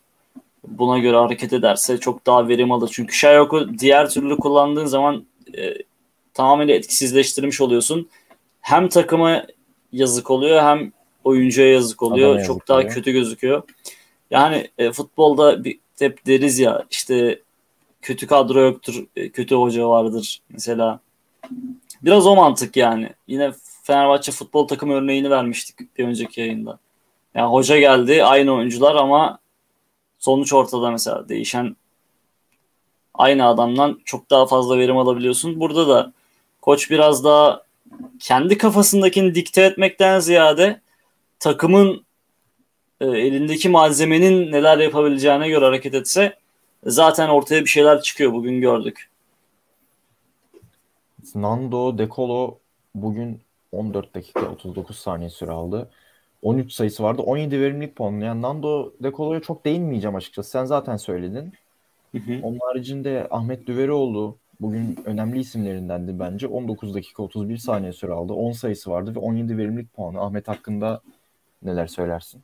buna 0.67 0.97
göre 0.97 1.17
hareket 1.17 1.53
ederse 1.53 1.97
çok 1.97 2.25
daha 2.25 2.47
verim 2.47 2.71
alır. 2.71 2.89
Çünkü 2.93 3.15
Shayok'u 3.15 3.79
diğer 3.79 4.09
türlü 4.09 4.37
kullandığın 4.37 4.85
zaman 4.85 5.25
e, 5.57 5.73
tamamen 6.33 6.67
etkisizleştirmiş 6.67 7.61
oluyorsun. 7.61 8.09
Hem 8.61 8.89
takıma 8.89 9.43
yazık 9.91 10.31
oluyor 10.31 10.61
hem 10.61 10.91
oyuncuya 11.23 11.71
yazık 11.71 12.03
oluyor. 12.03 12.29
Adana 12.29 12.43
çok 12.43 12.55
yazık 12.55 12.67
daha 12.67 12.77
oluyor. 12.77 12.93
kötü 12.93 13.11
gözüküyor. 13.11 13.63
Yani 14.31 14.67
e, 14.77 14.91
futbolda 14.91 15.63
bir, 15.63 15.79
hep 15.99 16.25
deriz 16.25 16.59
ya 16.59 16.85
işte 16.91 17.39
kötü 18.01 18.27
kadro 18.27 18.61
yoktur, 18.61 19.05
e, 19.15 19.29
kötü 19.29 19.55
hoca 19.55 19.89
vardır 19.89 20.41
mesela. 20.49 20.99
Biraz 22.01 22.27
o 22.27 22.35
mantık 22.35 22.77
yani. 22.77 23.09
Yine 23.27 23.51
Fenerbahçe 23.83 24.31
futbol 24.31 24.67
takım 24.67 24.89
örneğini 24.89 25.29
vermiştik 25.29 25.97
bir 25.97 26.05
önceki 26.05 26.41
yayında. 26.41 26.79
Yani 27.35 27.51
hoca 27.51 27.79
geldi 27.79 28.23
aynı 28.23 28.53
oyuncular 28.53 28.95
ama 28.95 29.39
sonuç 30.19 30.53
ortada 30.53 30.91
mesela 30.91 31.29
değişen 31.29 31.75
aynı 33.13 33.47
adamdan 33.47 33.99
çok 34.05 34.29
daha 34.29 34.45
fazla 34.45 34.77
verim 34.77 34.97
alabiliyorsun. 34.97 35.59
Burada 35.59 35.87
da 35.87 36.13
koç 36.61 36.91
biraz 36.91 37.23
daha 37.23 37.61
kendi 38.19 38.57
kafasındakini 38.57 39.35
dikte 39.35 39.61
etmekten 39.61 40.19
ziyade 40.19 40.81
takımın 41.39 42.05
e, 43.01 43.05
elindeki 43.05 43.69
malzemenin 43.69 44.51
neler 44.51 44.77
yapabileceğine 44.77 45.49
göre 45.49 45.65
hareket 45.65 45.93
etse 45.93 46.37
zaten 46.85 47.29
ortaya 47.29 47.61
bir 47.61 47.69
şeyler 47.69 48.01
çıkıyor 48.01 48.33
bugün 48.33 48.61
gördük. 48.61 49.09
Nando 51.35 51.97
De 51.97 52.09
Colo 52.09 52.57
bugün 52.95 53.41
14 53.71 54.15
dakika 54.15 54.51
39 54.51 54.99
saniye 54.99 55.29
süre 55.29 55.51
aldı. 55.51 55.89
13 56.41 56.73
sayısı 56.73 57.03
vardı. 57.03 57.21
17 57.21 57.61
verimlilik 57.61 57.95
puanı. 57.95 58.25
Yani 58.25 58.41
Nando 58.41 58.93
De 59.03 59.11
Colo'ya 59.11 59.41
çok 59.41 59.65
değinmeyeceğim 59.65 60.15
açıkçası. 60.15 60.49
Sen 60.49 60.65
zaten 60.65 60.97
söyledin. 60.97 61.53
Hı 62.11 62.17
hı. 62.17 62.39
Onun 62.43 62.59
haricinde 62.59 63.27
Ahmet 63.31 63.67
Düverioğlu 63.67 64.37
bugün 64.61 64.99
önemli 65.05 65.39
isimlerindendi 65.39 66.19
bence. 66.19 66.47
19 66.47 66.95
dakika 66.95 67.23
31 67.23 67.57
saniye 67.57 67.93
süre 67.93 68.11
aldı. 68.11 68.33
10 68.33 68.51
sayısı 68.51 68.91
vardı 68.91 69.15
ve 69.15 69.19
17 69.19 69.57
verimlilik 69.57 69.93
puanı. 69.93 70.21
Ahmet 70.21 70.47
hakkında 70.47 71.01
neler 71.63 71.87
söylersin? 71.87 72.43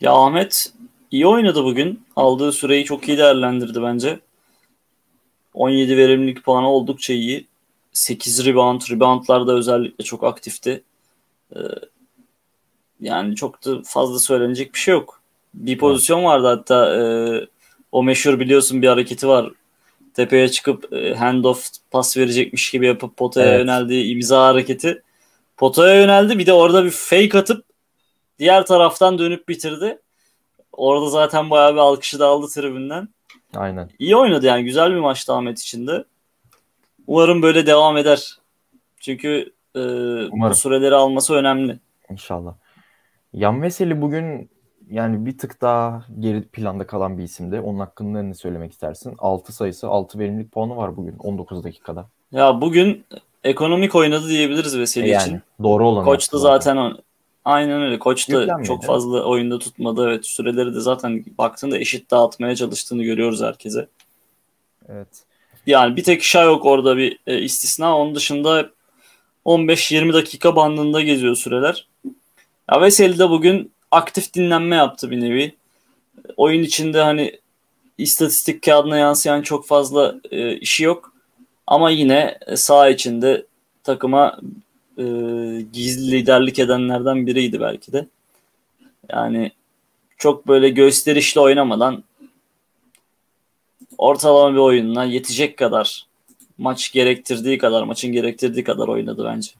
Ya 0.00 0.12
Ahmet 0.12 0.72
iyi 1.12 1.26
oynadı 1.26 1.64
bugün. 1.64 2.02
Aldığı 2.16 2.52
süreyi 2.52 2.84
çok 2.84 3.08
iyi 3.08 3.18
değerlendirdi 3.18 3.82
bence. 3.82 4.20
17 5.54 5.96
verimlilik 5.96 6.44
puanı 6.44 6.70
oldukça 6.70 7.12
iyi. 7.12 7.46
8 7.92 8.46
rebound, 8.46 8.82
reboundlarda 8.90 9.52
özellikle 9.52 10.04
çok 10.04 10.24
aktifti. 10.24 10.82
Ee, 11.56 11.58
yani 13.00 13.36
çok 13.36 13.64
da 13.64 13.82
fazla 13.84 14.18
söylenecek 14.18 14.74
bir 14.74 14.78
şey 14.78 14.92
yok. 14.92 15.20
Bir 15.54 15.78
pozisyon 15.78 16.24
vardı 16.24 16.46
hatta 16.46 16.96
e, 16.96 17.02
o 17.92 18.02
meşhur 18.02 18.40
biliyorsun 18.40 18.82
bir 18.82 18.88
hareketi 18.88 19.28
var. 19.28 19.50
Tepeye 20.14 20.48
çıkıp 20.48 20.92
e, 20.92 21.14
handoff 21.14 21.68
pas 21.90 22.16
verecekmiş 22.16 22.70
gibi 22.70 22.86
yapıp 22.86 23.16
potaya 23.16 23.48
evet. 23.48 23.60
yöneldiği 23.60 24.14
imza 24.14 24.46
hareketi. 24.46 25.02
Potaya 25.56 25.94
yöneldi 25.94 26.38
bir 26.38 26.46
de 26.46 26.52
orada 26.52 26.84
bir 26.84 26.90
fake 26.90 27.38
atıp 27.38 27.64
diğer 28.38 28.66
taraftan 28.66 29.18
dönüp 29.18 29.48
bitirdi. 29.48 29.98
Orada 30.72 31.06
zaten 31.08 31.50
bayağı 31.50 31.72
bir 31.72 31.78
alkışı 31.78 32.18
da 32.18 32.26
aldı 32.26 32.46
tribünden. 32.54 33.08
Aynen. 33.54 33.90
İyi 33.98 34.16
oynadı 34.16 34.46
yani 34.46 34.64
güzel 34.64 34.90
bir 34.90 35.00
maçtı 35.00 35.32
Ahmet 35.32 35.60
için 35.60 35.86
de. 35.86 36.04
Umarım 37.06 37.42
böyle 37.42 37.66
devam 37.66 37.96
eder. 37.96 38.38
Çünkü 39.00 39.52
e, 39.76 39.80
bu 40.32 40.54
süreleri 40.54 40.94
alması 40.94 41.34
önemli. 41.34 41.78
İnşallah. 42.10 42.54
Yan 43.32 43.62
Veseli 43.62 44.02
bugün 44.02 44.50
yani 44.90 45.26
bir 45.26 45.38
tık 45.38 45.60
daha 45.60 46.04
geri 46.18 46.42
planda 46.42 46.86
kalan 46.86 47.18
bir 47.18 47.22
isimdi. 47.22 47.60
Onun 47.60 47.78
hakkında 47.78 48.22
ne 48.22 48.34
söylemek 48.34 48.72
istersin? 48.72 49.14
6 49.18 49.52
sayısı, 49.52 49.88
6 49.88 50.18
verimlilik 50.18 50.52
puanı 50.52 50.76
var 50.76 50.96
bugün 50.96 51.16
19 51.18 51.64
dakikada. 51.64 52.06
Ya 52.32 52.60
bugün 52.60 53.04
ekonomik 53.44 53.94
oynadı 53.94 54.28
diyebiliriz 54.28 54.78
Veseli 54.78 55.08
yani, 55.08 55.22
için. 55.22 55.42
Doğru 55.62 55.88
olan. 55.88 56.04
Koç 56.04 56.32
da 56.32 56.38
zaten 56.38 56.96
aynen 57.44 57.82
öyle. 57.82 57.98
Koç 57.98 58.30
da 58.30 58.62
çok 58.64 58.84
fazla 58.84 59.24
oyunda 59.24 59.58
tutmadı. 59.58 60.08
Evet 60.08 60.26
süreleri 60.26 60.74
de 60.74 60.80
zaten 60.80 61.24
baktığında 61.38 61.78
eşit 61.78 62.10
dağıtmaya 62.10 62.56
çalıştığını 62.56 63.02
görüyoruz 63.02 63.42
herkese. 63.42 63.88
Evet. 64.88 65.08
Yani 65.66 65.96
bir 65.96 66.04
tek 66.04 66.22
şey 66.22 66.44
yok 66.44 66.66
orada 66.66 66.96
bir 66.96 67.18
e, 67.26 67.40
istisna. 67.40 67.98
Onun 67.98 68.14
dışında 68.14 68.70
15-20 69.44 70.12
dakika 70.12 70.56
bandında 70.56 71.00
geziyor 71.00 71.36
süreler. 71.36 71.88
Ya 72.72 72.80
Veseli 72.80 73.18
de 73.18 73.30
bugün 73.30 73.72
aktif 73.90 74.34
dinlenme 74.34 74.76
yaptı 74.76 75.10
bir 75.10 75.20
nevi. 75.20 75.54
Oyun 76.36 76.62
içinde 76.62 77.00
hani 77.00 77.40
istatistik 77.98 78.62
kağıdına 78.62 78.98
yansıyan 78.98 79.42
çok 79.42 79.66
fazla 79.66 80.14
e, 80.30 80.56
işi 80.56 80.84
yok. 80.84 81.12
Ama 81.66 81.90
yine 81.90 82.38
saha 82.56 82.88
içinde 82.88 83.46
takıma 83.84 84.40
e, 84.98 85.04
gizli 85.72 86.12
liderlik 86.12 86.58
edenlerden 86.58 87.26
biriydi 87.26 87.60
belki 87.60 87.92
de. 87.92 88.06
Yani 89.10 89.52
çok 90.18 90.48
böyle 90.48 90.68
gösterişli 90.68 91.40
oynamadan 91.40 92.04
ortalama 93.98 94.52
bir 94.52 94.60
oyunla 94.60 95.04
yetecek 95.04 95.56
kadar 95.56 96.06
maç 96.58 96.92
gerektirdiği 96.92 97.58
kadar 97.58 97.82
maçın 97.82 98.12
gerektirdiği 98.12 98.64
kadar 98.64 98.88
oynadı 98.88 99.24
bence. 99.24 99.50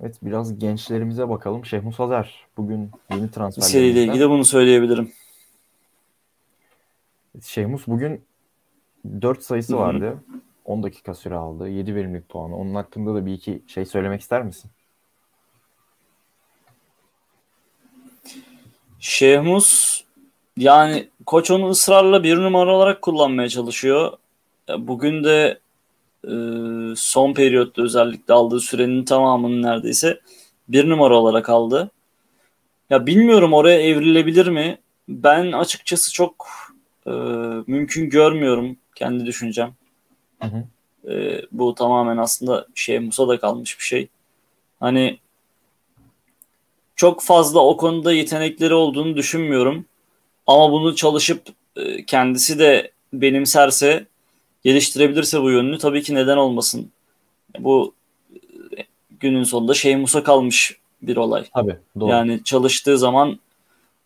Evet 0.00 0.16
biraz 0.22 0.58
gençlerimize 0.58 1.28
bakalım. 1.28 1.64
Şehmus 1.64 2.00
Azer 2.00 2.46
bugün 2.56 2.90
yeni 3.10 3.30
transfer. 3.30 3.62
Seriyle 3.62 4.04
ilgili 4.04 4.30
bunu 4.30 4.44
söyleyebilirim. 4.44 5.12
Şehmus 7.42 7.86
bugün 7.86 8.20
4 9.22 9.42
sayısı 9.42 9.72
Hı-hı. 9.72 10.18
Vardı. 10.64 10.72
10 10.72 10.82
dakika 10.82 11.14
süre 11.14 11.34
aldı. 11.34 11.68
7 11.68 11.94
verimlilik 11.94 12.28
puanı. 12.28 12.56
Onun 12.56 12.74
hakkında 12.74 13.14
da 13.14 13.26
bir 13.26 13.32
iki 13.32 13.62
şey 13.66 13.84
söylemek 13.86 14.20
ister 14.20 14.42
misin? 14.42 14.70
Şehmus 19.00 20.02
yani 20.56 21.08
koç 21.26 21.50
onu 21.50 21.68
ısrarla 21.68 22.22
bir 22.22 22.36
numara 22.36 22.76
olarak 22.76 23.02
kullanmaya 23.02 23.48
çalışıyor. 23.48 24.12
Bugün 24.78 25.24
de 25.24 25.60
e, 26.24 26.32
son 26.96 27.34
periyotta 27.34 27.82
özellikle 27.82 28.34
aldığı 28.34 28.60
sürenin 28.60 29.04
tamamını 29.04 29.62
neredeyse 29.62 30.20
bir 30.68 30.88
numara 30.88 31.14
olarak 31.14 31.48
aldı. 31.48 31.90
Ya 32.90 33.06
bilmiyorum 33.06 33.52
oraya 33.52 33.80
evrilebilir 33.80 34.46
mi? 34.46 34.78
Ben 35.08 35.52
açıkçası 35.52 36.12
çok 36.12 36.48
e, 37.06 37.10
mümkün 37.66 38.10
görmüyorum 38.10 38.76
kendi 38.94 39.26
düşüncem. 39.26 39.74
Hı 40.44 40.56
hı. 40.56 40.64
E, 41.12 41.42
bu 41.52 41.74
tamamen 41.74 42.16
aslında 42.16 42.66
şey 42.74 42.98
Musa'da 42.98 43.40
kalmış 43.40 43.78
bir 43.78 43.84
şey. 43.84 44.08
Hani 44.80 45.18
çok 46.96 47.22
fazla 47.22 47.60
o 47.60 47.76
konuda 47.76 48.12
yetenekleri 48.12 48.74
olduğunu 48.74 49.16
düşünmüyorum. 49.16 49.86
Ama 50.46 50.72
bunu 50.72 50.96
çalışıp 50.96 51.42
e, 51.76 52.04
kendisi 52.04 52.58
de 52.58 52.90
benimserse 53.12 54.06
geliştirebilirse 54.64 55.42
bu 55.42 55.50
yönünü 55.50 55.78
tabii 55.78 56.02
ki 56.02 56.14
neden 56.14 56.36
olmasın. 56.36 56.90
Bu 57.58 57.94
e, 58.78 58.84
günün 59.20 59.44
sonunda 59.44 59.74
şey 59.74 59.96
Musa 59.96 60.22
kalmış 60.22 60.76
bir 61.02 61.16
olay. 61.16 61.44
Tabii 61.54 61.76
doğru. 62.00 62.10
Yani 62.10 62.44
çalıştığı 62.44 62.98
zaman 62.98 63.38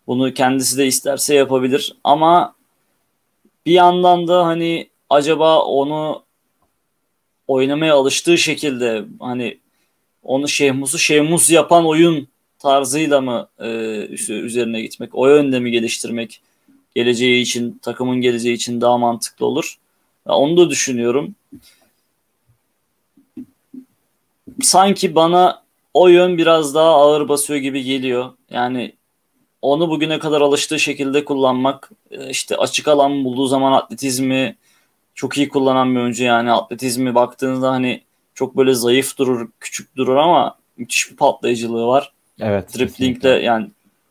bunu 0.07 0.33
kendisi 0.33 0.77
de 0.77 0.87
isterse 0.87 1.35
yapabilir 1.35 1.95
ama 2.03 2.55
bir 3.65 3.71
yandan 3.71 4.27
da 4.27 4.45
hani 4.45 4.89
acaba 5.09 5.61
onu 5.61 6.23
oynamaya 7.49 7.95
alıştığı 7.95 8.37
şekilde 8.37 9.05
hani 9.19 9.57
onu 10.23 10.47
Şehmus'u 10.47 10.99
Şehmus 10.99 11.51
yapan 11.51 11.85
oyun 11.85 12.27
tarzıyla 12.59 13.21
mı 13.21 13.47
e, 13.59 13.67
üzerine 14.29 14.81
gitmek, 14.81 15.15
o 15.15 15.27
yönde 15.27 15.59
mi 15.59 15.71
geliştirmek 15.71 16.41
geleceği 16.95 17.41
için, 17.41 17.79
takımın 17.81 18.21
geleceği 18.21 18.53
için 18.53 18.81
daha 18.81 18.97
mantıklı 18.97 19.45
olur. 19.45 19.77
Onu 20.25 20.57
da 20.57 20.69
düşünüyorum. 20.69 21.35
Sanki 24.61 25.15
bana 25.15 25.63
o 25.93 26.07
yön 26.07 26.37
biraz 26.37 26.75
daha 26.75 26.89
ağır 26.89 27.29
basıyor 27.29 27.59
gibi 27.59 27.83
geliyor. 27.83 28.33
Yani 28.49 28.93
onu 29.61 29.89
bugüne 29.89 30.19
kadar 30.19 30.41
alıştığı 30.41 30.79
şekilde 30.79 31.25
kullanmak, 31.25 31.91
e, 32.11 32.29
işte 32.29 32.57
açık 32.57 32.87
alan 32.87 33.23
bulduğu 33.23 33.47
zaman 33.47 33.71
atletizmi 33.71 34.55
çok 35.19 35.37
iyi 35.37 35.49
kullanan 35.49 35.95
bir 35.95 35.99
oyuncu 35.99 36.23
yani 36.23 36.51
atletizmi 36.51 37.15
baktığınızda 37.15 37.71
hani 37.71 38.01
çok 38.33 38.57
böyle 38.57 38.73
zayıf 38.73 39.17
durur, 39.17 39.49
küçük 39.59 39.95
durur 39.95 40.15
ama 40.15 40.55
müthiş 40.77 41.11
bir 41.11 41.15
patlayıcılığı 41.15 41.87
var. 41.87 42.11
Evet. 42.39 42.77
Driplingle 42.77 43.29
yani 43.29 43.67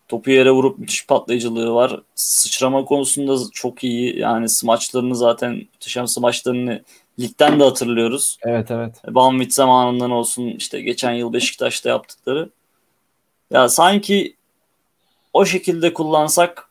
topu 0.08 0.30
yere 0.30 0.50
vurup 0.50 0.78
müthiş 0.78 1.06
patlayıcılığı 1.06 1.74
var. 1.74 2.00
Sıçrama 2.14 2.84
konusunda 2.84 3.36
çok 3.52 3.84
iyi. 3.84 4.18
Yani 4.18 4.48
smaçlarını 4.48 5.16
zaten 5.16 5.54
muhteşem 5.54 6.08
smaçlarını 6.08 6.82
ligden 7.20 7.60
de 7.60 7.64
hatırlıyoruz. 7.64 8.38
Evet 8.42 8.70
evet. 8.70 8.94
Banvit 9.08 9.54
zamanından 9.54 10.10
olsun 10.10 10.46
işte 10.46 10.80
geçen 10.80 11.12
yıl 11.12 11.32
Beşiktaş'ta 11.32 11.88
yaptıkları. 11.88 12.50
Ya 13.50 13.68
sanki 13.68 14.34
o 15.32 15.44
şekilde 15.44 15.94
kullansak 15.94 16.67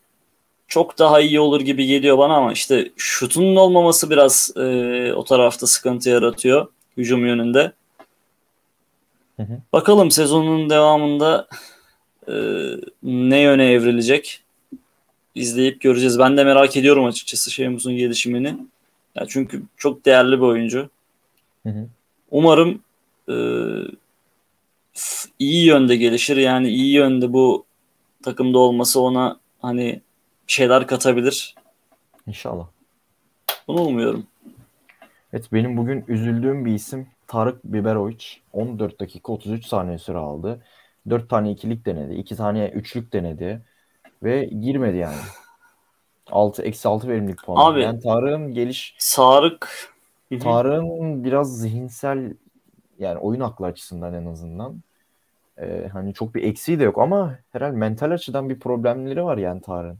çok 0.67 0.99
daha 0.99 1.19
iyi 1.19 1.39
olur 1.39 1.61
gibi 1.61 1.85
geliyor 1.85 2.17
bana 2.17 2.35
ama 2.35 2.53
işte 2.53 2.91
şutunun 2.97 3.55
olmaması 3.55 4.09
biraz 4.09 4.51
e, 4.57 5.13
o 5.13 5.23
tarafta 5.23 5.67
sıkıntı 5.67 6.09
yaratıyor 6.09 6.67
hücum 6.97 7.25
yönünde. 7.25 7.71
Hı 9.37 9.43
hı. 9.43 9.57
Bakalım 9.73 10.11
sezonun 10.11 10.69
devamında 10.69 11.47
e, 12.27 12.33
ne 13.03 13.39
yöne 13.39 13.71
evrilecek 13.71 14.43
izleyip 15.35 15.81
göreceğiz. 15.81 16.19
Ben 16.19 16.37
de 16.37 16.43
merak 16.43 16.77
ediyorum 16.77 17.05
açıkçası 17.05 17.51
Şeymus'un 17.51 17.97
gelişimini. 17.97 18.57
Ya 19.15 19.25
çünkü 19.27 19.63
çok 19.77 20.05
değerli 20.05 20.37
bir 20.37 20.45
oyuncu. 20.45 20.89
Hı 21.63 21.69
hı. 21.69 21.87
Umarım 22.31 22.81
e, 23.29 23.35
iyi 25.39 25.65
yönde 25.65 25.95
gelişir. 25.95 26.37
Yani 26.37 26.69
iyi 26.69 26.93
yönde 26.93 27.33
bu 27.33 27.65
takımda 28.23 28.59
olması 28.59 29.01
ona 29.01 29.39
hani 29.61 30.01
şeyler 30.47 30.87
katabilir. 30.87 31.55
İnşallah. 32.27 32.67
Bunu 33.67 33.81
umuyorum. 33.81 34.27
Evet 35.33 35.53
benim 35.53 35.77
bugün 35.77 36.05
üzüldüğüm 36.07 36.65
bir 36.65 36.73
isim 36.73 37.07
Tarık 37.27 37.63
Biberovic. 37.63 38.25
14 38.53 38.99
dakika 38.99 39.31
33 39.31 39.65
saniye 39.65 39.97
süre 39.97 40.17
aldı. 40.17 40.63
4 41.09 41.29
tane 41.29 41.51
ikilik 41.51 41.85
denedi. 41.85 42.13
2 42.13 42.35
tane 42.35 42.67
üçlük 42.67 43.13
denedi. 43.13 43.61
Ve 44.23 44.45
girmedi 44.45 44.97
yani. 44.97 45.15
6 46.31 46.63
eksi 46.63 46.87
6 46.87 47.07
verimlilik 47.07 47.43
puan. 47.43 47.71
Abi, 47.71 47.81
yani 47.81 47.99
Tarık'ın 47.99 48.53
geliş 48.53 48.95
Sarık 48.99 49.93
Tarık'ın 50.39 51.23
biraz 51.23 51.59
zihinsel 51.59 52.33
Yani 52.99 53.19
oyun 53.19 53.39
aklı 53.39 53.65
açısından 53.65 54.13
en 54.13 54.25
azından. 54.25 54.81
Ee, 55.59 55.89
hani 55.93 56.13
çok 56.13 56.35
bir 56.35 56.43
eksiği 56.43 56.79
de 56.79 56.83
yok 56.83 56.97
ama 56.97 57.35
herhalde 57.51 57.77
mental 57.77 58.11
açıdan 58.11 58.49
bir 58.49 58.59
problemleri 58.59 59.23
var 59.23 59.37
yani 59.37 59.61
Tarık'ın. 59.61 59.99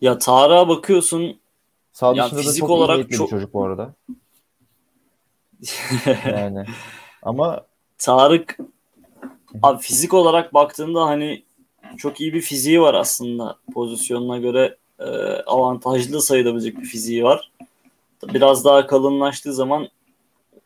Ya 0.00 0.18
Tarık'a 0.18 0.68
bakıyorsun 0.68 1.40
Sağ 1.92 2.12
ya 2.14 2.24
dışında 2.24 2.46
da 2.46 2.54
çok 2.54 2.70
olarak 2.70 3.10
çok... 3.10 3.26
bir 3.26 3.30
çocuk 3.30 3.54
bu 3.54 3.64
arada. 3.64 3.94
yani 6.26 6.64
ama 7.22 7.66
Tarık 7.98 8.58
abi 9.62 9.82
fizik 9.82 10.14
olarak 10.14 10.54
baktığında 10.54 11.04
hani 11.06 11.44
çok 11.96 12.20
iyi 12.20 12.34
bir 12.34 12.40
fiziği 12.40 12.80
var 12.80 12.94
aslında. 12.94 13.56
Pozisyonuna 13.74 14.38
göre 14.38 14.76
e, 14.98 15.04
avantajlı 15.46 16.22
sayılabilecek 16.22 16.78
bir 16.78 16.84
fiziği 16.84 17.24
var. 17.24 17.50
Biraz 18.34 18.64
daha 18.64 18.86
kalınlaştığı 18.86 19.54
zaman 19.54 19.88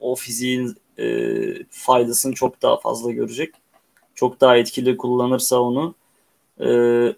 o 0.00 0.14
fiziğin 0.14 0.76
e, 0.98 1.06
faydasını 1.70 2.34
çok 2.34 2.62
daha 2.62 2.76
fazla 2.76 3.10
görecek. 3.10 3.54
Çok 4.14 4.40
daha 4.40 4.56
etkili 4.56 4.96
kullanırsa 4.96 5.60
onu 5.60 5.94
e, 6.60 6.68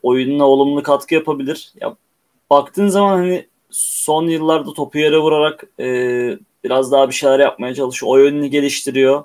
oyununa 0.03 0.49
olumlu 0.49 0.83
katkı 0.83 1.15
yapabilir. 1.15 1.73
Ya 1.81 1.97
baktığın 2.51 2.89
zaman 2.89 3.17
hani 3.17 3.47
son 3.71 4.29
yıllarda 4.29 4.73
topu 4.73 4.99
yere 4.99 5.19
vurarak 5.19 5.65
e, 5.81 5.87
biraz 6.65 6.93
daha 6.93 7.09
bir 7.09 7.15
şeyler 7.15 7.41
yapmaya 7.41 7.75
çalışıyor. 7.75 8.13
O 8.13 8.19
yönünü 8.19 8.47
geliştiriyor. 8.47 9.25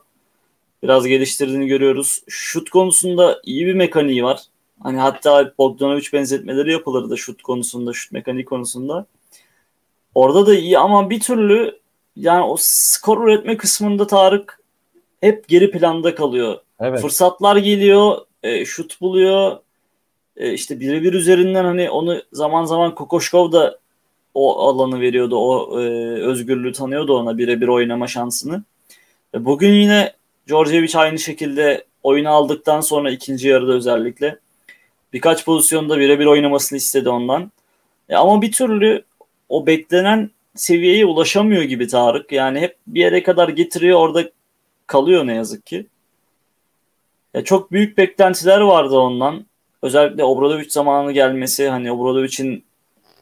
Biraz 0.84 1.08
geliştirdiğini 1.08 1.68
görüyoruz. 1.68 2.22
Şut 2.28 2.70
konusunda 2.70 3.42
iyi 3.44 3.66
bir 3.66 3.74
mekaniği 3.74 4.24
var. 4.24 4.40
Hani 4.84 4.98
hatta 4.98 5.54
Bogdanovic 5.58 6.06
benzetmeleri 6.14 6.72
yapılırdı 6.72 7.18
şut 7.18 7.42
konusunda, 7.42 7.94
şut 7.94 8.12
mekaniği 8.12 8.46
konusunda. 8.46 9.06
Orada 10.16 10.48
da 10.48 10.56
iyi 10.56 10.80
ama 10.80 11.10
bir 11.10 11.20
türlü 11.20 11.80
yani 12.16 12.44
o 12.44 12.56
skor 12.60 13.28
üretme 13.28 13.58
kısmında 13.58 14.08
Tarık 14.08 14.60
hep 15.22 15.48
geri 15.48 15.72
planda 15.72 16.16
kalıyor. 16.16 16.58
Evet. 16.80 17.02
Fırsatlar 17.02 17.58
geliyor, 17.58 18.18
e, 18.44 18.66
şut 18.66 19.02
buluyor. 19.02 19.58
E, 20.40 20.54
işte 20.54 20.80
birebir 20.80 21.14
üzerinden 21.14 21.66
hani 21.66 21.90
onu 21.90 22.22
zaman 22.34 22.66
zaman 22.66 22.96
Kokoşkov 22.96 23.52
da 23.52 23.80
o 24.34 24.60
alanı 24.60 25.02
veriyordu. 25.02 25.38
O 25.38 25.82
e, 25.82 25.86
özgürlüğü 26.22 26.74
tanıyordu 26.74 27.18
ona 27.18 27.38
birebir 27.38 27.68
oynama 27.68 28.08
şansını. 28.08 28.64
E, 29.36 29.46
bugün 29.46 29.74
yine 29.74 30.14
Djordjevic 30.48 30.92
aynı 30.96 31.20
şekilde 31.20 31.86
oyunu 32.04 32.30
aldıktan 32.30 32.82
sonra 32.82 33.12
ikinci 33.12 33.48
yarıda 33.48 33.74
özellikle 33.74 34.40
birkaç 35.14 35.46
pozisyonda 35.46 36.00
birebir 36.00 36.26
oynamasını 36.26 36.78
istedi 36.78 37.10
ondan. 37.10 37.52
E, 38.10 38.16
ama 38.16 38.42
bir 38.42 38.52
türlü 38.52 39.04
o 39.50 39.66
beklenen 39.66 40.32
seviyeye 40.56 41.06
ulaşamıyor 41.06 41.64
gibi 41.64 41.88
Tarık. 41.88 42.32
Yani 42.32 42.60
hep 42.60 42.76
bir 42.88 43.00
yere 43.00 43.24
kadar 43.24 43.50
getiriyor 43.50 44.00
orada 44.00 44.30
kalıyor 44.88 45.28
ne 45.28 45.36
yazık 45.36 45.66
ki. 45.66 45.86
Ya 47.34 47.44
çok 47.44 47.72
büyük 47.72 47.98
beklentiler 47.98 48.62
vardı 48.62 48.96
ondan. 48.98 49.49
Özellikle 49.82 50.24
Obradovic 50.24 50.70
zamanı 50.70 51.12
gelmesi 51.12 51.70
hani 51.70 51.92
Obradovic'in 51.92 52.64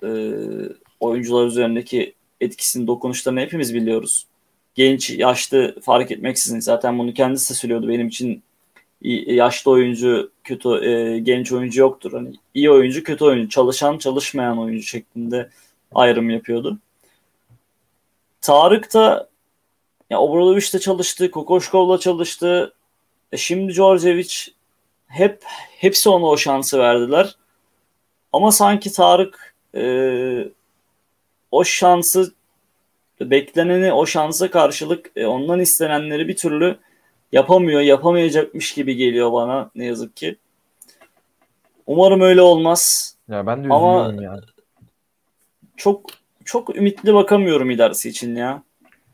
e, 0.03 0.09
oyuncular 0.99 1.45
üzerindeki 1.45 2.13
etkisini, 2.41 2.87
dokunuşlarını 2.87 3.39
hepimiz 3.39 3.73
biliyoruz. 3.73 4.27
Genç, 4.75 5.09
yaşlı 5.09 5.75
fark 5.81 6.11
etmeksizin 6.11 6.59
zaten 6.59 6.99
bunu 6.99 7.13
kendisi 7.13 7.49
de 7.49 7.53
söylüyordu. 7.53 7.87
Benim 7.87 8.07
için 8.07 8.43
yaşlı 9.01 9.71
oyuncu, 9.71 10.31
kötü 10.43 10.69
e, 10.69 11.19
genç 11.19 11.51
oyuncu 11.51 11.81
yoktur. 11.81 12.11
Hani 12.13 12.33
iyi 12.53 12.71
oyuncu, 12.71 13.03
kötü 13.03 13.25
oyuncu, 13.25 13.49
çalışan, 13.49 13.97
çalışmayan 13.97 14.59
oyuncu 14.59 14.83
şeklinde 14.83 15.49
ayrım 15.95 16.29
yapıyordu. 16.29 16.77
Tarık 18.41 18.93
da 18.93 19.29
ya 20.09 20.19
Obradovic'te 20.19 20.79
çalıştı, 20.79 21.31
Kokoşkov'la 21.31 21.97
çalıştı. 21.97 22.73
E 23.31 23.37
şimdi 23.37 23.73
Djordjevic 23.73 24.33
hep 25.07 25.43
hepsi 25.77 26.09
ona 26.09 26.25
o 26.25 26.37
şansı 26.37 26.79
verdiler. 26.79 27.35
Ama 28.33 28.51
sanki 28.51 28.91
Tarık 28.91 29.55
e, 29.75 30.51
o 31.51 31.63
şansı 31.63 32.33
bekleneni 33.21 33.93
o 33.93 34.05
şansa 34.05 34.51
karşılık 34.51 35.11
e, 35.15 35.25
ondan 35.25 35.59
istenenleri 35.59 36.27
bir 36.27 36.35
türlü 36.35 36.77
yapamıyor, 37.31 37.81
yapamayacakmış 37.81 38.73
gibi 38.73 38.95
geliyor 38.95 39.33
bana 39.33 39.71
ne 39.75 39.85
yazık 39.85 40.15
ki. 40.15 40.37
Umarım 41.87 42.21
öyle 42.21 42.41
olmaz. 42.41 43.15
Ya 43.27 43.47
ben 43.47 43.63
de 43.63 43.73
Ama 43.73 44.23
ya. 44.23 44.39
Çok 45.77 46.09
çok 46.45 46.75
ümitli 46.75 47.13
bakamıyorum 47.13 47.71
ilerisi 47.71 48.09
için 48.09 48.35
ya. 48.35 48.63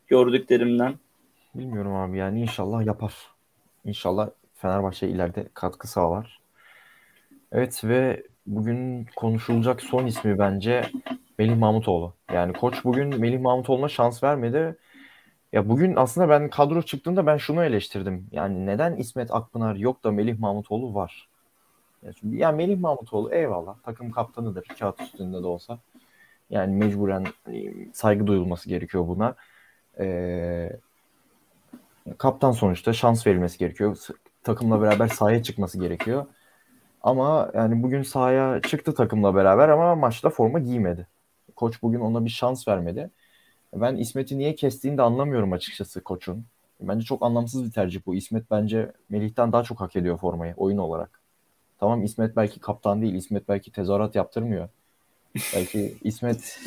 Gördüklerimden. 0.07 0.93
Bilmiyorum 1.55 1.95
abi 1.95 2.17
yani 2.17 2.41
inşallah 2.41 2.85
yapar. 2.85 3.13
İnşallah 3.85 4.29
Fenerbahçe 4.63 5.07
ileride 5.07 5.49
katkı 5.53 5.87
sağlar. 5.87 6.39
Evet 7.51 7.83
ve 7.83 8.23
bugün 8.47 9.07
konuşulacak 9.15 9.81
son 9.81 10.05
ismi 10.05 10.39
bence 10.39 10.91
Melih 11.39 11.57
Mahmutoğlu. 11.57 12.13
Yani 12.33 12.53
koç 12.53 12.83
bugün 12.83 13.19
Melih 13.19 13.39
Mahmutoğlu'na 13.39 13.87
şans 13.87 14.23
vermedi. 14.23 14.77
Ya 15.53 15.69
bugün 15.69 15.95
aslında 15.95 16.29
ben 16.29 16.49
kadro 16.49 16.81
çıktığında 16.81 17.25
ben 17.25 17.37
şunu 17.37 17.63
eleştirdim. 17.63 18.27
Yani 18.31 18.65
neden 18.65 18.95
İsmet 18.95 19.31
Akpınar 19.31 19.75
yok 19.75 20.03
da 20.03 20.11
Melih 20.11 20.39
Mahmutoğlu 20.39 20.95
var? 20.95 21.29
Yani, 22.03 22.15
yani 22.23 22.55
Melih 22.55 22.79
Mahmutoğlu 22.79 23.33
eyvallah 23.33 23.75
takım 23.83 24.11
kaptanıdır 24.11 24.65
kağıt 24.79 25.01
üstünde 25.01 25.43
de 25.43 25.47
olsa. 25.47 25.79
Yani 26.49 26.75
mecburen 26.75 27.25
hani, 27.45 27.87
saygı 27.93 28.27
duyulması 28.27 28.69
gerekiyor 28.69 29.07
buna. 29.07 29.35
Ee, 29.99 30.69
kaptan 32.17 32.51
sonuçta 32.51 32.93
şans 32.93 33.27
verilmesi 33.27 33.57
gerekiyor. 33.57 33.97
Takımla 34.43 34.81
beraber 34.81 35.07
sahaya 35.07 35.43
çıkması 35.43 35.79
gerekiyor. 35.79 36.25
Ama 37.01 37.51
yani 37.53 37.83
bugün 37.83 38.03
sahaya 38.03 38.61
çıktı 38.61 38.93
takımla 38.93 39.35
beraber 39.35 39.69
ama 39.69 39.95
maçta 39.95 40.29
forma 40.29 40.59
giymedi. 40.59 41.07
Koç 41.55 41.81
bugün 41.81 41.99
ona 41.99 42.25
bir 42.25 42.29
şans 42.29 42.67
vermedi. 42.67 43.09
Ben 43.73 43.95
İsmet'i 43.95 44.37
niye 44.37 44.55
kestiğini 44.55 44.97
de 44.97 45.01
anlamıyorum 45.01 45.53
açıkçası 45.53 46.03
koçun. 46.03 46.45
Bence 46.81 47.05
çok 47.05 47.23
anlamsız 47.23 47.65
bir 47.65 47.71
tercih 47.71 48.01
bu. 48.05 48.15
İsmet 48.15 48.51
bence 48.51 48.91
Melih'ten 49.09 49.51
daha 49.51 49.63
çok 49.63 49.81
hak 49.81 49.95
ediyor 49.95 50.17
formayı 50.17 50.53
oyun 50.57 50.77
olarak. 50.77 51.21
Tamam 51.79 52.03
İsmet 52.03 52.35
belki 52.35 52.59
kaptan 52.59 53.01
değil. 53.01 53.13
İsmet 53.13 53.49
belki 53.49 53.71
tezahürat 53.71 54.15
yaptırmıyor. 54.15 54.69
belki 55.55 55.97
İsmet 56.03 56.59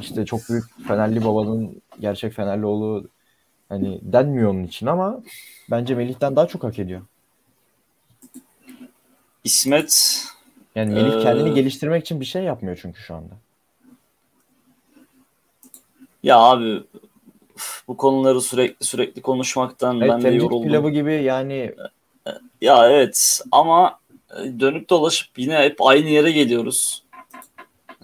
işte 0.00 0.24
çok 0.26 0.40
büyük 0.50 0.64
Fenerli 0.88 1.24
babanın 1.24 1.82
gerçek 2.00 2.32
Fenerli 2.32 2.66
oğlu 2.66 3.08
hani 3.68 3.98
denmiyor 4.02 4.50
onun 4.50 4.64
için 4.64 4.86
ama 4.86 5.22
bence 5.70 5.94
Melih'ten 5.94 6.36
daha 6.36 6.46
çok 6.46 6.64
hak 6.64 6.78
ediyor. 6.78 7.02
İsmet 9.44 10.22
yani 10.74 10.94
Melih 10.94 11.16
ee... 11.16 11.22
kendini 11.22 11.54
geliştirmek 11.54 12.04
için 12.04 12.20
bir 12.20 12.24
şey 12.24 12.42
yapmıyor 12.42 12.78
çünkü 12.82 13.00
şu 13.00 13.14
anda. 13.14 13.34
Ya 16.22 16.38
abi 16.38 16.82
bu 17.88 17.96
konuları 17.96 18.40
sürekli 18.40 18.86
sürekli 18.86 19.22
konuşmaktan 19.22 20.00
evet, 20.00 20.10
ben 20.10 20.22
de 20.22 20.28
yoruldum. 20.28 20.62
pilavı 20.62 20.90
gibi 20.90 21.22
yani. 21.22 21.74
Ya 22.60 22.90
evet 22.90 23.40
ama 23.52 23.98
dönüp 24.34 24.90
dolaşıp 24.90 25.38
yine 25.38 25.58
hep 25.58 25.82
aynı 25.82 26.08
yere 26.08 26.32
geliyoruz. 26.32 27.04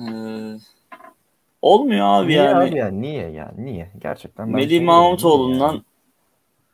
Ee, 0.00 0.03
olmuyor 1.64 2.07
abi 2.07 2.29
niye 2.29 2.38
yani. 2.38 2.70
Abi 2.70 2.79
ya, 2.79 2.88
niye 2.88 3.31
ya 3.31 3.53
niye 3.59 3.90
gerçekten. 3.98 4.48
Melih 4.48 4.83
Mahmutoğlu'ndan 4.83 5.72
yani. 5.72 5.83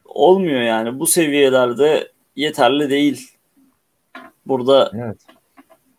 olmuyor 0.05 0.61
yani 0.61 1.01
bu 1.01 1.07
seviyelerde 1.07 2.13
yeterli 2.37 2.91
değil. 2.91 3.29
Burada 4.47 4.91
evet. 4.95 5.17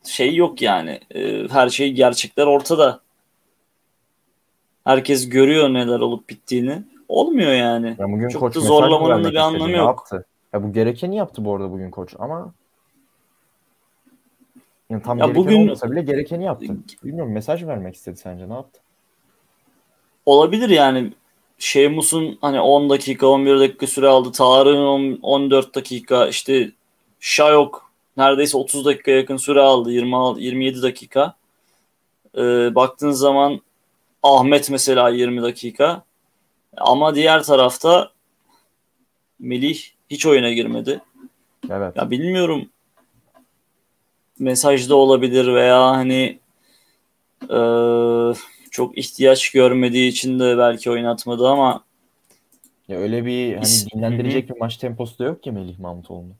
şey 0.03 0.35
yok 0.35 0.61
yani 0.61 0.99
ee, 1.15 1.47
her 1.47 1.69
şey 1.69 1.91
gerçekler 1.91 2.45
ortada. 2.45 3.01
Herkes 4.83 5.29
görüyor 5.29 5.69
neler 5.69 5.99
olup 5.99 6.29
bittiğini. 6.29 6.83
Olmuyor 7.07 7.51
yani. 7.51 7.95
Ya 7.99 8.11
bugün 8.11 8.29
Çok 8.29 8.41
koç 8.41 8.55
da 8.55 8.59
zorlamanın 8.59 9.23
da 9.23 9.31
bir 9.31 9.35
anlamı 9.35 9.71
yok. 9.71 9.87
Yaptı. 9.87 10.25
Ya 10.53 10.63
bu 10.63 10.73
gerekeni 10.73 11.15
yaptı 11.15 11.45
bu 11.45 11.55
arada 11.55 11.71
bugün 11.71 11.91
koç 11.91 12.15
ama 12.19 12.53
yani 14.91 15.03
tam 15.03 15.17
ya 15.17 15.25
gereken 15.25 15.43
bugün 15.43 15.61
olmasa 15.61 15.91
bile 15.91 16.01
gerekeni 16.01 16.43
yaptı. 16.43 16.67
Bilmiyorum 17.03 17.31
mesaj 17.31 17.63
vermek 17.63 17.95
istedi 17.95 18.17
sence 18.17 18.49
ne 18.49 18.53
yaptı? 18.53 18.81
Olabilir 20.25 20.69
yani 20.69 21.13
Şeymus'un 21.57 22.37
hani 22.41 22.61
10 22.61 22.89
dakika 22.89 23.27
11 23.27 23.59
dakika 23.59 23.87
süre 23.87 24.07
aldı. 24.07 24.31
Tarık'ın 24.31 25.19
14 25.21 25.75
dakika 25.75 26.27
işte 26.27 26.71
Şayok 27.19 27.91
neredeyse 28.17 28.57
30 28.57 28.85
dakika 28.85 29.11
yakın 29.11 29.37
süre 29.37 29.61
aldı. 29.61 29.91
26 29.91 30.39
27 30.39 30.81
dakika. 30.81 31.33
Ee, 32.37 32.75
baktığın 32.75 33.11
zaman 33.11 33.61
Ahmet 34.23 34.69
mesela 34.69 35.09
20 35.09 35.41
dakika. 35.41 36.03
Ama 36.77 37.15
diğer 37.15 37.43
tarafta 37.43 38.11
Melih 39.39 39.79
hiç 40.09 40.25
oyuna 40.25 40.51
girmedi. 40.51 41.01
Evet. 41.69 41.95
Ya 41.97 42.09
bilmiyorum 42.09 42.69
mesajda 44.41 44.95
olabilir 44.95 45.53
veya 45.53 45.81
hani 45.81 46.39
e, 47.49 47.59
çok 48.71 48.97
ihtiyaç 48.97 49.51
görmediği 49.51 50.09
için 50.09 50.39
de 50.39 50.57
belki 50.57 50.91
oynatmadı 50.91 51.47
ama 51.47 51.83
Ya 52.87 52.97
öyle 52.99 53.25
bir 53.25 53.55
hani 53.55 53.89
dinlendirecek 53.93 54.49
bir 54.49 54.59
maç 54.59 54.77
temposu 54.77 55.19
da 55.19 55.23
yok 55.23 55.43
ki 55.43 55.51
Melih 55.51 55.79
Mahmutoğlu'nun. 55.79 56.35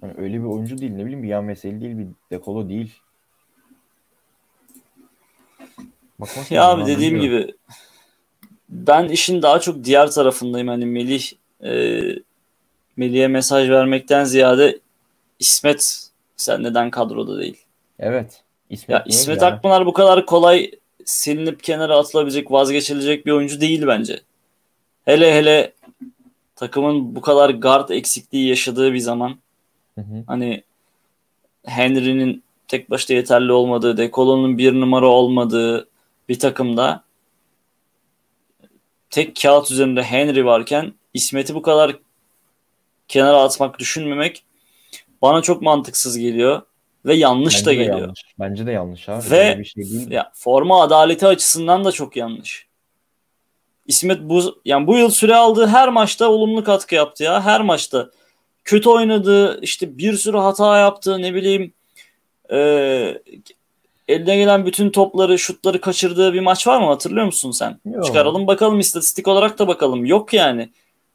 Hani 0.00 0.12
öyle 0.16 0.38
bir 0.38 0.44
oyuncu 0.44 0.78
değil 0.78 0.92
ne 0.92 1.04
bileyim 1.04 1.22
bir 1.22 1.28
yan 1.28 1.44
mesele 1.44 1.80
değil 1.80 1.98
bir 1.98 2.06
dekolo 2.30 2.68
değil. 2.68 2.94
Bakmak 6.18 6.50
ya 6.50 6.64
abi 6.64 6.86
dediğim 6.86 7.20
gibi 7.20 7.54
ben 8.68 9.08
işin 9.08 9.42
daha 9.42 9.60
çok 9.60 9.84
diğer 9.84 10.10
tarafındayım. 10.10 10.68
Hani 10.68 10.86
Melih 10.86 11.32
e, 11.64 12.00
Melih'e 12.96 13.28
mesaj 13.28 13.70
vermekten 13.70 14.24
ziyade 14.24 14.78
İsmet 15.38 16.11
sen 16.42 16.62
neden 16.62 16.90
kadroda 16.90 17.38
değil? 17.38 17.64
Evet. 17.98 18.42
İsmet, 18.70 18.90
ya 18.90 19.04
İsmet 19.06 19.42
yani? 19.42 19.54
Akpınar 19.54 19.86
bu 19.86 19.92
kadar 19.92 20.26
kolay 20.26 20.70
silinip 21.04 21.62
kenara 21.62 21.98
atılabilecek, 21.98 22.50
vazgeçilecek 22.50 23.26
bir 23.26 23.32
oyuncu 23.32 23.60
değil 23.60 23.86
bence. 23.86 24.20
Hele 25.04 25.34
hele 25.34 25.72
takımın 26.56 27.16
bu 27.16 27.20
kadar 27.20 27.50
guard 27.50 27.88
eksikliği 27.88 28.48
yaşadığı 28.48 28.92
bir 28.92 28.98
zaman 28.98 29.38
hı 29.94 30.00
hı. 30.00 30.24
hani 30.26 30.62
Henry'nin 31.64 32.42
tek 32.68 32.90
başta 32.90 33.14
yeterli 33.14 33.52
olmadığı, 33.52 33.96
Dekolo'nun 33.96 34.58
bir 34.58 34.72
numara 34.72 35.06
olmadığı 35.06 35.88
bir 36.28 36.38
takımda 36.38 37.04
tek 39.10 39.36
kağıt 39.42 39.70
üzerinde 39.70 40.02
Henry 40.02 40.44
varken 40.44 40.92
İsmet'i 41.14 41.54
bu 41.54 41.62
kadar 41.62 41.98
kenara 43.08 43.42
atmak, 43.42 43.78
düşünmemek 43.78 44.44
bana 45.22 45.42
çok 45.42 45.62
mantıksız 45.62 46.18
geliyor 46.18 46.62
ve 47.04 47.14
yanlış 47.14 47.54
Bence 47.54 47.66
da 47.66 47.72
geliyor. 47.72 48.00
Yanlış. 48.00 48.24
Bence 48.38 48.66
de 48.66 48.72
yanlış 48.72 49.08
abi. 49.08 49.30
Ve 49.30 49.58
bir 49.58 49.64
şey 49.64 49.84
değil 49.84 50.10
ya, 50.10 50.30
forma 50.34 50.82
adaleti 50.82 51.26
açısından 51.26 51.84
da 51.84 51.92
çok 51.92 52.16
yanlış. 52.16 52.66
İsmet 53.86 54.20
bu 54.20 54.60
yani 54.64 54.86
bu 54.86 54.96
yıl 54.96 55.10
süre 55.10 55.36
aldığı 55.36 55.66
her 55.66 55.88
maçta 55.88 56.30
olumlu 56.30 56.64
katkı 56.64 56.94
yaptı 56.94 57.24
ya. 57.24 57.44
Her 57.44 57.60
maçta 57.60 58.10
kötü 58.64 58.88
oynadı, 58.88 59.60
işte 59.62 59.98
bir 59.98 60.16
sürü 60.16 60.36
hata 60.36 60.78
yaptı, 60.78 61.22
ne 61.22 61.34
bileyim 61.34 61.72
e, 62.50 62.58
eline 64.08 64.36
gelen 64.36 64.66
bütün 64.66 64.90
topları, 64.90 65.38
şutları 65.38 65.80
kaçırdığı 65.80 66.32
bir 66.32 66.40
maç 66.40 66.66
var 66.66 66.80
mı 66.80 66.86
hatırlıyor 66.86 67.26
musun 67.26 67.50
sen? 67.50 67.80
Yok. 67.84 68.04
Çıkaralım 68.04 68.46
bakalım 68.46 68.80
istatistik 68.80 69.28
olarak 69.28 69.58
da 69.58 69.68
bakalım. 69.68 70.04
Yok 70.04 70.34
yani. 70.34 70.70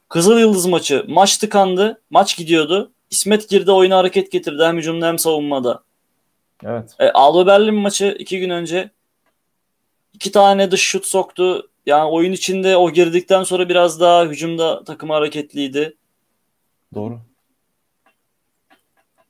Kızıl 0.08 0.38
Yıldız 0.38 0.66
maçı. 0.66 1.04
Maç 1.08 1.36
tıkandı. 1.36 2.00
Maç 2.10 2.36
gidiyordu. 2.36 2.90
İsmet 3.10 3.48
girdi 3.48 3.72
oyuna 3.72 3.96
hareket 3.96 4.32
getirdi 4.32 4.64
hem 4.64 4.76
hücumda 4.76 5.06
hem 5.06 5.18
savunmada. 5.18 5.82
Evet. 6.64 6.96
E, 6.98 7.10
Alba 7.10 7.46
Berlin 7.46 7.74
maçı 7.74 8.16
iki 8.18 8.40
gün 8.40 8.50
önce 8.50 8.90
iki 10.14 10.32
tane 10.32 10.70
dış 10.70 10.82
şut 10.82 11.06
soktu. 11.06 11.70
Yani 11.86 12.10
oyun 12.10 12.32
içinde 12.32 12.76
o 12.76 12.90
girdikten 12.90 13.42
sonra 13.42 13.68
biraz 13.68 14.00
daha 14.00 14.24
hücumda 14.24 14.84
takım 14.84 15.10
hareketliydi. 15.10 15.96
Doğru. 16.94 17.20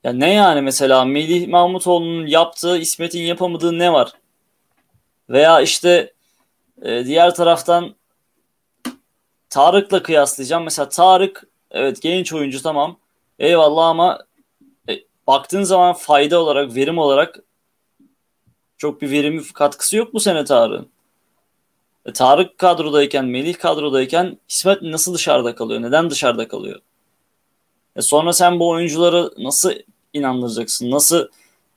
Ya 0.03 0.13
ne 0.13 0.33
yani 0.33 0.61
mesela 0.61 1.05
Melih 1.05 1.47
Mahmutoğlu'nun 1.47 2.27
yaptığı 2.27 2.77
İsmet'in 2.77 3.21
yapamadığı 3.21 3.79
ne 3.79 3.93
var? 3.93 4.13
Veya 5.29 5.61
işte 5.61 6.13
e, 6.81 7.05
diğer 7.05 7.35
taraftan 7.35 7.95
Tarık'la 9.49 10.03
kıyaslayacağım. 10.03 10.63
Mesela 10.63 10.89
Tarık 10.89 11.47
evet 11.71 12.01
genç 12.01 12.33
oyuncu 12.33 12.61
tamam. 12.61 12.97
Eyvallah 13.39 13.85
ama 13.87 14.19
e, 14.89 14.93
baktığın 15.27 15.63
zaman 15.63 15.93
fayda 15.93 16.41
olarak, 16.41 16.75
verim 16.75 16.97
olarak 16.97 17.39
çok 18.77 19.01
bir 19.01 19.11
verimi 19.11 19.53
katkısı 19.53 19.97
yok 19.97 20.13
bu 20.13 20.19
sene 20.19 20.45
Tarık'ın. 20.45 20.89
E, 22.05 22.13
Tarık 22.13 22.57
kadrodayken, 22.57 23.25
Melih 23.25 23.57
kadrodayken 23.57 24.37
İsmet 24.49 24.81
nasıl 24.81 25.13
dışarıda 25.13 25.55
kalıyor? 25.55 25.81
Neden 25.81 26.09
dışarıda 26.09 26.47
kalıyor? 26.47 26.79
E 27.95 28.01
sonra 28.01 28.33
sen 28.33 28.59
bu 28.59 28.69
oyuncuları 28.69 29.31
nasıl 29.37 29.71
inandıracaksın? 30.13 30.91
Nasıl 30.91 31.27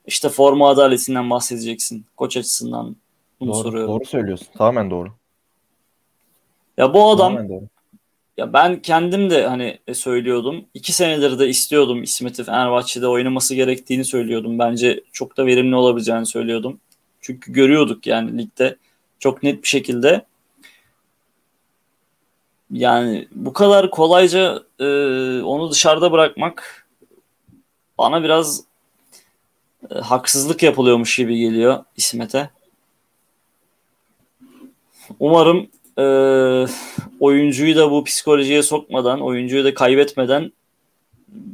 işte 0.07 0.29
forma 0.29 0.71
adaletinden 0.71 1.31
bahsedeceksin 1.31 2.07
koç 2.17 2.37
açısından? 2.37 2.97
Bunu 3.41 3.53
doğru, 3.53 3.63
soruyorum. 3.63 3.95
Doğru 3.95 4.05
söylüyorsun. 4.05 4.47
Tamamen 4.59 4.91
doğru. 4.91 5.09
Ya 6.77 6.95
bu 6.95 7.11
adam 7.11 7.49
doğru. 7.49 7.63
Ya 8.37 8.53
ben 8.53 8.83
kendim 8.83 9.31
de 9.31 9.47
hani 9.47 9.79
e, 9.87 9.95
söylüyordum. 9.95 10.65
iki 10.75 10.93
senedir 10.93 11.39
de 11.39 11.49
istiyordum 11.49 12.03
İsmet'i 12.03 12.45
Fenerbahçe'de 12.45 13.07
oynaması 13.07 13.55
gerektiğini 13.55 14.05
söylüyordum. 14.05 14.59
Bence 14.59 15.05
çok 15.13 15.37
da 15.37 15.47
verimli 15.47 15.77
olabileceğini 15.77 16.27
söylüyordum. 16.27 16.81
Çünkü 17.21 17.53
görüyorduk 17.53 18.07
yani 18.07 18.39
ligde 18.39 18.77
çok 19.19 19.43
net 19.43 19.63
bir 19.63 19.69
şekilde. 19.69 20.27
Yani 22.71 23.29
bu 23.33 23.53
kadar 23.53 23.91
kolayca 23.91 24.63
e, 24.79 24.85
onu 25.43 25.71
dışarıda 25.71 26.13
bırakmak 26.13 26.87
bana 27.99 28.23
biraz 28.23 28.65
e, 29.91 29.95
haksızlık 29.95 30.63
yapılıyormuş 30.63 31.17
gibi 31.17 31.39
geliyor 31.39 31.85
İsmet'e. 31.97 32.51
Umarım 35.21 35.71
e, 35.99 36.05
oyuncuyu 37.21 37.77
da 37.77 37.91
bu 37.91 38.05
psikolojiye 38.05 38.63
sokmadan, 38.63 39.21
oyuncuyu 39.21 39.65
da 39.65 39.75
kaybetmeden 39.75 40.53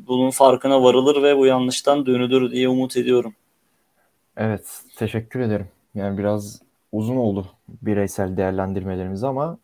bunun 0.09 0.31
farkına 0.31 0.83
varılır 0.83 1.22
ve 1.22 1.37
bu 1.37 1.46
yanlıştan 1.46 2.07
dönülür 2.07 2.51
diye 2.51 2.68
umut 2.68 2.96
ediyorum. 2.96 3.35
Evet, 4.37 4.83
teşekkür 4.96 5.40
ederim. 5.40 5.68
Yani 5.94 6.18
biraz 6.18 6.62
uzun 6.92 7.16
oldu 7.16 7.46
bireysel 7.83 8.37
değerlendirmelerimiz 8.37 9.24
ama 9.24 9.59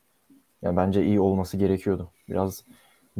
yani 0.62 0.76
bence 0.76 1.04
iyi 1.04 1.20
olması 1.20 1.56
gerekiyordu. 1.56 2.10
Biraz 2.28 2.64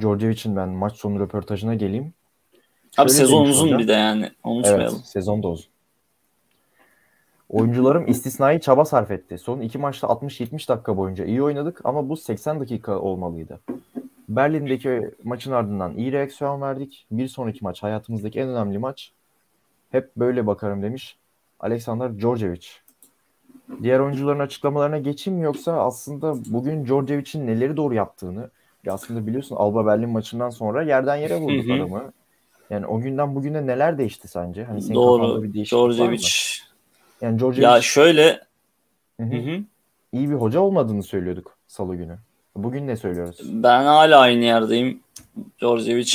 Djordjevic'in 0.00 0.56
ben 0.56 0.68
maç 0.68 0.96
sonu 0.96 1.20
röportajına 1.20 1.74
geleyim. 1.74 2.12
Abi 2.98 3.10
Şöyle 3.10 3.24
sezon 3.24 3.44
uzun 3.46 3.66
hocam. 3.66 3.78
bir 3.78 3.88
de 3.88 3.92
yani. 3.92 4.30
Unutmayalım. 4.44 4.94
Evet, 4.94 5.06
sezon 5.06 5.42
da 5.42 5.48
uzun. 5.48 5.66
Oyuncularım 7.48 8.06
istisnai 8.08 8.60
çaba 8.60 8.84
sarf 8.84 9.10
etti. 9.10 9.38
Son 9.38 9.60
iki 9.60 9.78
maçta 9.78 10.06
60-70 10.06 10.68
dakika 10.68 10.96
boyunca 10.96 11.24
iyi 11.24 11.42
oynadık 11.42 11.80
ama 11.84 12.08
bu 12.08 12.16
80 12.16 12.60
dakika 12.60 12.98
olmalıydı. 12.98 13.60
Berlin'deki 14.28 15.10
maçın 15.24 15.52
ardından 15.52 15.96
iyi 15.96 16.12
reaksiyon 16.12 16.60
verdik. 16.60 17.06
Bir 17.10 17.28
sonraki 17.28 17.64
maç 17.64 17.82
hayatımızdaki 17.82 18.40
en 18.40 18.48
önemli 18.48 18.78
maç. 18.78 19.12
Hep 19.90 20.16
böyle 20.16 20.46
bakarım 20.46 20.82
demiş 20.82 21.16
Alexander 21.60 22.18
Djordjevic. 22.18 22.66
Diğer 23.82 24.00
oyuncuların 24.00 24.38
açıklamalarına 24.38 24.98
geçeyim 24.98 25.42
yoksa 25.42 25.72
aslında 25.72 26.34
bugün 26.46 26.86
Djordjevic'in 26.86 27.46
neleri 27.46 27.76
doğru 27.76 27.94
yaptığını 27.94 28.50
aslında 28.88 29.26
biliyorsun 29.26 29.56
Alba 29.56 29.86
Berlin 29.86 30.08
maçından 30.10 30.50
sonra 30.50 30.82
yerden 30.82 31.16
yere 31.16 31.36
vurduk 31.36 31.70
adamı. 31.70 32.12
Yani 32.70 32.86
o 32.86 33.00
günden 33.00 33.34
bugüne 33.34 33.66
neler 33.66 33.98
değişti 33.98 34.28
sence? 34.28 34.64
Hani 34.64 34.82
senin 34.82 34.94
Doğru. 34.94 35.42
bir 35.42 35.52
değişiklik 35.52 35.78
Djordjevic. 35.78 36.28
Yani 37.20 37.38
Djordjevic 37.38 37.64
Ya 37.66 37.80
şöyle 37.82 38.40
hı 39.20 39.26
hı. 39.26 39.60
iyi 40.12 40.30
bir 40.30 40.34
hoca 40.34 40.60
olmadığını 40.60 41.02
söylüyorduk 41.02 41.56
salı 41.66 41.96
günü. 41.96 42.18
Bugün 42.56 42.86
ne 42.86 42.96
söylüyoruz? 42.96 43.36
Ben 43.42 43.84
hala 43.84 44.18
aynı 44.18 44.44
yerdeyim. 44.44 45.00
Djordjevic 45.60 46.12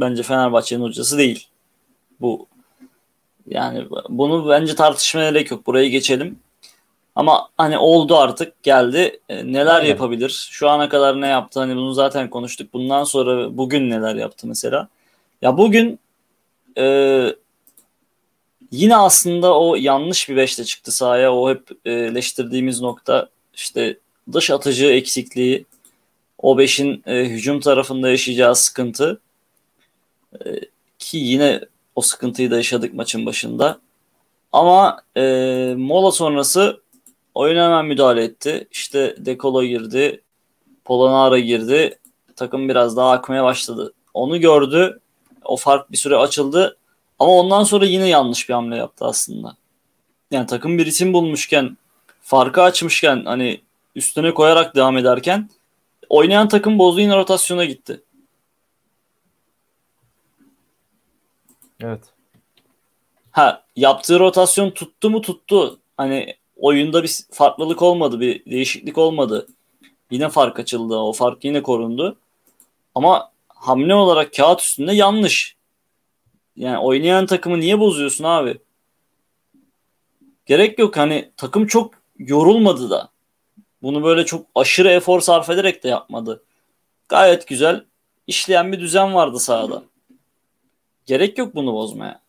bence 0.00 0.22
Fenerbahçe'nin 0.22 0.82
hocası 0.82 1.18
değil. 1.18 1.48
Bu 2.20 2.46
yani 3.46 3.86
bunu 4.08 4.48
bence 4.48 4.74
tartışmaya 4.74 5.30
gerek 5.30 5.50
yok. 5.50 5.66
Burayı 5.66 5.90
geçelim. 5.90 6.38
Ama 7.16 7.48
hani 7.56 7.78
oldu 7.78 8.16
artık 8.16 8.62
geldi. 8.62 9.20
E, 9.28 9.52
neler 9.52 9.74
Aynen. 9.74 9.88
yapabilir? 9.88 10.48
Şu 10.50 10.68
ana 10.68 10.88
kadar 10.88 11.20
ne 11.20 11.26
yaptı? 11.26 11.60
Hani 11.60 11.76
bunu 11.76 11.92
zaten 11.92 12.30
konuştuk. 12.30 12.72
Bundan 12.72 13.04
sonra 13.04 13.56
bugün 13.56 13.90
neler 13.90 14.14
yaptı 14.14 14.46
mesela? 14.46 14.88
Ya 15.42 15.58
bugün 15.58 15.98
e, 16.78 17.26
yine 18.70 18.96
aslında 18.96 19.60
o 19.60 19.76
yanlış 19.76 20.28
bir 20.28 20.36
beşte 20.36 20.64
çıktı 20.64 20.92
sahaya. 20.92 21.34
O 21.34 21.50
hep 21.50 21.70
e, 21.84 21.92
eleştirdiğimiz 21.92 22.80
nokta 22.80 23.28
işte 23.54 23.98
dış 24.32 24.50
atıcı 24.50 24.86
eksikliği, 24.86 25.66
o 26.38 26.58
beşin 26.58 27.02
e, 27.06 27.24
hücum 27.24 27.60
tarafında 27.60 28.10
yaşayacağı 28.10 28.56
sıkıntı 28.56 29.20
e, 30.32 30.60
ki 30.98 31.18
yine 31.18 31.60
o 31.96 32.00
sıkıntıyı 32.00 32.50
da 32.50 32.56
yaşadık 32.56 32.94
maçın 32.94 33.26
başında. 33.26 33.80
Ama 34.52 35.02
e, 35.16 35.22
mola 35.78 36.10
sonrası 36.10 36.80
oyuna 37.34 37.64
hemen 37.64 37.86
müdahale 37.86 38.24
etti. 38.24 38.68
İşte 38.70 39.16
Dekolo 39.18 39.64
girdi, 39.64 40.22
Polonara 40.84 41.38
girdi. 41.38 41.98
Takım 42.36 42.68
biraz 42.68 42.96
daha 42.96 43.10
akmaya 43.10 43.44
başladı. 43.44 43.92
Onu 44.14 44.40
gördü. 44.40 45.00
O 45.44 45.56
fark 45.56 45.92
bir 45.92 45.96
süre 45.96 46.16
açıldı. 46.16 46.76
Ama 47.18 47.32
ondan 47.32 47.64
sonra 47.64 47.84
yine 47.84 48.08
yanlış 48.08 48.48
bir 48.48 48.54
hamle 48.54 48.76
yaptı 48.76 49.04
aslında. 49.04 49.56
Yani 50.30 50.46
takım 50.46 50.78
bir 50.78 50.86
isim 50.86 51.12
bulmuşken, 51.12 51.76
farkı 52.20 52.62
açmışken 52.62 53.24
hani 53.24 53.60
üstüne 53.94 54.34
koyarak 54.34 54.76
devam 54.76 54.96
ederken 54.96 55.50
oynayan 56.08 56.48
takım 56.48 56.78
bozdu 56.78 57.00
yine 57.00 57.16
rotasyona 57.16 57.64
gitti. 57.64 58.02
Evet. 61.80 62.00
Ha 63.30 63.64
yaptığı 63.76 64.18
rotasyon 64.18 64.70
tuttu 64.70 65.10
mu 65.10 65.20
tuttu. 65.20 65.78
Hani 65.96 66.34
oyunda 66.56 67.02
bir 67.02 67.20
farklılık 67.30 67.82
olmadı, 67.82 68.20
bir 68.20 68.44
değişiklik 68.44 68.98
olmadı. 68.98 69.46
Yine 70.10 70.28
fark 70.28 70.60
açıldı. 70.60 70.96
O 70.96 71.12
fark 71.12 71.44
yine 71.44 71.62
korundu. 71.62 72.16
Ama 72.94 73.32
hamle 73.48 73.94
olarak 73.94 74.34
kağıt 74.34 74.60
üstünde 74.60 74.92
yanlış. 74.92 75.55
Yani 76.56 76.78
oynayan 76.78 77.26
takımı 77.26 77.60
niye 77.60 77.80
bozuyorsun 77.80 78.24
abi? 78.24 78.58
Gerek 80.46 80.78
yok 80.78 80.96
hani 80.96 81.30
takım 81.36 81.66
çok 81.66 81.94
yorulmadı 82.18 82.90
da. 82.90 83.08
Bunu 83.82 84.04
böyle 84.04 84.24
çok 84.24 84.46
aşırı 84.54 84.88
efor 84.88 85.20
sarf 85.20 85.50
ederek 85.50 85.84
de 85.84 85.88
yapmadı. 85.88 86.42
Gayet 87.08 87.46
güzel 87.46 87.84
işleyen 88.26 88.72
bir 88.72 88.80
düzen 88.80 89.14
vardı 89.14 89.38
sahada. 89.38 89.82
Gerek 91.06 91.38
yok 91.38 91.54
bunu 91.54 91.72
bozmaya. 91.72 92.20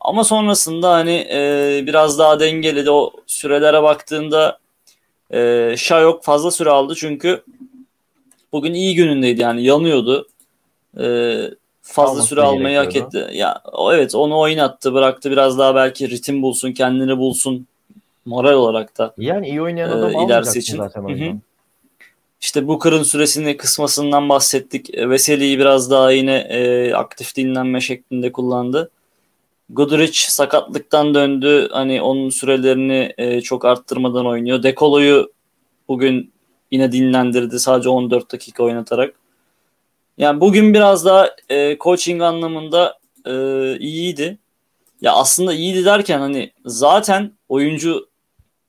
Ama 0.00 0.24
sonrasında 0.24 0.90
hani 0.90 1.28
e, 1.30 1.82
biraz 1.86 2.18
daha 2.18 2.40
dengeli 2.40 2.86
de 2.86 2.90
o 2.90 3.12
sürelere 3.26 3.82
baktığında 3.82 4.58
e, 5.32 5.74
Şayok 5.78 6.24
fazla 6.24 6.50
süre 6.50 6.70
aldı 6.70 6.94
çünkü 6.96 7.44
bugün 8.52 8.74
iyi 8.74 8.94
günündeydi 8.94 9.40
yani 9.40 9.64
yanıyordu. 9.64 10.28
E, 11.00 11.04
fazla 11.92 12.12
Alması 12.12 12.28
süre 12.28 12.42
almayı 12.42 12.78
hak 12.78 12.96
etti. 12.96 13.26
Ya 13.32 13.62
o 13.72 13.92
evet 13.92 14.14
onu 14.14 14.38
oynattı, 14.38 14.94
bıraktı 14.94 15.30
biraz 15.30 15.58
daha 15.58 15.74
belki 15.74 16.10
ritim 16.10 16.42
bulsun, 16.42 16.72
kendini 16.72 17.18
bulsun 17.18 17.66
moral 18.26 18.54
olarak 18.54 18.98
da. 18.98 19.14
Yani 19.18 19.48
iyi 19.48 19.62
oynayan 19.62 19.90
adam 19.90 20.10
e, 20.10 20.24
ilerisi 20.24 20.58
için. 20.58 20.76
zaten 20.76 21.02
Hı-hı. 21.02 21.36
İşte 22.40 22.66
Booker'ın 22.68 23.02
süresini 23.02 23.56
kısmasından 23.56 24.28
bahsettik. 24.28 24.94
E, 24.94 25.10
Veseli'yi 25.10 25.58
biraz 25.58 25.90
daha 25.90 26.12
yine 26.12 26.36
e, 26.36 26.92
aktif 26.94 27.36
dinlenme 27.36 27.80
şeklinde 27.80 28.32
kullandı. 28.32 28.90
Goodrich 29.70 30.18
sakatlıktan 30.18 31.14
döndü. 31.14 31.68
Hani 31.72 32.02
onun 32.02 32.30
sürelerini 32.30 33.14
e, 33.18 33.40
çok 33.40 33.64
arttırmadan 33.64 34.26
oynuyor. 34.26 34.62
Dekolo'yu 34.62 35.32
bugün 35.88 36.32
yine 36.70 36.92
dinlendirdi 36.92 37.60
sadece 37.60 37.88
14 37.88 38.32
dakika 38.32 38.62
oynatarak. 38.62 39.14
Yani 40.20 40.40
bugün 40.40 40.74
biraz 40.74 41.04
daha 41.04 41.30
e, 41.48 41.78
coaching 41.78 42.22
anlamında 42.22 42.98
e, 43.26 43.32
iyiydi. 43.78 44.38
Ya 45.00 45.12
aslında 45.12 45.54
iyiydi 45.54 45.84
derken 45.84 46.18
hani 46.18 46.52
zaten 46.64 47.32
oyuncu 47.48 48.08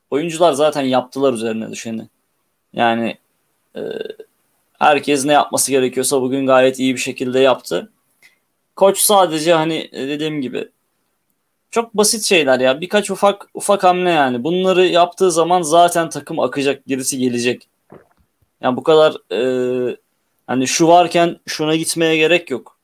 oyuncular 0.10 0.54
zaten 0.54 0.82
yaptılar 0.82 1.34
üzerine 1.34 1.72
düşeni. 1.72 2.08
Yani 2.74 3.18
e, 3.76 3.82
herkes 4.80 5.26
ne 5.26 5.34
yapması 5.34 5.72
gerekiyorsa 5.72 6.22
bugün 6.22 6.48
gayet 6.48 6.80
iyi 6.80 6.96
bir 6.96 7.00
şekilde 7.00 7.40
yaptı. 7.40 7.92
Koç 8.76 9.00
sadece 9.00 9.54
hani 9.54 9.90
dediğim 9.94 10.42
gibi 10.42 10.70
çok 11.72 11.94
basit 11.94 12.24
şeyler 12.24 12.60
ya. 12.60 12.82
Birkaç 12.82 13.12
ufak 13.12 13.48
ufak 13.54 13.84
hamle 13.84 14.10
yani. 14.10 14.44
Bunları 14.44 14.86
yaptığı 14.86 15.32
zaman 15.32 15.62
zaten 15.62 16.10
takım 16.10 16.40
akacak, 16.40 16.86
gerisi 16.88 17.18
gelecek. 17.18 17.68
Yani 18.62 18.78
bu 18.78 18.84
kadar 18.84 19.34
e, 19.34 19.98
hani 20.52 20.68
şu 20.68 20.88
varken 20.88 21.40
şuna 21.46 21.76
gitmeye 21.76 22.18
gerek 22.18 22.50
yok. 22.50 22.78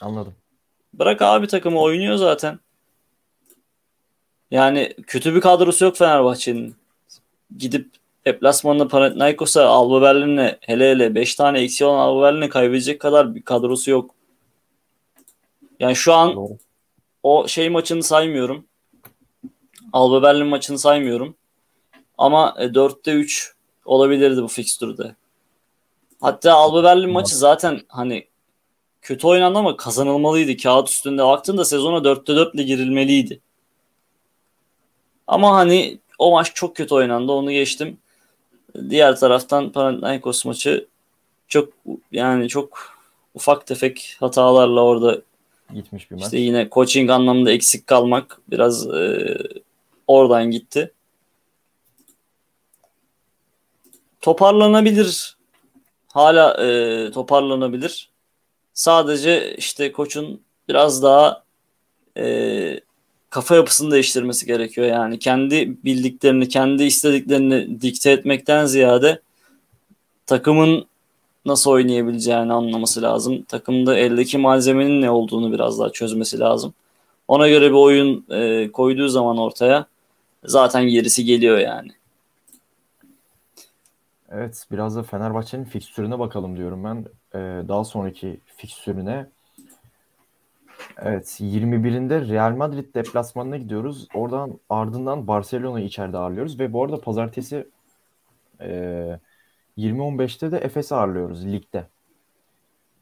Anladım. 0.00 0.34
Bırak 0.94 1.22
abi 1.22 1.46
takımı 1.46 1.80
oynuyor 1.80 2.16
zaten. 2.16 2.58
Yani 4.50 4.94
kötü 5.06 5.34
bir 5.34 5.40
kadrosu 5.40 5.84
yok 5.84 5.96
Fenerbahçe'nin. 5.96 6.76
Gidip 7.58 7.90
deplasmanında 8.26 8.88
Panathinaikos'a 8.88 9.66
Alba 9.66 10.02
Berlin'e 10.02 10.58
hele 10.60 10.90
hele 10.90 11.14
5 11.14 11.34
tane 11.34 11.60
eksi 11.60 11.84
olan 11.84 11.98
Alba 11.98 12.22
Berlin'e 12.22 12.48
kaybedecek 12.48 13.00
kadar 13.00 13.34
bir 13.34 13.42
kadrosu 13.42 13.90
yok. 13.90 14.14
Yani 15.80 15.96
şu 15.96 16.12
an 16.12 16.36
Doğru. 16.36 16.58
o 17.22 17.48
şey 17.48 17.68
maçını 17.70 18.02
saymıyorum. 18.02 18.66
Alba 19.92 20.22
Berlin 20.22 20.46
maçını 20.46 20.78
saymıyorum. 20.78 21.36
Ama 22.18 22.54
4'te 22.58 23.12
3 23.12 23.54
olabilirdi 23.84 24.42
bu 24.42 24.48
fikstürde. 24.48 25.16
Hatta 26.24 26.52
Alba 26.52 26.84
Berlin 26.84 27.10
maçı 27.10 27.36
zaten 27.36 27.80
hani 27.88 28.26
kötü 29.02 29.26
oynandı 29.26 29.58
ama 29.58 29.76
kazanılmalıydı. 29.76 30.56
Kağıt 30.56 30.88
üstünde 30.88 31.24
baktığında 31.24 31.64
sezona 31.64 31.96
4'te 31.96 32.36
4 32.36 32.54
ile 32.54 32.62
girilmeliydi. 32.62 33.40
Ama 35.26 35.56
hani 35.56 35.98
o 36.18 36.30
maç 36.30 36.54
çok 36.54 36.76
kötü 36.76 36.94
oynandı. 36.94 37.32
Onu 37.32 37.50
geçtim. 37.50 37.98
Diğer 38.90 39.16
taraftan 39.16 39.72
Panathinaikos 39.72 40.44
maçı 40.44 40.86
çok 41.48 41.72
yani 42.12 42.48
çok 42.48 42.98
ufak 43.34 43.66
tefek 43.66 44.16
hatalarla 44.20 44.80
orada 44.80 45.20
gitmiş 45.74 46.10
bir 46.10 46.16
maç. 46.16 46.24
İşte 46.24 46.38
yine 46.38 46.68
coaching 46.72 47.10
anlamında 47.10 47.50
eksik 47.50 47.86
kalmak 47.86 48.40
biraz 48.48 48.86
e, 48.86 49.36
oradan 50.06 50.50
gitti. 50.50 50.92
Toparlanabilir. 54.20 55.36
Hala 56.14 56.64
e, 56.64 57.10
toparlanabilir. 57.10 58.08
Sadece 58.74 59.54
işte 59.56 59.92
koçun 59.92 60.40
biraz 60.68 61.02
daha 61.02 61.42
e, 62.16 62.80
kafa 63.30 63.54
yapısını 63.56 63.90
değiştirmesi 63.90 64.46
gerekiyor. 64.46 64.86
Yani 64.86 65.18
kendi 65.18 65.84
bildiklerini, 65.84 66.48
kendi 66.48 66.84
istediklerini 66.84 67.80
dikte 67.80 68.10
etmekten 68.10 68.66
ziyade 68.66 69.20
takımın 70.26 70.86
nasıl 71.46 71.70
oynayabileceğini 71.70 72.52
anlaması 72.52 73.02
lazım. 73.02 73.42
Takımda 73.42 73.96
eldeki 73.98 74.38
malzemenin 74.38 75.02
ne 75.02 75.10
olduğunu 75.10 75.52
biraz 75.52 75.78
daha 75.78 75.90
çözmesi 75.90 76.38
lazım. 76.38 76.74
Ona 77.28 77.48
göre 77.48 77.70
bir 77.70 77.76
oyun 77.76 78.24
e, 78.30 78.70
koyduğu 78.72 79.08
zaman 79.08 79.38
ortaya 79.38 79.86
zaten 80.44 80.84
gerisi 80.84 81.24
geliyor 81.24 81.58
yani. 81.58 81.92
Evet 84.34 84.66
biraz 84.70 84.96
da 84.96 85.02
Fenerbahçe'nin 85.02 85.64
fikstürüne 85.64 86.18
bakalım 86.18 86.56
diyorum 86.56 86.84
ben. 86.84 87.04
Ee, 87.34 87.68
daha 87.68 87.84
sonraki 87.84 88.40
fikstürüne 88.56 89.26
Evet 90.98 91.40
21'inde 91.40 92.28
Real 92.28 92.56
Madrid 92.56 92.94
deplasmanına 92.94 93.56
gidiyoruz. 93.56 94.08
Oradan 94.14 94.58
ardından 94.70 95.26
Barcelona'yı 95.26 95.86
içeride 95.86 96.18
ağırlıyoruz 96.18 96.60
ve 96.60 96.72
bu 96.72 96.84
arada 96.84 97.00
pazartesi 97.00 97.68
e, 98.60 99.18
20-15'te 99.78 100.52
de 100.52 100.58
Efes 100.58 100.92
ağırlıyoruz 100.92 101.46
ligde. 101.46 101.86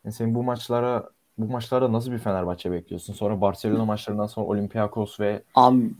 Yani 0.04 0.12
senin 0.12 0.34
bu 0.34 0.42
maçlara 0.42 1.10
bu 1.38 1.52
maçlarda 1.52 1.92
nasıl 1.92 2.12
bir 2.12 2.18
Fenerbahçe 2.18 2.72
bekliyorsun? 2.72 3.12
Sonra 3.14 3.40
Barcelona 3.40 3.84
maçlarından 3.84 4.26
sonra 4.26 4.46
Olympiakos 4.46 5.20
ve 5.20 5.42
Abi, 5.54 5.90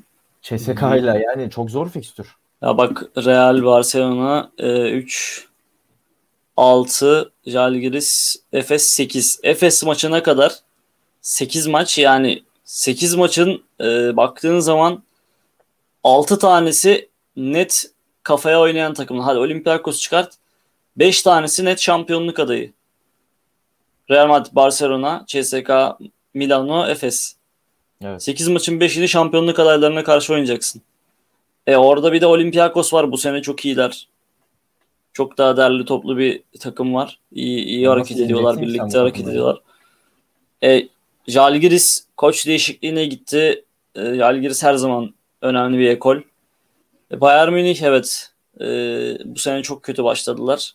CSKA 0.42 0.96
ile 0.96 1.24
yani 1.26 1.50
çok 1.50 1.70
zor 1.70 1.88
fikstür. 1.88 2.36
Ya 2.62 2.78
bak 2.78 3.02
Real 3.16 3.64
Barcelona 3.64 4.52
e, 4.58 4.90
3 4.90 5.48
6 6.56 7.32
Jalgiris 7.46 8.36
Efes 8.52 8.82
8. 8.82 9.40
Efes 9.42 9.84
maçına 9.84 10.22
kadar 10.22 10.52
8 11.20 11.66
maç 11.66 11.98
yani 11.98 12.42
8 12.64 13.14
maçın 13.14 13.64
e, 13.80 14.16
baktığın 14.16 14.60
zaman 14.60 15.02
6 16.04 16.38
tanesi 16.38 17.08
net 17.36 17.90
kafaya 18.22 18.60
oynayan 18.60 18.94
takımlar. 18.94 19.24
Hadi 19.24 19.38
Olympiakos 19.38 20.00
çıkart. 20.00 20.34
5 20.96 21.22
tanesi 21.22 21.64
net 21.64 21.80
şampiyonluk 21.80 22.38
adayı. 22.38 22.72
Real 24.10 24.26
Madrid, 24.26 24.54
Barcelona, 24.54 25.24
CSK, 25.26 25.70
Milano, 26.34 26.86
Efes. 26.86 27.36
Evet. 28.04 28.22
8 28.22 28.48
maçın 28.48 28.80
5'ini 28.80 29.08
şampiyonluk 29.08 29.58
adaylarına 29.58 30.04
karşı 30.04 30.32
oynayacaksın. 30.32 30.82
E 31.66 31.76
orada 31.76 32.12
bir 32.12 32.20
de 32.20 32.26
Olympiakos 32.26 32.92
var. 32.92 33.12
Bu 33.12 33.18
sene 33.18 33.42
çok 33.42 33.64
iyiler. 33.64 34.08
Çok 35.12 35.38
daha 35.38 35.56
derli 35.56 35.84
toplu 35.84 36.18
bir 36.18 36.42
takım 36.60 36.94
var. 36.94 37.18
İyi, 37.32 37.64
iyi 37.64 37.88
hareket 37.88 38.20
ediyorlar. 38.20 38.60
Birlikte 38.60 38.98
hareket 38.98 39.28
ediyorlar. 39.28 39.60
E, 40.62 40.88
Jalgiris 41.26 42.06
koç 42.16 42.46
değişikliğine 42.46 43.04
gitti. 43.04 43.64
E, 43.94 44.14
Jalgiris 44.14 44.62
her 44.62 44.74
zaman 44.74 45.14
önemli 45.42 45.78
bir 45.78 45.88
ekol. 45.88 46.16
E, 47.12 47.20
Bayern 47.20 47.52
Münih 47.52 47.82
evet 47.82 48.30
e, 48.60 48.66
bu 49.24 49.38
sene 49.38 49.62
çok 49.62 49.82
kötü 49.82 50.04
başladılar. 50.04 50.74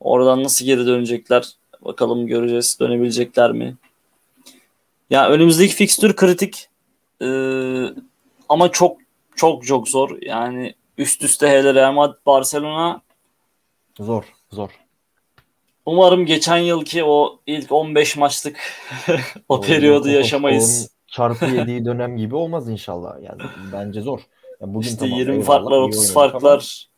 Oradan 0.00 0.44
nasıl 0.44 0.64
geri 0.64 0.86
dönecekler 0.86 1.48
bakalım 1.80 2.26
göreceğiz. 2.26 2.76
Dönebilecekler 2.80 3.52
mi? 3.52 3.76
Ya 5.10 5.28
önümüzdeki 5.28 5.74
fikstür 5.74 6.16
kritik. 6.16 6.68
E, 7.22 7.26
ama 8.48 8.72
çok 8.72 9.01
çok 9.36 9.66
çok 9.66 9.88
zor. 9.88 10.22
Yani 10.22 10.74
üst 10.98 11.22
üste 11.22 11.48
hele 11.48 11.74
Real 11.74 11.92
Madrid 11.92 12.26
Barcelona 12.26 13.02
zor 13.98 14.24
zor. 14.50 14.70
Umarım 15.86 16.26
geçen 16.26 16.58
yılki 16.58 17.04
o 17.04 17.40
ilk 17.46 17.72
15 17.72 18.16
maçlık 18.16 18.56
o, 19.48 19.60
periyodu 19.60 20.08
yaşamayız. 20.08 20.90
Çarpı 21.06 21.46
yediği 21.46 21.84
dönem 21.84 22.16
gibi 22.16 22.36
olmaz 22.36 22.68
inşallah. 22.68 23.22
Yani 23.22 23.42
bence 23.72 24.00
zor. 24.00 24.20
Yani 24.60 24.74
bugün 24.74 24.88
işte 24.88 24.98
tamam, 24.98 25.18
20 25.18 25.42
farklar, 25.42 25.78
30 25.78 26.12
farklar. 26.12 26.88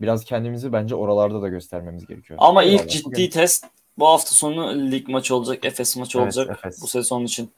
Biraz 0.00 0.24
kendimizi 0.24 0.72
bence 0.72 0.94
oralarda 0.94 1.42
da 1.42 1.48
göstermemiz 1.48 2.06
gerekiyor. 2.06 2.38
Ama 2.42 2.62
eyvallah. 2.62 2.82
ilk 2.82 2.90
ciddi 2.90 3.04
bugün... 3.04 3.30
test 3.30 3.66
bu 3.98 4.06
hafta 4.06 4.30
sonu 4.30 4.90
lig 4.90 5.08
maçı 5.08 5.36
olacak, 5.36 5.64
Efes 5.64 5.96
maçı 5.96 6.18
evet, 6.18 6.24
olacak 6.26 6.58
Efes. 6.58 6.82
bu 6.82 6.86
sezon 6.86 7.24
için. 7.24 7.50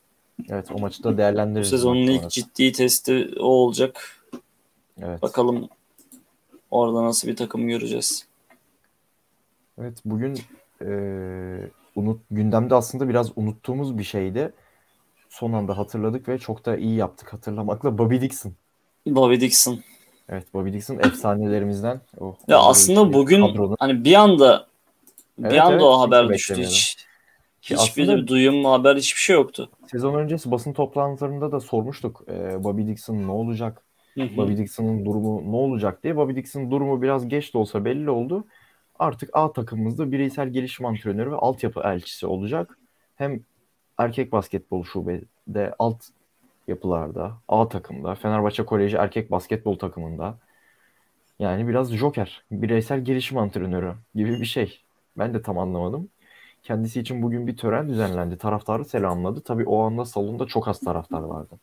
Evet 0.49 0.71
o 0.75 0.79
maçı 0.79 1.05
da 1.05 1.19
değerlendiririz. 1.19 1.73
Bu 1.73 1.77
sezonun 1.77 2.07
ilk 2.07 2.31
ciddi 2.31 2.73
testi 2.73 3.31
o 3.41 3.47
olacak. 3.47 4.25
Evet. 5.03 5.23
Bakalım 5.23 5.69
orada 6.71 7.05
nasıl 7.05 7.29
bir 7.29 7.37
takım 7.37 7.69
göreceğiz. 7.69 8.27
Evet 9.79 9.99
bugün 10.05 10.39
e, 10.83 10.89
unut 11.97 12.21
gündemde 12.31 12.75
aslında 12.75 13.09
biraz 13.09 13.39
unuttuğumuz 13.39 13.99
bir 13.99 14.05
şeydi. 14.05 14.53
Son 15.29 15.53
anda 15.53 15.79
hatırladık 15.79 16.29
ve 16.29 16.39
çok 16.39 16.67
da 16.67 16.77
iyi 16.77 16.95
yaptık 16.95 17.33
hatırlamakla 17.33 17.99
Bobby 17.99 18.21
Dixon. 18.21 18.53
Bobby 19.07 19.41
Dixon. 19.41 19.81
Evet 20.29 20.55
Bobby 20.55 20.73
Dixon 20.73 20.99
efsanelerimizden. 20.99 22.01
O, 22.21 22.37
ya 22.49 22.59
aslında 22.59 23.13
bugün 23.13 23.47
kadronun... 23.47 23.77
hani 23.79 24.05
bir 24.05 24.15
anda 24.15 24.67
bir 25.39 25.45
evet, 25.45 25.61
anda 25.61 25.73
evet, 25.73 25.83
o 25.83 26.01
haber 26.01 26.29
düştü. 26.29 26.57
Hiç, 26.57 27.07
hiçbir 27.65 28.03
aslında, 28.03 28.29
duyum 28.29 28.65
haber 28.65 28.97
hiçbir 28.97 29.21
şey 29.21 29.37
yoktu. 29.37 29.71
Sezon 29.91 30.15
öncesi 30.15 30.51
basın 30.51 30.73
toplantılarında 30.73 31.53
da 31.53 31.61
sormuştuk. 31.61 32.25
E, 32.29 32.65
Bobby 32.65 32.87
Dixon 32.87 33.23
ne 33.23 33.31
olacak? 33.31 33.85
Hı 34.15 34.37
Bobby 34.37 34.57
Dixon'ın 34.57 35.05
durumu 35.05 35.53
ne 35.53 35.57
olacak 35.57 36.03
diye. 36.03 36.17
Bobby 36.17 36.35
Dixon'ın 36.35 36.71
durumu 36.71 37.03
biraz 37.03 37.29
geç 37.29 37.55
de 37.55 37.59
olsa 37.59 37.85
belli 37.85 38.11
oldu. 38.11 38.45
Artık 38.99 39.31
A 39.33 39.53
takımımızda 39.53 40.13
bireysel 40.13 40.49
gelişim 40.49 40.87
antrenörü 40.87 41.31
ve 41.31 41.37
altyapı 41.37 41.81
elçisi 41.81 42.27
olacak. 42.27 42.79
Hem 43.17 43.41
erkek 43.99 44.33
basketbol 44.33 44.85
şubede 44.85 45.75
alt 45.79 46.05
yapılarda, 46.69 47.33
A 47.49 47.69
takımda, 47.69 48.15
Fenerbahçe 48.15 48.65
Koleji 48.65 48.97
erkek 48.97 49.31
basketbol 49.31 49.79
takımında. 49.79 50.39
Yani 51.39 51.69
biraz 51.69 51.93
joker, 51.93 52.43
bireysel 52.51 53.05
gelişim 53.05 53.39
antrenörü 53.39 53.95
gibi 54.15 54.41
bir 54.41 54.45
şey. 54.45 54.81
Ben 55.19 55.35
de 55.35 55.43
tam 55.43 55.59
anlamadım. 55.59 56.09
Kendisi 56.65 57.01
için 57.01 57.23
bugün 57.23 57.47
bir 57.47 57.57
tören 57.57 57.89
düzenlendi. 57.89 58.39
Taraftarı 58.39 58.85
selamladı. 58.85 59.41
Tabii 59.41 59.65
o 59.65 59.81
anda 59.81 60.05
salonda 60.05 60.47
çok 60.47 60.69
az 60.69 60.81
taraftar 60.81 61.23
vardı. 61.23 61.55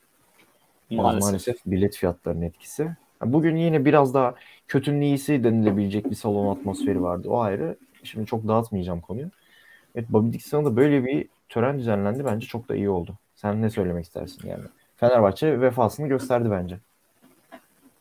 Maalesef, 0.92 1.22
maalesef 1.22 1.58
bilet 1.66 1.96
fiyatlarının 1.96 2.42
etkisi. 2.42 2.92
Bugün 3.26 3.56
yine 3.56 3.86
biraz 3.86 4.14
daha 4.14 4.36
kötünün 4.68 5.02
iyisi 5.02 5.44
denilebilecek 5.44 6.10
bir 6.10 6.16
salon 6.16 6.56
atmosferi 6.56 7.02
vardı. 7.02 7.30
O 7.30 7.40
ayrı. 7.40 7.78
Şimdi 8.04 8.26
çok 8.26 8.48
dağıtmayacağım 8.48 9.02
konuyu. 9.02 9.30
Evet 9.96 10.10
Bobby 10.10 10.34
Dixon'a 10.34 10.66
da 10.66 10.76
böyle 10.76 11.06
bir 11.06 11.28
tören 11.50 11.80
düzenlendi. 11.80 12.26
Bence 12.26 12.48
çok 12.48 12.70
da 12.70 12.76
iyi 12.76 12.90
oldu. 12.90 13.14
Sen 13.36 13.62
ne 13.62 13.70
söylemek 13.70 14.06
istersin 14.06 14.50
yani? 14.50 14.64
Fenerbahçe 14.98 15.62
vefasını 15.62 16.08
gösterdi 16.08 16.52
bence. 16.52 16.80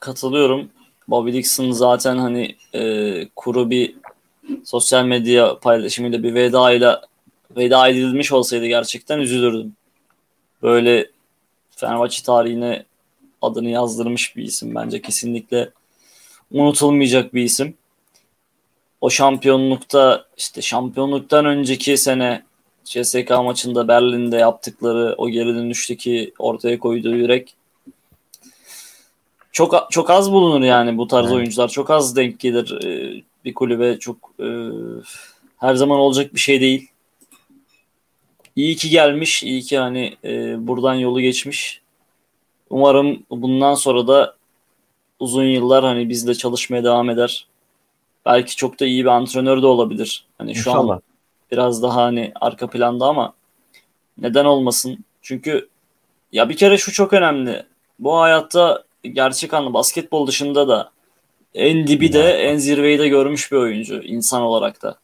Katılıyorum. 0.01 0.69
Bobby 1.09 1.33
Dixon 1.33 1.71
zaten 1.71 2.17
hani 2.17 2.57
e, 2.75 3.29
kuru 3.37 3.71
bir 3.71 3.97
sosyal 4.65 5.05
medya 5.05 5.59
paylaşımıyla 5.59 6.23
bir 6.23 6.35
veda 6.35 6.73
ile 6.73 6.97
veda 7.57 7.89
edilmiş 7.89 8.33
olsaydı 8.33 8.67
gerçekten 8.67 9.19
üzülürdüm. 9.19 9.73
Böyle 10.63 11.11
Fenerbahçe 11.71 12.23
tarihine 12.23 12.85
adını 13.43 13.69
yazdırmış 13.69 14.37
bir 14.37 14.43
isim 14.43 14.75
bence 14.75 15.03
kesinlikle 15.03 15.71
unutulmayacak 16.51 17.35
bir 17.35 17.43
isim. 17.43 17.75
O 19.01 19.11
şampiyonlukta 19.11 20.25
işte 20.37 20.63
şampiyonluktan 20.63 21.45
önceki 21.45 21.97
sene 21.97 22.43
CSK 22.85 23.31
maçında 23.31 23.89
Berlin'de 23.89 24.37
yaptıkları 24.37 25.15
o 25.19 25.29
geri 25.29 25.55
dönüşteki 25.55 26.33
ortaya 26.39 26.79
koyduğu 26.79 27.17
yürek 27.17 27.55
çok 29.53 29.89
çok 29.91 30.11
az 30.11 30.33
bulunur 30.33 30.65
yani 30.65 30.99
bu 30.99 31.07
tarz 31.07 31.27
evet. 31.27 31.37
oyuncular 31.37 31.69
çok 31.69 31.91
az 31.91 32.17
denk 32.17 32.41
gelir 32.41 32.85
ee, 32.85 33.23
bir 33.45 33.55
kulübe 33.55 33.99
çok 33.99 34.17
e, 34.41 34.49
her 35.59 35.75
zaman 35.75 35.99
olacak 35.99 36.35
bir 36.35 36.41
şey 36.41 36.61
değil. 36.61 36.91
İyi 38.57 38.77
ki 38.77 38.91
gelmiş, 38.91 39.43
iyi 39.43 39.63
ki 39.63 39.79
hani 39.79 40.17
e, 40.25 40.67
buradan 40.67 40.95
yolu 40.95 41.21
geçmiş. 41.21 41.81
Umarım 42.71 43.23
bundan 43.31 43.75
sonra 43.75 44.07
da 44.07 44.37
uzun 45.21 45.45
yıllar 45.45 45.85
hani 45.85 46.09
bizle 46.09 46.35
çalışmaya 46.35 46.85
devam 46.85 47.11
eder. 47.11 47.47
Belki 48.27 48.57
çok 48.57 48.81
da 48.81 48.87
iyi 48.87 49.05
bir 49.05 49.11
antrenör 49.11 49.63
de 49.63 49.67
olabilir. 49.67 50.25
Hani 50.39 50.55
şu 50.55 50.71
İnşallah. 50.71 50.95
an 50.95 51.03
biraz 51.53 51.83
daha 51.83 52.03
hani 52.03 52.33
arka 52.41 52.71
planda 52.71 53.07
ama 53.07 53.33
neden 54.19 54.45
olmasın? 54.45 55.05
Çünkü 55.23 55.69
ya 56.33 56.49
bir 56.49 56.57
kere 56.57 56.79
şu 56.79 56.93
çok 56.93 57.13
önemli. 57.13 57.67
Bu 57.99 58.17
hayatta 58.19 58.85
gerçek 59.05 59.55
anlamda 59.55 59.75
basketbol 59.75 60.27
dışında 60.27 60.69
da 60.69 60.91
en 61.55 61.87
dibi 61.87 62.13
de 62.13 62.33
en 62.33 62.57
zirveyi 62.57 62.99
de 62.99 63.09
görmüş 63.09 63.53
bir 63.53 63.57
oyuncu 63.57 64.03
insan 64.03 64.43
olarak 64.43 64.83
da. 64.83 64.99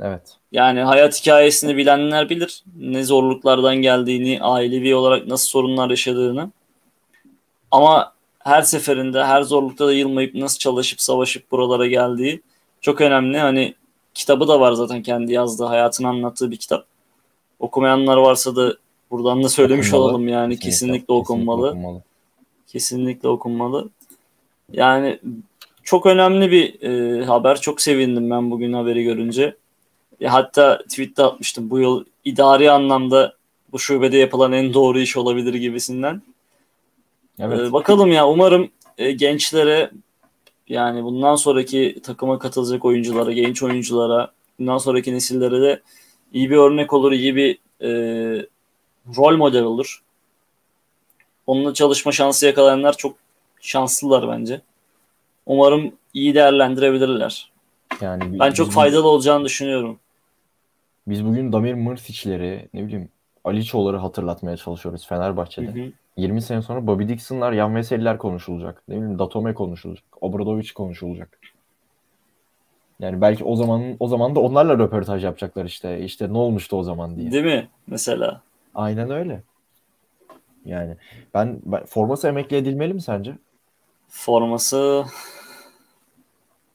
Evet. 0.00 0.22
Yani 0.52 0.80
hayat 0.80 1.20
hikayesini 1.20 1.76
bilenler 1.76 2.28
bilir. 2.28 2.64
Ne 2.78 3.04
zorluklardan 3.04 3.76
geldiğini, 3.76 4.42
ailevi 4.42 4.94
olarak 4.94 5.26
nasıl 5.26 5.48
sorunlar 5.48 5.90
yaşadığını. 5.90 6.50
Ama 7.70 8.12
her 8.38 8.62
seferinde, 8.62 9.24
her 9.24 9.42
zorlukta 9.42 9.86
da 9.86 9.92
yılmayıp 9.92 10.34
nasıl 10.34 10.58
çalışıp 10.58 11.00
savaşıp 11.00 11.50
buralara 11.50 11.86
geldiği 11.86 12.40
çok 12.80 13.00
önemli. 13.00 13.38
Hani 13.38 13.74
kitabı 14.14 14.48
da 14.48 14.60
var 14.60 14.72
zaten 14.72 15.02
kendi 15.02 15.32
yazdığı, 15.32 15.64
hayatını 15.64 16.08
anlattığı 16.08 16.50
bir 16.50 16.56
kitap. 16.56 16.84
Okumayanlar 17.58 18.16
varsa 18.16 18.56
da 18.56 18.76
buradan 19.10 19.42
da 19.42 19.48
söylemiş 19.48 19.88
okunmalı. 19.88 20.10
olalım 20.10 20.28
yani 20.28 20.58
kesinlikle, 20.58 20.70
kesinlikle 20.70 21.14
okunmalı. 21.14 21.66
Kesinlikle 21.66 21.78
okunmalı. 21.78 22.02
Kesinlikle 22.66 23.28
okunmalı. 23.28 23.88
Yani 24.72 25.18
çok 25.88 26.06
önemli 26.06 26.50
bir 26.50 26.82
e, 26.82 27.24
haber. 27.24 27.60
Çok 27.60 27.80
sevindim 27.80 28.30
ben 28.30 28.50
bugün 28.50 28.72
haberi 28.72 29.04
görünce. 29.04 29.56
E, 30.20 30.26
hatta 30.26 30.82
tweette 30.88 31.22
atmıştım. 31.22 31.70
Bu 31.70 31.78
yıl 31.78 32.04
idari 32.24 32.70
anlamda 32.70 33.34
bu 33.72 33.78
şubede 33.78 34.16
yapılan 34.16 34.52
en 34.52 34.74
doğru 34.74 35.00
iş 35.00 35.16
olabilir 35.16 35.54
gibisinden. 35.54 36.22
Evet. 37.38 37.60
E, 37.60 37.72
bakalım 37.72 38.12
ya 38.12 38.28
umarım 38.28 38.70
e, 38.98 39.12
gençlere 39.12 39.90
yani 40.68 41.04
bundan 41.04 41.36
sonraki 41.36 42.00
takıma 42.02 42.38
katılacak 42.38 42.84
oyunculara, 42.84 43.32
genç 43.32 43.62
oyunculara, 43.62 44.32
bundan 44.58 44.78
sonraki 44.78 45.14
nesillere 45.14 45.60
de 45.60 45.82
iyi 46.32 46.50
bir 46.50 46.56
örnek 46.56 46.92
olur, 46.92 47.12
iyi 47.12 47.36
bir 47.36 47.58
e, 47.82 47.90
rol 49.16 49.36
model 49.36 49.62
olur. 49.62 50.02
Onunla 51.46 51.74
çalışma 51.74 52.12
şansı 52.12 52.46
yakalayanlar 52.46 52.96
çok 52.96 53.16
şanslılar 53.60 54.28
bence. 54.28 54.60
Umarım 55.48 55.92
iyi 56.14 56.34
değerlendirebilirler. 56.34 57.52
Yani 58.00 58.38
ben 58.40 58.52
çok 58.52 58.70
faydalı 58.70 58.98
bugün, 58.98 59.08
olacağını 59.08 59.44
düşünüyorum. 59.44 59.98
Biz 61.06 61.24
bugün 61.24 61.52
Damir 61.52 61.74
Mırtiçleri, 61.74 62.68
ne 62.74 62.86
bileyim 62.86 63.08
Aliçoğları 63.44 63.96
hatırlatmaya 63.96 64.56
çalışıyoruz 64.56 65.06
Fenerbahçe'de. 65.06 65.74
Hı 65.74 65.86
hı. 65.86 65.92
20 66.16 66.42
sene 66.42 66.62
sonra 66.62 66.86
Bobby 66.86 67.08
Dixon'lar, 67.08 67.52
Yan 67.52 67.74
Veseli'ler 67.74 68.18
konuşulacak. 68.18 68.82
Ne 68.88 68.96
bileyim 68.96 69.18
Datome 69.18 69.54
konuşulacak. 69.54 70.04
Obradoviç 70.20 70.72
konuşulacak. 70.72 71.38
Yani 73.00 73.20
belki 73.20 73.44
o 73.44 73.56
zaman 73.56 73.96
o 74.00 74.08
zaman 74.08 74.34
da 74.34 74.40
onlarla 74.40 74.78
röportaj 74.78 75.24
yapacaklar 75.24 75.64
işte. 75.64 76.00
İşte 76.00 76.32
ne 76.32 76.38
olmuştu 76.38 76.76
o 76.76 76.82
zaman 76.82 77.16
diye. 77.16 77.32
Değil 77.32 77.44
mi? 77.44 77.68
Mesela. 77.86 78.42
Aynen 78.74 79.10
öyle. 79.10 79.42
Yani 80.64 80.96
ben, 81.34 81.60
ben 81.64 81.84
forması 81.84 82.28
emekli 82.28 82.56
edilmeli 82.56 82.94
mi 82.94 83.02
sence? 83.02 83.34
Forması 84.08 85.04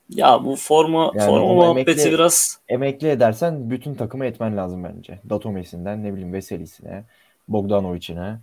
ya 0.09 0.45
bu 0.45 0.55
forma 0.55 1.11
yani 1.15 1.25
forma 1.25 1.53
muhabbeti 1.53 1.91
emekli, 1.91 2.11
biraz 2.11 2.59
emekli 2.69 3.09
edersen 3.09 3.69
bütün 3.69 3.95
takımı 3.95 4.25
etmen 4.25 4.57
lazım 4.57 4.83
bence. 4.83 5.19
Datomesi'nden 5.29 6.03
ne 6.03 6.13
bileyim 6.13 6.33
Veseli'sine, 6.33 7.03
Bogdanovic'ine 7.47 8.37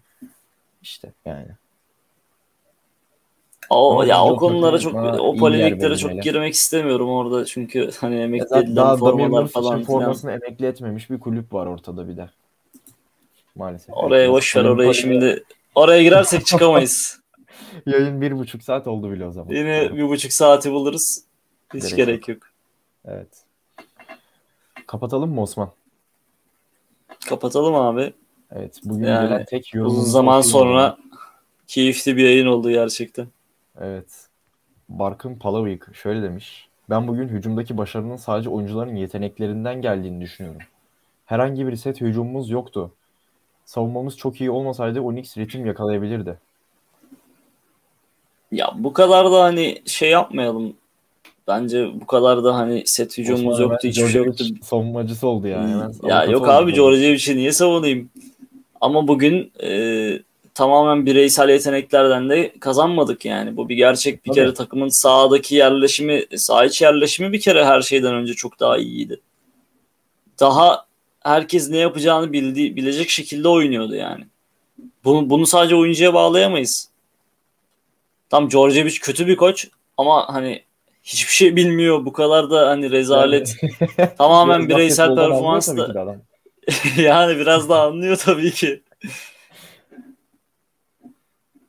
işte 0.82 1.12
yani. 1.26 1.46
O 3.70 3.92
Ama 3.92 4.06
ya 4.06 4.24
o 4.24 4.36
konulara 4.36 4.78
çok 4.78 4.94
o 4.94 5.36
polemiklere 5.36 5.96
çok 5.96 6.22
girmek 6.22 6.54
istemiyorum 6.54 7.10
orada 7.10 7.44
çünkü 7.44 7.90
hani 8.00 8.20
emekli 8.20 8.58
edilen 8.58 8.76
daha 8.76 8.96
formalar 8.96 9.48
falan 9.48 9.82
formasını 9.82 10.32
emekli 10.32 10.66
etmemiş 10.66 11.10
bir 11.10 11.20
kulüp 11.20 11.52
var 11.52 11.66
ortada 11.66 12.08
bir 12.08 12.16
de. 12.16 12.30
Maalesef. 13.54 13.96
Oraya 13.96 14.30
boş 14.30 14.56
ver 14.56 14.64
orayı 14.64 14.94
şimdi 14.94 15.44
oraya 15.74 16.02
girersek 16.02 16.46
çıkamayız. 16.46 17.19
Yayın 17.86 18.20
bir 18.20 18.38
buçuk 18.38 18.62
saat 18.62 18.86
oldu 18.86 19.12
bile 19.12 19.26
o 19.26 19.32
zaman. 19.32 19.54
Yine 19.54 19.96
bir 19.96 20.08
buçuk 20.08 20.32
saati 20.32 20.72
buluruz. 20.72 21.18
Hiç 21.74 21.82
gerek, 21.82 21.96
gerek 21.96 22.28
yok. 22.28 22.28
yok. 22.28 22.42
Evet. 23.04 23.44
Kapatalım 24.86 25.34
mı 25.34 25.42
Osman? 25.42 25.70
Kapatalım 27.28 27.74
abi. 27.74 28.12
Evet. 28.52 28.80
Bugün 28.84 29.06
yani, 29.06 29.44
tek 29.44 29.74
yorum. 29.74 29.90
Uzun 29.90 30.04
zaman 30.04 30.40
sonra 30.40 30.92
oldu. 30.92 31.00
keyifli 31.66 32.16
bir 32.16 32.24
yayın 32.24 32.46
oldu 32.46 32.70
gerçekten. 32.70 33.26
Evet. 33.80 34.26
Barkın 34.88 35.34
Palavik 35.34 35.94
şöyle 35.94 36.22
demiş. 36.22 36.68
Ben 36.90 37.08
bugün 37.08 37.28
hücumdaki 37.28 37.78
başarının 37.78 38.16
sadece 38.16 38.50
oyuncuların 38.50 38.96
yeteneklerinden 38.96 39.82
geldiğini 39.82 40.20
düşünüyorum. 40.20 40.60
Herhangi 41.26 41.66
bir 41.66 41.76
set 41.76 42.00
hücumumuz 42.00 42.50
yoktu. 42.50 42.92
Savunmamız 43.64 44.16
çok 44.16 44.40
iyi 44.40 44.50
olmasaydı 44.50 45.00
Onyx 45.00 45.38
ritim 45.38 45.66
yakalayabilirdi. 45.66 46.38
Ya 48.52 48.70
bu 48.74 48.92
kadar 48.92 49.32
da 49.32 49.42
hani 49.42 49.82
şey 49.86 50.10
yapmayalım. 50.10 50.74
Bence 51.48 51.88
bu 52.00 52.06
kadar 52.06 52.44
da 52.44 52.54
hani 52.54 52.82
set 52.86 53.18
hücumumuz 53.18 53.60
yoktu. 53.60 53.88
Hiçbir 53.88 54.08
şey 54.08 54.24
yoktu. 54.24 54.44
Savunmacısı 54.62 55.28
oldu 55.28 55.46
yani. 55.46 55.94
ya 56.02 56.24
yok 56.24 56.48
abi 56.48 56.74
Djordjevic'i 56.74 57.36
niye 57.36 57.52
savunayım? 57.52 58.10
Ama 58.80 59.08
bugün 59.08 59.52
e, 59.62 60.22
tamamen 60.54 61.06
bireysel 61.06 61.48
yeteneklerden 61.48 62.30
de 62.30 62.52
kazanmadık 62.60 63.24
yani. 63.24 63.56
Bu 63.56 63.68
bir 63.68 63.76
gerçek. 63.76 64.24
Bir 64.26 64.30
Tabii. 64.30 64.34
kere 64.34 64.54
takımın 64.54 64.88
sahadaki 64.88 65.54
yerleşimi, 65.54 66.24
saha 66.36 66.64
içi 66.64 66.84
yerleşimi 66.84 67.32
bir 67.32 67.40
kere 67.40 67.64
her 67.64 67.82
şeyden 67.82 68.14
önce 68.14 68.34
çok 68.34 68.60
daha 68.60 68.78
iyiydi. 68.78 69.20
Daha 70.40 70.86
herkes 71.20 71.70
ne 71.70 71.78
yapacağını 71.78 72.32
bildiği, 72.32 72.76
bilecek 72.76 73.10
şekilde 73.10 73.48
oynuyordu 73.48 73.94
yani. 73.94 74.24
Bunu, 75.04 75.30
bunu 75.30 75.46
sadece 75.46 75.76
oyuncuya 75.76 76.14
bağlayamayız. 76.14 76.89
Tam 78.30 78.50
Djordjevic 78.50 78.94
kötü 79.02 79.26
bir 79.26 79.36
koç 79.36 79.68
ama 79.96 80.34
hani 80.34 80.64
hiçbir 81.02 81.32
şey 81.32 81.56
bilmiyor. 81.56 82.04
Bu 82.04 82.12
kadar 82.12 82.50
da 82.50 82.68
hani 82.68 82.90
rezalet. 82.90 83.56
Yani, 83.62 84.14
tamamen 84.18 84.68
bireysel 84.68 85.14
performans 85.14 85.76
da. 85.76 86.16
yani 86.96 87.36
biraz 87.36 87.68
da 87.68 87.82
anlıyor 87.82 88.16
tabii 88.16 88.50
ki. 88.50 88.82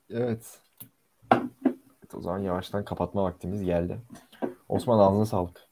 Evet. 0.10 0.60
evet. 1.32 2.16
O 2.18 2.22
zaman 2.22 2.40
yavaştan 2.40 2.86
kapatma 2.86 3.24
vaktimiz 3.24 3.64
geldi. 3.64 3.98
Osman 4.70 5.00
ağzına 5.00 5.26
sağlık. 5.26 5.68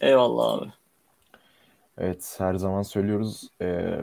Eyvallah 0.00 0.52
abi. 0.52 0.66
Evet 1.98 2.34
her 2.38 2.54
zaman 2.54 2.82
söylüyoruz 2.82 3.48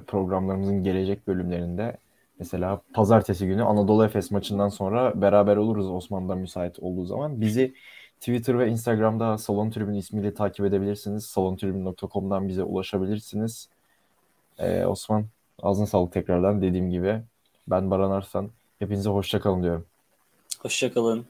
programlarımızın 0.08 0.84
gelecek 0.84 1.28
bölümlerinde 1.28 1.98
mesela 2.42 2.82
pazartesi 2.94 3.48
günü 3.48 3.64
Anadolu 3.64 4.06
Efes 4.06 4.32
maçından 4.32 4.70
sonra 4.70 5.22
beraber 5.22 5.58
oluruz 5.58 5.90
Osman'da 5.90 6.36
müsait 6.36 6.80
olduğu 6.80 7.06
zaman. 7.06 7.42
Bizi 7.42 7.74
Twitter 8.20 8.60
ve 8.60 8.68
Instagram'da 8.68 9.38
Salon 9.38 9.70
Tribün 9.70 9.94
ismiyle 9.94 10.34
takip 10.34 10.66
edebilirsiniz. 10.66 11.26
salontribün.com'dan 11.26 12.48
bize 12.48 12.64
ulaşabilirsiniz. 12.64 13.70
Ee, 14.60 14.86
Osman 14.86 15.26
ağzına 15.62 15.86
sağlık 15.86 16.14
tekrardan 16.14 16.62
dediğim 16.62 16.92
gibi. 16.92 17.22
Ben 17.68 17.92
Baran 17.92 18.12
Arslan. 18.12 18.50
Hepinize 18.80 19.10
hoşçakalın 19.10 19.64
diyorum. 19.64 19.86
Hoşçakalın. 20.60 21.26